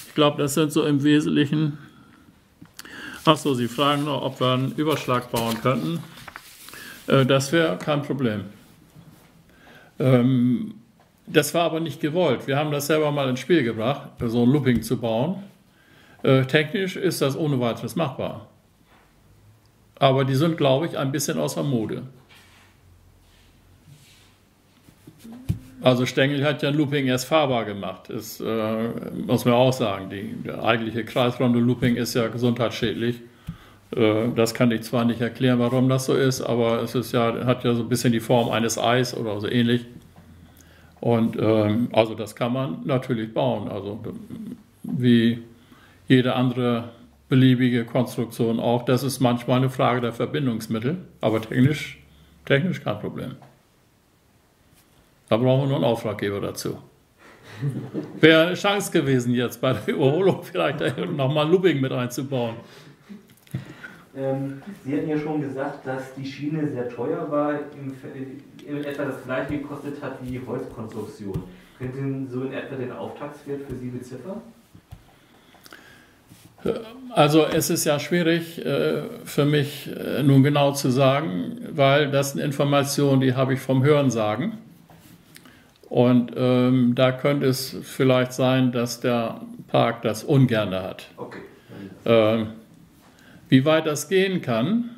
Ich 0.07 0.15
glaube, 0.15 0.43
das 0.43 0.55
sind 0.55 0.73
so 0.73 0.85
im 0.85 1.03
Wesentlichen 1.03 1.79
Achso, 3.25 3.55
Sie 3.55 3.69
fragen 3.69 4.05
noch, 4.05 4.23
ob 4.23 4.41
wir 4.41 4.55
einen 4.55 4.73
Überschlag 4.73 5.31
bauen 5.31 5.61
könnten. 5.63 6.03
Äh, 7.07 7.25
das 7.25 7.53
wäre 7.53 7.79
kein 7.79 8.03
Problem. 8.03 8.45
Ähm, 10.01 10.75
das 11.27 11.55
war 11.55 11.65
aber 11.65 11.81
nicht 11.81 12.01
gewollt. 12.01 12.47
Wir 12.47 12.57
haben 12.57 12.71
das 12.71 12.87
selber 12.87 13.11
mal 13.13 13.29
ins 13.29 13.41
Spiel 13.41 13.63
gebracht, 13.63 14.11
so 14.21 14.43
ein 14.43 14.51
Looping 14.51 14.83
zu 14.83 15.01
bauen. 15.01 15.43
Äh, 16.23 16.45
technisch 16.45 16.97
ist 16.97 17.23
das 17.23 17.37
ohne 17.37 17.61
weiteres 17.61 17.97
machbar. 17.97 18.49
Aber 19.99 20.25
die 20.25 20.35
sind, 20.35 20.57
glaube 20.57 20.87
ich, 20.87 20.99
ein 20.99 21.13
bisschen 21.13 21.39
außer 21.39 21.63
Mode. 21.63 22.03
Also 25.81 26.07
Stengel 26.07 26.45
hat 26.45 26.63
ja 26.63 26.69
ein 26.69 26.77
Looping 26.77 27.07
erst 27.07 27.27
fahrbar 27.27 27.65
gemacht. 27.65 28.03
Das 28.09 28.41
äh, 28.41 28.89
muss 29.27 29.45
man 29.45 29.55
auch 29.55 29.73
sagen. 29.73 30.11
Die, 30.11 30.43
der 30.45 30.63
eigentliche 30.63 31.05
kreisrunde 31.05 31.59
Looping 31.59 31.97
ist 31.97 32.15
ja 32.15 32.29
gesundheitsschädlich. 32.29 33.21
Äh, 33.95 34.29
das 34.35 34.55
kann 34.55 34.71
ich 34.71 34.83
zwar 34.83 35.05
nicht 35.05 35.21
erklären, 35.21 35.59
warum 35.59 35.89
das 35.89 36.07
so 36.07 36.15
ist, 36.15 36.41
aber 36.41 36.83
es 36.83 36.95
ist 36.95 37.13
ja, 37.13 37.45
hat 37.47 37.65
ja 37.65 37.75
so 37.75 37.83
ein 37.83 37.89
bisschen 37.89 38.13
die 38.13 38.21
Form 38.21 38.51
eines 38.51 38.79
Eis 38.79 39.17
oder 39.17 39.41
so 39.41 39.49
ähnlich. 39.49 39.87
Und 41.03 41.37
ähm, 41.37 41.89
also 41.93 42.15
das 42.15 42.37
kann 42.37 42.53
man 42.53 42.79
natürlich 42.85 43.35
bauen. 43.35 43.69
Also 43.69 43.99
wie 44.85 45.43
jede 46.07 46.37
andere 46.37 46.91
beliebige 47.29 47.85
Konstruktion 47.85 48.61
auch. 48.61 48.85
Das 48.85 49.03
ist 49.03 49.19
manchmal 49.19 49.57
eine 49.57 49.69
Frage 49.69 50.01
der 50.01 50.13
Verbindungsmittel, 50.13 50.99
aber 51.21 51.41
technisch, 51.41 51.99
technisch 52.45 52.85
kein 52.85 53.01
Problem. 53.01 53.33
Da 55.29 55.39
brauchen 55.39 55.63
wir 55.63 55.67
nur 55.67 55.77
einen 55.77 55.85
Auftraggeber 55.87 56.41
dazu. 56.41 56.79
Wäre 58.21 58.47
eine 58.47 58.55
Chance 58.55 58.93
gewesen, 58.93 59.35
jetzt 59.35 59.61
bei 59.61 59.73
der 59.73 59.95
Überholung 59.95 60.43
vielleicht 60.53 60.79
nochmal 61.17 61.51
Looping 61.51 61.81
mit 61.81 61.91
einzubauen. 61.91 62.55
Ähm, 64.15 64.63
Sie 64.85 64.97
hatten 64.97 65.09
ja 65.09 65.19
schon 65.19 65.41
gesagt, 65.41 65.87
dass 65.87 66.15
die 66.15 66.25
Schiene 66.25 66.69
sehr 66.69 66.89
teuer 66.89 67.31
war, 67.31 67.55
im, 67.55 67.95
in 68.67 68.85
etwa 68.85 69.05
das 69.07 69.25
gleiche 69.25 69.59
gekostet 69.59 70.03
hat 70.03 70.19
wie 70.23 70.33
die 70.33 70.47
Holzkonstruktion. 70.47 71.43
Könnten 71.79 72.27
Sie 72.27 72.33
so 72.33 72.43
in 72.43 72.53
etwa 72.53 72.77
den 72.77 72.93
Auftragswert 72.93 73.63
für 73.69 73.75
Sie 73.77 73.89
beziffern? 73.89 74.43
Also 77.11 77.45
es 77.45 77.71
ist 77.71 77.85
ja 77.85 77.99
schwierig 77.99 78.65
äh, 78.65 79.03
für 79.25 79.45
mich 79.45 79.91
äh, 79.91 80.23
nun 80.23 80.43
genau 80.43 80.73
zu 80.73 80.91
sagen, 80.91 81.59
weil 81.73 82.11
das 82.11 82.33
sind 82.33 82.41
Informationen, 82.41 83.21
die 83.21 83.35
habe 83.35 83.55
ich 83.55 83.61
vom 83.61 83.83
Hörensagen. 83.83 84.59
Und 85.89 86.33
ähm, 86.37 86.95
da 86.95 87.13
könnte 87.13 87.47
es 87.47 87.77
vielleicht 87.83 88.33
sein, 88.33 88.73
dass 88.73 89.01
der 89.01 89.41
Park 89.69 90.03
das 90.03 90.25
ungern 90.25 90.73
hat. 90.75 91.09
Okay. 91.17 91.41
Ähm, 92.07 92.47
wie 93.53 93.67
weit 93.67 93.85
das 93.85 94.09
gehen 94.09 94.41
kann, 94.41 94.89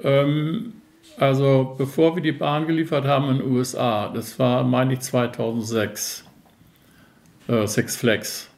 ähm, 0.00 0.74
also 1.18 1.74
bevor 1.76 2.14
wir 2.14 2.22
die 2.22 2.30
Bahn 2.30 2.68
geliefert 2.68 3.04
haben 3.04 3.28
in 3.30 3.38
den 3.38 3.50
USA, 3.50 4.10
das 4.14 4.38
war, 4.38 4.62
meine 4.62 4.92
ich, 4.92 5.00
2006, 5.00 6.24
äh, 7.48 7.66
Six 7.66 7.96
Flags, 7.96 8.48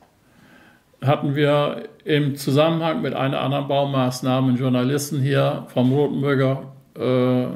hatten 1.01 1.34
wir 1.34 1.84
im 2.05 2.36
Zusammenhang 2.36 3.01
mit 3.01 3.14
einer 3.14 3.40
anderen 3.40 3.68
Baumaßnahme 3.68 4.49
einen 4.49 4.59
Journalisten 4.59 5.22
hier 5.22 5.66
vom 5.72 5.92
Rotenbürger 5.92 6.64
äh, 6.99 7.46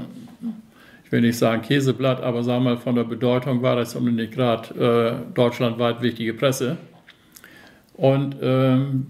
will 1.11 1.21
nicht 1.21 1.37
sagen 1.37 1.61
Käseblatt, 1.61 2.23
aber 2.23 2.43
sagen 2.43 2.65
wir 2.65 2.71
mal 2.71 2.79
von 2.79 2.95
der 2.95 3.05
Bedeutung 3.05 3.61
war 3.61 3.77
das 3.77 3.95
um 3.95 4.07
nicht 4.15 4.33
gerade 4.33 5.21
äh, 5.29 5.35
deutschlandweit 5.35 6.01
wichtige 6.01 6.33
Presse. 6.33 6.79
Und 7.99 8.37
ähm, 8.41 9.09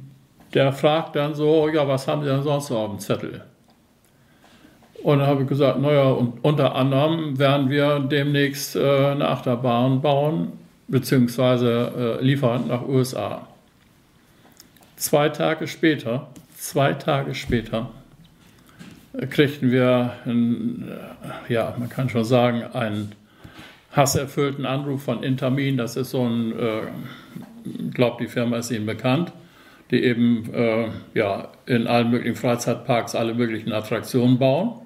der 0.54 0.72
fragt 0.72 1.16
dann 1.16 1.34
so, 1.34 1.68
ja, 1.68 1.86
was 1.86 2.06
haben 2.08 2.22
Sie 2.22 2.28
denn 2.28 2.42
sonst 2.42 2.70
noch 2.70 2.78
auf 2.78 2.90
dem 2.90 2.98
Zettel? 2.98 3.42
Und 5.02 5.18
dann 5.18 5.26
habe 5.26 5.42
ich 5.42 5.48
gesagt, 5.48 5.80
naja, 5.80 6.10
und 6.10 6.44
unter 6.44 6.74
anderem 6.76 7.38
werden 7.38 7.70
wir 7.70 7.98
demnächst 7.98 8.76
äh, 8.76 9.06
eine 9.06 9.28
Achterbahn 9.28 10.00
bauen, 10.00 10.52
beziehungsweise 10.86 12.18
äh, 12.20 12.24
liefern 12.24 12.68
nach 12.68 12.86
USA. 12.86 13.48
Zwei 14.96 15.28
Tage 15.30 15.66
später, 15.66 16.28
zwei 16.56 16.92
Tage 16.92 17.34
später, 17.34 17.90
kriegten 19.30 19.72
wir, 19.72 20.12
einen, 20.24 20.90
ja, 21.48 21.74
man 21.78 21.88
kann 21.88 22.08
schon 22.08 22.24
sagen, 22.24 22.62
einen 22.72 23.12
hasserfüllten 23.94 24.64
Anruf 24.64 25.02
von 25.02 25.22
Intermin. 25.22 25.76
Das 25.76 25.96
ist 25.96 26.10
so 26.10 26.24
ein, 26.24 26.52
äh, 26.58 27.90
glaube, 27.92 28.24
die 28.24 28.28
Firma 28.28 28.58
ist 28.58 28.70
Ihnen 28.70 28.86
bekannt, 28.86 29.32
die 29.92 30.02
eben 30.02 30.52
äh, 30.54 30.88
ja, 31.14 31.48
in 31.66 31.86
allen 31.86 32.10
möglichen 32.10 32.34
Freizeitparks 32.34 33.14
alle 33.14 33.34
möglichen 33.34 33.72
Attraktionen 33.72 34.38
bauen, 34.38 34.80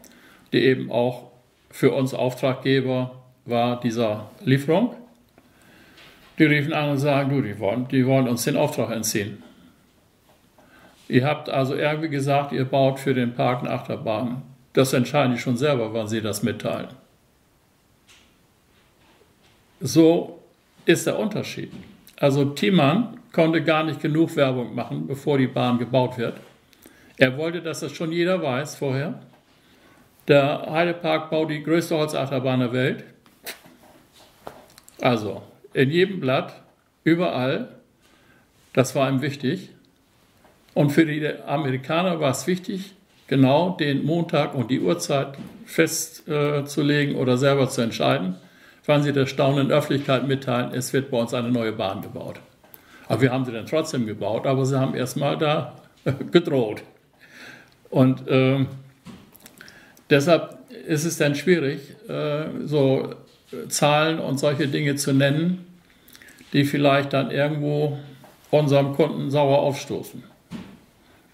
die 0.53 0.59
eben 0.65 0.91
auch 0.91 1.31
für 1.71 1.93
uns 1.93 2.13
Auftraggeber 2.13 3.23
war 3.45 3.81
dieser 3.81 4.31
Lieferung. 4.45 4.97
Die 6.39 6.45
riefen 6.45 6.73
an 6.73 6.91
und 6.91 6.99
sagen, 6.99 7.31
du, 7.31 7.41
die 7.41 7.59
wollen, 7.61 7.87
die 7.89 8.05
wollen 8.05 8.29
uns 8.29 8.45
den 8.45 8.57
Auftrag 8.57 8.91
entziehen. 8.91 9.43
Ihr 11.09 11.25
habt 11.25 11.49
also 11.49 11.77
irgendwie 11.77 12.09
gesagt, 12.09 12.53
ihr 12.53 12.65
baut 12.65 12.99
für 12.99 13.15
den 13.15 13.33
Park 13.33 13.61
eine 13.61 13.71
Achterbahn. 13.71 14.43
Das 14.73 14.93
entscheiden 14.93 15.35
die 15.35 15.39
schon 15.39 15.57
selber, 15.57 15.95
wann 15.95 16.09
sie 16.09 16.21
das 16.21 16.43
mitteilen. 16.43 16.89
So 19.81 20.41
ist 20.85 21.07
der 21.07 21.19
Unterschied. 21.19 21.71
Also 22.19 22.45
Thiemann 22.47 23.16
konnte 23.37 23.63
gar 23.63 23.85
nicht 23.85 24.01
genug 24.01 24.35
Werbung 24.35 24.75
machen, 24.75 25.07
bevor 25.07 25.37
die 25.37 25.47
Bahn 25.47 25.79
gebaut 25.79 26.17
wird. 26.17 26.39
Er 27.19 27.37
wollte, 27.37 27.61
dass 27.61 27.81
das 27.81 27.93
schon 27.93 28.11
jeder 28.11 28.43
weiß 28.43 28.77
vorher. 28.77 29.21
Der 30.27 30.67
Heidepark 30.71 31.29
baut 31.29 31.51
die 31.51 31.63
größte 31.63 31.97
Holzachterbahn 31.97 32.61
der 32.61 32.73
Welt. 32.73 33.05
Also 35.03 35.43
in 35.75 35.91
jedem 35.91 36.19
Blatt, 36.19 36.63
überall. 37.05 37.69
Das 38.73 38.95
war 38.95 39.09
ihm 39.09 39.21
wichtig. 39.21 39.69
Und 40.73 40.91
für 40.91 41.05
die 41.05 41.29
Amerikaner 41.47 42.21
war 42.21 42.31
es 42.31 42.47
wichtig, 42.47 42.95
genau 43.27 43.77
den 43.79 44.07
Montag 44.07 44.55
und 44.55 44.71
die 44.71 44.81
Uhrzeit 44.81 45.37
festzulegen 45.67 47.15
äh, 47.15 47.19
oder 47.19 47.37
selber 47.37 47.69
zu 47.69 47.83
entscheiden, 47.83 48.37
wann 48.87 49.03
sie 49.03 49.13
der 49.13 49.27
staunenden 49.27 49.77
Öffentlichkeit 49.77 50.27
mitteilen, 50.27 50.73
es 50.73 50.95
wird 50.95 51.11
bei 51.11 51.19
uns 51.19 51.35
eine 51.35 51.51
neue 51.51 51.73
Bahn 51.73 52.01
gebaut. 52.01 52.41
Aber 53.09 53.23
wir 53.23 53.33
haben 53.33 53.45
sie 53.45 53.53
dann 53.53 53.67
trotzdem 53.67 54.07
gebaut, 54.07 54.47
aber 54.47 54.67
sie 54.67 54.79
haben 54.79 54.95
erstmal 54.95 55.39
da 55.39 55.77
gedroht. 56.33 56.83
Und 57.91 58.27
äh, 58.29 58.67
deshalb 60.11 60.59
ist 60.87 61.05
es 61.05 61.19
dann 61.19 61.35
schwierig, 61.35 61.81
äh, 62.09 62.47
so 62.65 63.15
Zahlen 63.69 64.19
und 64.19 64.39
solche 64.39 64.69
Dinge 64.69 64.97
zu 64.97 65.13
nennen, 65.13 65.65
die 66.53 66.65
vielleicht 66.65 67.13
dann 67.13 67.31
irgendwo 67.31 67.99
unserem 68.51 68.95
Kunden 68.95 69.31
sauer 69.31 69.59
aufstoßen. 69.59 70.23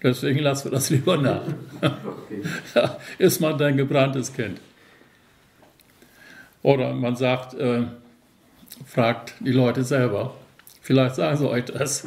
Deswegen 0.01 0.39
lassen 0.39 0.65
wir 0.65 0.71
das 0.71 0.89
lieber 0.89 1.17
nach. 1.17 1.41
Okay. 1.81 2.89
Ist 3.17 3.39
man 3.39 3.57
dein 3.57 3.77
gebranntes 3.77 4.33
Kind. 4.33 4.59
Oder 6.61 6.93
man 6.93 7.15
sagt, 7.15 7.53
äh, 7.55 7.83
fragt 8.85 9.35
die 9.39 9.51
Leute 9.51 9.83
selber. 9.83 10.33
Vielleicht 10.83 11.15
sagen 11.15 11.37
sie 11.37 11.49
euch 11.49 11.63
das. 11.63 12.05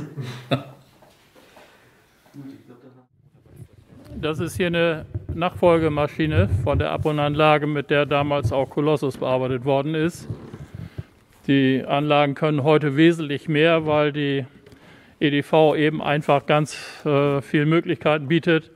Das 4.20 4.39
ist 4.39 4.59
hier 4.59 4.66
eine 4.66 5.07
Nachfolgemaschine 5.35 6.51
von 6.62 6.79
der 6.79 6.91
Abonnanlage, 6.91 7.66
mit 7.66 7.89
der 7.89 8.05
damals 8.05 8.53
auch 8.53 8.68
Kolossus 8.68 9.16
bearbeitet 9.16 9.64
worden 9.64 9.95
ist. 9.95 10.29
Die 11.47 11.85
Anlagen 11.87 12.35
können 12.35 12.64
heute 12.64 12.99
wesentlich 12.99 13.49
mehr, 13.49 13.87
weil 13.87 14.12
die 14.12 14.45
EDV 15.20 15.74
eben 15.77 16.03
einfach 16.03 16.45
ganz 16.45 16.77
äh, 17.07 17.41
viele 17.41 17.64
Möglichkeiten 17.64 18.29
bietet, 18.29 18.70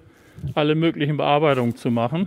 alle 0.55 0.77
möglichen 0.77 1.19
Bearbeitungen 1.19 1.77
zu 1.77 1.91
machen. 1.91 2.27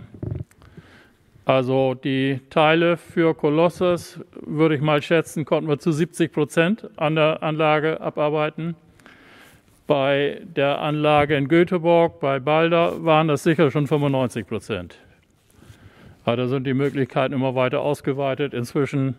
Also 1.46 1.92
die 1.92 2.40
Teile 2.48 2.96
für 2.96 3.34
Kolossus, 3.34 4.18
würde 4.40 4.76
ich 4.76 4.80
mal 4.80 5.02
schätzen, 5.02 5.44
konnten 5.44 5.68
wir 5.68 5.78
zu 5.78 5.92
70 5.92 6.32
Prozent 6.32 6.88
an 6.96 7.16
der 7.16 7.42
Anlage 7.42 8.00
abarbeiten. 8.00 8.76
Bei 9.86 10.40
der 10.56 10.80
Anlage 10.80 11.36
in 11.36 11.48
Göteborg, 11.48 12.18
bei 12.18 12.40
Balder, 12.40 13.04
waren 13.04 13.28
das 13.28 13.42
sicher 13.42 13.70
schon 13.70 13.86
95 13.86 14.46
Prozent. 14.46 14.98
Ja, 16.24 16.34
da 16.36 16.48
sind 16.48 16.66
die 16.66 16.72
Möglichkeiten 16.72 17.34
immer 17.34 17.54
weiter 17.54 17.80
ausgeweitet. 17.80 18.54
Inzwischen 18.54 19.14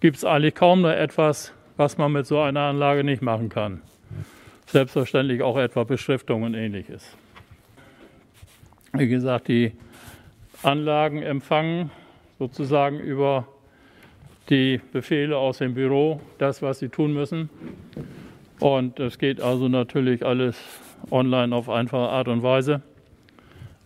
gibt 0.00 0.18
es 0.18 0.24
eigentlich 0.26 0.54
kaum 0.54 0.82
noch 0.82 0.90
etwas, 0.90 1.54
was 1.78 1.96
man 1.96 2.12
mit 2.12 2.26
so 2.26 2.40
einer 2.40 2.60
Anlage 2.60 3.02
nicht 3.04 3.22
machen 3.22 3.48
kann. 3.48 3.80
Selbstverständlich 4.66 5.40
auch 5.40 5.56
etwa 5.56 5.84
Beschriftung 5.84 6.42
und 6.42 6.52
ähnliches. 6.52 7.16
Wie 8.92 9.08
gesagt, 9.08 9.48
die 9.48 9.72
Anlagen 10.64 11.22
empfangen 11.22 11.90
sozusagen 12.38 12.98
über 12.98 13.46
die 14.50 14.80
Befehle 14.92 15.36
aus 15.36 15.58
dem 15.58 15.74
Büro 15.74 16.20
das, 16.38 16.62
was 16.62 16.78
sie 16.78 16.88
tun 16.88 17.12
müssen. 17.12 17.50
Und 18.60 18.98
es 19.00 19.18
geht 19.18 19.40
also 19.40 19.68
natürlich 19.68 20.24
alles 20.24 20.56
online 21.10 21.54
auf 21.54 21.68
einfache 21.68 22.08
Art 22.08 22.28
und 22.28 22.42
Weise 22.42 22.82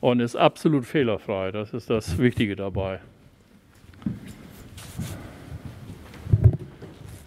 und 0.01 0.21
ist 0.21 0.37
absolut 0.37 0.85
fehlerfrei. 0.85 1.51
Das 1.53 1.73
ist 1.73 1.91
das 1.91 2.19
Wichtige 2.19 2.57
dabei. 2.57 3.01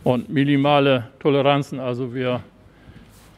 Und 0.04 0.30
minimale 0.30 1.10
Toleranzen, 1.20 1.80
also 1.80 2.14
wir 2.14 2.42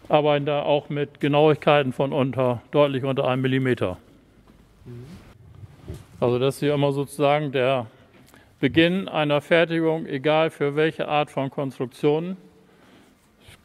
arbeiten 0.09 0.45
da 0.45 0.61
auch 0.61 0.89
mit 0.89 1.19
Genauigkeiten 1.19 1.91
von 1.91 2.13
unter, 2.13 2.61
deutlich 2.71 3.03
unter 3.03 3.27
einem 3.27 3.41
Millimeter. 3.41 3.97
Also 6.23 6.39
das 6.39 6.55
ist 6.55 6.59
hier 6.61 6.73
immer 6.73 6.93
sozusagen 6.93 7.51
der 7.51 7.87
Beginn 8.61 9.09
einer 9.09 9.41
Fertigung, 9.41 10.05
egal 10.05 10.51
für 10.51 10.77
welche 10.77 11.09
Art 11.09 11.29
von 11.29 11.49
Konstruktion 11.49 12.37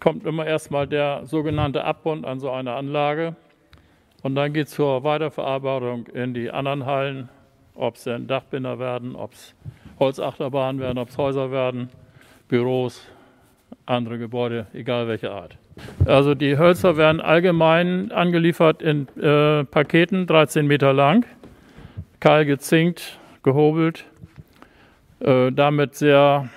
kommt 0.01 0.27
immer 0.27 0.45
erstmal 0.45 0.89
der 0.89 1.25
sogenannte 1.25 1.85
Abbund 1.85 2.27
an 2.27 2.41
so 2.41 2.51
einer 2.51 2.75
Anlage 2.75 3.37
und 4.25 4.35
dann 4.35 4.53
geht 4.53 4.67
es 4.67 4.73
zur 4.73 5.05
Weiterverarbeitung 5.05 6.09
in 6.09 6.35
die 6.35 6.51
anderen 6.51 6.85
Hallen, 6.85 7.29
ob 7.77 7.95
es 7.95 8.03
denn 8.03 8.27
Dachbinder 8.27 8.81
werden, 8.81 9.15
ob 9.15 9.35
es 9.35 9.55
Holzachterbahnen 10.01 10.81
werden, 10.81 10.99
ob 10.99 11.11
es 11.11 11.17
Häuser 11.17 11.53
werden, 11.53 11.91
Büros, 12.49 13.07
andere 13.87 14.19
Gebäude, 14.19 14.67
egal 14.73 15.07
welche 15.07 15.31
Art. 15.31 15.57
Also 16.07 16.35
die 16.35 16.59
Hölzer 16.59 16.97
werden 16.97 17.21
allgemein 17.21 18.11
angeliefert 18.11 18.83
in 18.83 19.07
äh, 19.17 19.63
Paketen, 19.63 20.27
13 20.27 20.67
Meter 20.67 20.93
lang, 20.93 21.25
kahl 22.21 22.45
gezinkt, 22.45 23.19
gehobelt, 23.43 24.05
äh, 25.21 25.53
damit 25.53 25.95
sehr 25.95 26.49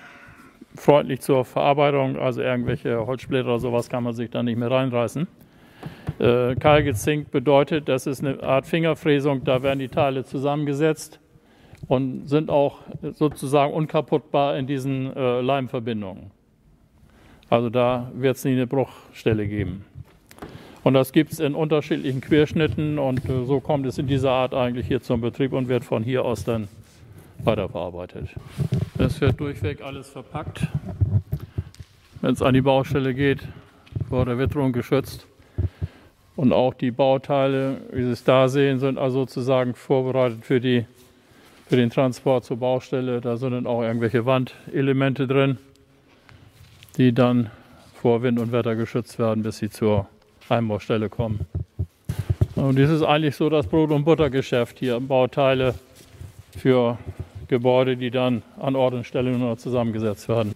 freundlich 0.76 1.22
zur 1.22 1.46
Verarbeitung, 1.46 2.18
also 2.18 2.42
irgendwelche 2.42 3.06
Holzsplitter 3.06 3.48
oder 3.48 3.60
sowas 3.60 3.90
kann 3.90 4.04
man 4.04 4.14
sich 4.14 4.30
da 4.30 4.42
nicht 4.44 4.58
mehr 4.58 4.72
reinreißen. 4.72 5.28
Äh, 6.20 6.56
kahl 6.56 6.84
gezinkt 6.84 7.32
bedeutet, 7.32 7.90
das 7.90 8.08
ist 8.08 8.24
eine 8.24 8.42
Art 8.44 8.66
Fingerfräsung, 8.66 9.44
da 9.44 9.64
werden 9.64 9.80
die 9.80 9.90
Teile 9.90 10.24
zusammengesetzt 10.24 11.20
und 11.88 12.28
sind 12.28 12.50
auch 12.50 12.80
sozusagen 13.14 13.74
unkaputtbar 13.74 14.58
in 14.58 14.68
diesen 14.68 15.16
äh, 15.16 15.42
Leimverbindungen. 15.42 16.32
Also 17.50 17.70
da 17.70 18.12
wird 18.16 18.38
es 18.38 18.46
nie 18.46 18.54
eine 18.54 18.68
Bruchstelle 18.68 19.48
geben. 19.48 19.84
Und 20.84 20.94
das 20.94 21.12
gibt 21.12 21.32
es 21.32 21.40
in 21.40 21.54
unterschiedlichen 21.54 22.22
Querschnitten 22.22 22.98
und 22.98 23.24
äh, 23.30 23.46
so 23.46 23.60
kommt 23.60 23.86
es 23.86 23.98
in 23.98 24.08
dieser 24.08 24.32
Art 24.32 24.54
eigentlich 24.54 24.88
hier 24.88 25.02
zum 25.02 25.22
Betrieb 25.22 25.54
und 25.54 25.68
wird 25.68 25.84
von 25.84 26.04
hier 26.04 26.26
aus 26.26 26.44
dann 26.44 26.68
weiterverarbeitet. 27.44 28.30
Es 28.98 29.22
wird 29.22 29.40
durchweg 29.40 29.82
alles 29.82 30.10
verpackt. 30.10 30.68
Wenn 32.22 32.34
es 32.34 32.42
an 32.42 32.54
die 32.54 32.62
Baustelle 32.62 33.14
geht, 33.14 33.48
vor 34.10 34.26
der 34.26 34.38
Witterung 34.38 34.74
geschützt. 34.74 35.28
Und 36.36 36.54
auch 36.54 36.74
die 36.74 36.92
Bauteile, 36.92 37.82
wie 37.92 38.04
Sie 38.04 38.12
es 38.12 38.24
da 38.24 38.48
sehen, 38.48 38.80
sind 38.80 38.98
also 38.98 39.20
sozusagen 39.22 39.76
vorbereitet 39.76 40.44
für, 40.44 40.60
die, 40.60 40.86
für 41.68 41.76
den 41.76 41.90
Transport 41.90 42.46
zur 42.46 42.58
Baustelle. 42.58 43.22
Da 43.22 43.38
sind 43.38 43.52
dann 43.52 43.68
auch 43.68 43.84
irgendwelche 43.84 44.26
Wandelemente 44.26 45.28
drin 45.28 45.58
die 46.98 47.14
dann 47.14 47.50
vor 47.94 48.24
Wind 48.24 48.40
und 48.40 48.52
Wetter 48.52 48.76
geschützt 48.76 49.20
werden, 49.20 49.44
bis 49.44 49.58
sie 49.58 49.70
zur 49.70 50.08
Einbaustelle 50.50 51.10
kommen. 51.10 51.46
Und 52.56 52.78
dies 52.78 52.90
ist 52.90 53.04
eigentlich 53.04 53.36
so 53.36 53.50
das 53.50 53.68
Brot- 53.68 53.92
und 53.92 54.04
Buttergeschäft 54.04 54.80
hier. 54.80 55.00
Bauteile 55.00 55.76
für 56.58 56.98
Gebäude, 57.48 57.98
die 57.98 58.12
dann 58.12 58.44
an 58.60 58.76
Ort 58.76 58.94
und 58.94 59.06
Stelle 59.06 59.32
nur 59.32 59.58
zusammengesetzt 59.58 60.30
werden. 60.30 60.54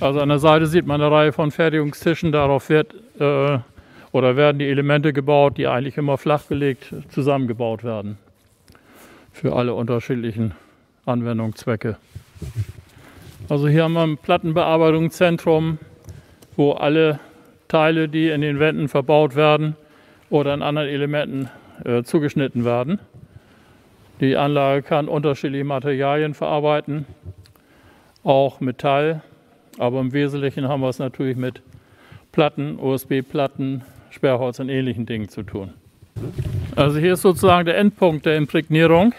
Also 0.00 0.20
an 0.20 0.28
der 0.28 0.38
Seite 0.38 0.66
sieht 0.66 0.86
man 0.86 1.00
eine 1.00 1.10
Reihe 1.10 1.32
von 1.32 1.50
Fertigungstischen. 1.50 2.32
Darauf 2.32 2.68
wird 2.68 2.94
äh, 3.18 3.58
oder 4.12 4.36
werden 4.36 4.58
die 4.58 4.68
Elemente 4.68 5.12
gebaut, 5.12 5.58
die 5.58 5.66
eigentlich 5.66 5.96
immer 5.96 6.18
flachgelegt 6.18 6.94
zusammengebaut 7.10 7.82
werden. 7.82 8.18
Für 9.32 9.56
alle 9.56 9.74
unterschiedlichen 9.74 10.54
Anwendungszwecke. 11.06 11.96
Also 13.48 13.68
hier 13.68 13.84
haben 13.84 13.94
wir 13.94 14.02
ein 14.02 14.16
Plattenbearbeitungszentrum, 14.16 15.78
wo 16.56 16.72
alle 16.72 17.18
Teile, 17.68 18.08
die 18.08 18.28
in 18.28 18.40
den 18.40 18.60
Wänden 18.60 18.88
verbaut 18.88 19.36
werden 19.36 19.76
oder 20.30 20.54
in 20.54 20.62
anderen 20.62 20.88
Elementen 20.88 21.48
äh, 21.84 22.02
zugeschnitten 22.02 22.64
werden. 22.64 22.98
Die 24.20 24.36
Anlage 24.36 24.82
kann 24.82 25.08
unterschiedliche 25.08 25.64
Materialien 25.64 26.34
verarbeiten, 26.34 27.06
auch 28.22 28.60
Metall, 28.60 29.22
aber 29.78 30.00
im 30.00 30.12
Wesentlichen 30.12 30.68
haben 30.68 30.80
wir 30.80 30.88
es 30.88 30.98
natürlich 30.98 31.36
mit 31.36 31.62
Platten, 32.30 32.78
USB-Platten, 32.78 33.82
Sperrholz 34.10 34.60
und 34.60 34.68
ähnlichen 34.68 35.06
Dingen 35.06 35.28
zu 35.28 35.42
tun. 35.42 35.74
Also 36.76 36.98
hier 36.98 37.14
ist 37.14 37.22
sozusagen 37.22 37.66
der 37.66 37.76
Endpunkt 37.76 38.26
der 38.26 38.36
Imprägnierung. 38.36 39.14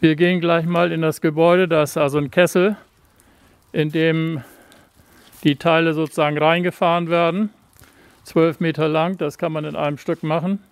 Wir 0.00 0.14
gehen 0.14 0.40
gleich 0.40 0.66
mal 0.66 0.92
in 0.92 1.00
das 1.00 1.22
Gebäude, 1.22 1.68
da 1.68 1.82
ist 1.82 1.96
also 1.96 2.18
ein 2.18 2.30
Kessel 2.30 2.76
in 3.72 3.90
dem 3.90 4.42
die 5.44 5.56
Teile 5.56 5.94
sozusagen 5.94 6.38
reingefahren 6.38 7.10
werden. 7.10 7.50
12 8.24 8.60
Meter 8.60 8.88
lang, 8.88 9.18
das 9.18 9.38
kann 9.38 9.52
man 9.52 9.64
in 9.64 9.76
einem 9.76 9.98
Stück 9.98 10.22
machen. 10.22 10.62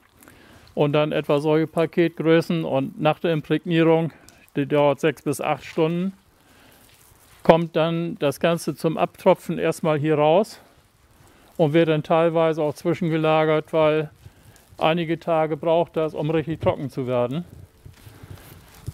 Und 0.75 0.93
dann 0.93 1.13
etwa 1.13 1.39
solche 1.39 1.69
Paketgrößen 1.69 2.65
und 2.65 3.01
nach 3.01 3.21
der 3.21 3.33
Imprägnierung, 3.33 4.13
die 4.57 4.67
dauert 4.67 5.01
sechs 5.01 5.23
bis 5.23 5.41
acht 5.41 5.65
Stunden, 5.65 6.13
kommt 7.45 7.77
dann 7.77 8.17
das 8.19 8.41
Ganze 8.41 8.75
zum 8.75 8.99
Abtropfen 8.99 9.59
erstmal 9.59 9.99
hier 9.99 10.17
raus 10.17 10.61
und 11.57 11.73
wird 11.75 11.89
dann 11.89 12.03
teilweise 12.03 12.63
auch 12.63 12.75
zwischengelagert, 12.75 13.73
weil 13.73 14.11
einige 14.79 15.21
Tage 15.21 15.57
braucht 15.57 15.97
das, 15.97 16.15
um 16.15 16.31
richtig 16.31 16.61
trocken 16.61 16.91
zu 16.91 17.07
werden. 17.07 17.45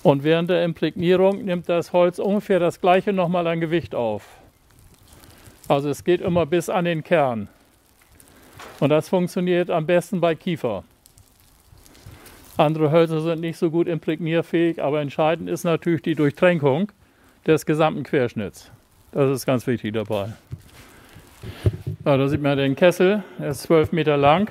Und 0.02 0.24
während 0.24 0.50
der 0.50 0.64
Imprägnierung 0.64 1.44
nimmt 1.44 1.68
das 1.68 1.92
Holz 1.92 2.18
ungefähr 2.18 2.58
das 2.58 2.80
gleiche 2.80 3.12
nochmal 3.12 3.46
an 3.46 3.60
Gewicht 3.60 3.94
auf. 3.94 4.39
Also 5.70 5.88
es 5.88 6.02
geht 6.02 6.20
immer 6.20 6.46
bis 6.46 6.68
an 6.68 6.84
den 6.84 7.04
Kern. 7.04 7.46
Und 8.80 8.88
das 8.88 9.08
funktioniert 9.08 9.70
am 9.70 9.86
besten 9.86 10.20
bei 10.20 10.34
Kiefer. 10.34 10.82
Andere 12.56 12.90
Hölzer 12.90 13.20
sind 13.20 13.40
nicht 13.40 13.56
so 13.56 13.70
gut 13.70 13.86
imprägnierfähig, 13.86 14.82
aber 14.82 15.00
entscheidend 15.00 15.48
ist 15.48 15.62
natürlich 15.62 16.02
die 16.02 16.16
Durchtränkung 16.16 16.90
des 17.46 17.66
gesamten 17.66 18.02
Querschnitts. 18.02 18.68
Das 19.12 19.30
ist 19.30 19.46
ganz 19.46 19.64
wichtig 19.68 19.94
dabei. 19.94 20.32
Ja, 22.04 22.16
da 22.16 22.26
sieht 22.26 22.42
man 22.42 22.58
den 22.58 22.74
Kessel, 22.74 23.22
er 23.38 23.50
ist 23.50 23.62
12 23.62 23.92
Meter 23.92 24.16
lang 24.16 24.50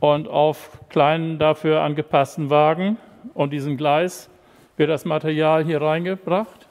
und 0.00 0.26
auf 0.26 0.80
kleinen 0.88 1.38
dafür 1.38 1.82
angepassten 1.82 2.50
Wagen 2.50 2.96
und 3.34 3.52
diesem 3.52 3.76
Gleis 3.76 4.28
wird 4.76 4.90
das 4.90 5.04
Material 5.04 5.64
hier 5.64 5.80
reingebracht. 5.80 6.61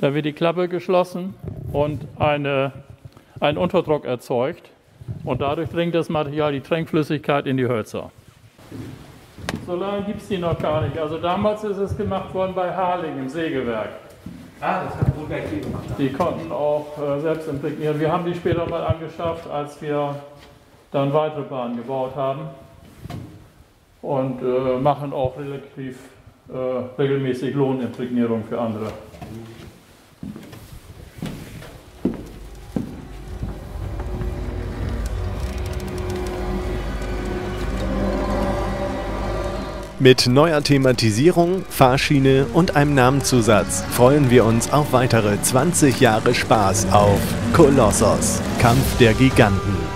Da 0.00 0.14
wird 0.14 0.26
die 0.26 0.32
Klappe 0.32 0.68
geschlossen 0.68 1.34
und 1.72 2.06
eine, 2.18 2.72
ein 3.40 3.58
Unterdruck 3.58 4.04
erzeugt. 4.04 4.70
Und 5.24 5.40
dadurch 5.40 5.70
dringt 5.70 5.94
das 5.94 6.08
Material 6.08 6.52
die 6.52 6.60
Tränkflüssigkeit 6.60 7.46
in 7.46 7.56
die 7.56 7.66
Hölzer. 7.66 8.10
So 9.66 9.74
lange 9.74 10.02
gibt 10.02 10.22
es 10.22 10.28
die 10.28 10.38
noch 10.38 10.58
gar 10.58 10.82
nicht. 10.82 10.98
Also 10.98 11.18
damals 11.18 11.64
ist 11.64 11.78
es 11.78 11.96
gemacht 11.96 12.32
worden 12.32 12.54
bei 12.54 12.74
Harling 12.74 13.18
im 13.18 13.28
Sägewerk. 13.28 13.90
Ah, 14.60 14.84
das 14.84 14.96
hat 14.96 15.16
Burger 15.16 15.36
hier 15.36 15.60
gemacht. 15.60 15.84
Die 15.98 16.12
konnten 16.12 16.50
auch 16.52 16.86
äh, 16.98 17.20
selbst 17.20 17.48
imprägnieren. 17.48 17.98
Wir 17.98 18.12
haben 18.12 18.24
die 18.24 18.34
später 18.34 18.68
mal 18.68 18.84
angeschafft, 18.84 19.48
als 19.48 19.80
wir 19.80 20.16
dann 20.90 21.12
weitere 21.12 21.42
Bahnen 21.42 21.76
gebaut 21.76 22.14
haben. 22.16 22.48
Und 24.02 24.42
äh, 24.42 24.78
machen 24.78 25.12
auch 25.12 25.38
relativ 25.38 25.98
äh, 26.48 27.00
regelmäßig 27.00 27.54
Lohnimprägnierung 27.54 28.44
für 28.44 28.60
andere. 28.60 28.92
Mit 40.00 40.28
neuer 40.28 40.62
Thematisierung, 40.62 41.64
Fahrschiene 41.68 42.46
und 42.52 42.76
einem 42.76 42.94
Namenzusatz 42.94 43.82
freuen 43.90 44.30
wir 44.30 44.44
uns 44.44 44.72
auf 44.72 44.92
weitere 44.92 45.42
20 45.42 45.98
Jahre 45.98 46.36
Spaß 46.36 46.92
auf 46.92 47.18
Kolossos, 47.52 48.40
Kampf 48.60 48.96
der 48.98 49.12
Giganten. 49.14 49.87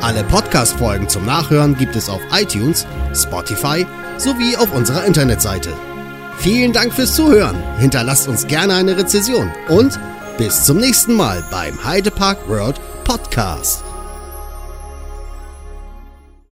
Alle 0.00 0.24
Podcast-Folgen 0.24 1.08
zum 1.08 1.24
Nachhören 1.24 1.76
gibt 1.76 1.94
es 1.94 2.10
auf 2.10 2.20
iTunes, 2.32 2.84
Spotify 3.14 3.86
sowie 4.16 4.56
auf 4.56 4.74
unserer 4.74 5.04
Internetseite. 5.04 5.72
Vielen 6.38 6.72
Dank 6.72 6.92
fürs 6.92 7.14
Zuhören. 7.14 7.62
Hinterlasst 7.78 8.26
uns 8.26 8.48
gerne 8.48 8.74
eine 8.74 8.96
Rezession 8.96 9.52
und 9.68 10.00
bis 10.36 10.64
zum 10.64 10.78
nächsten 10.78 11.14
Mal 11.14 11.44
beim 11.48 11.84
Heidepark 11.84 12.48
World 12.48 12.80
Podcast. 13.04 13.84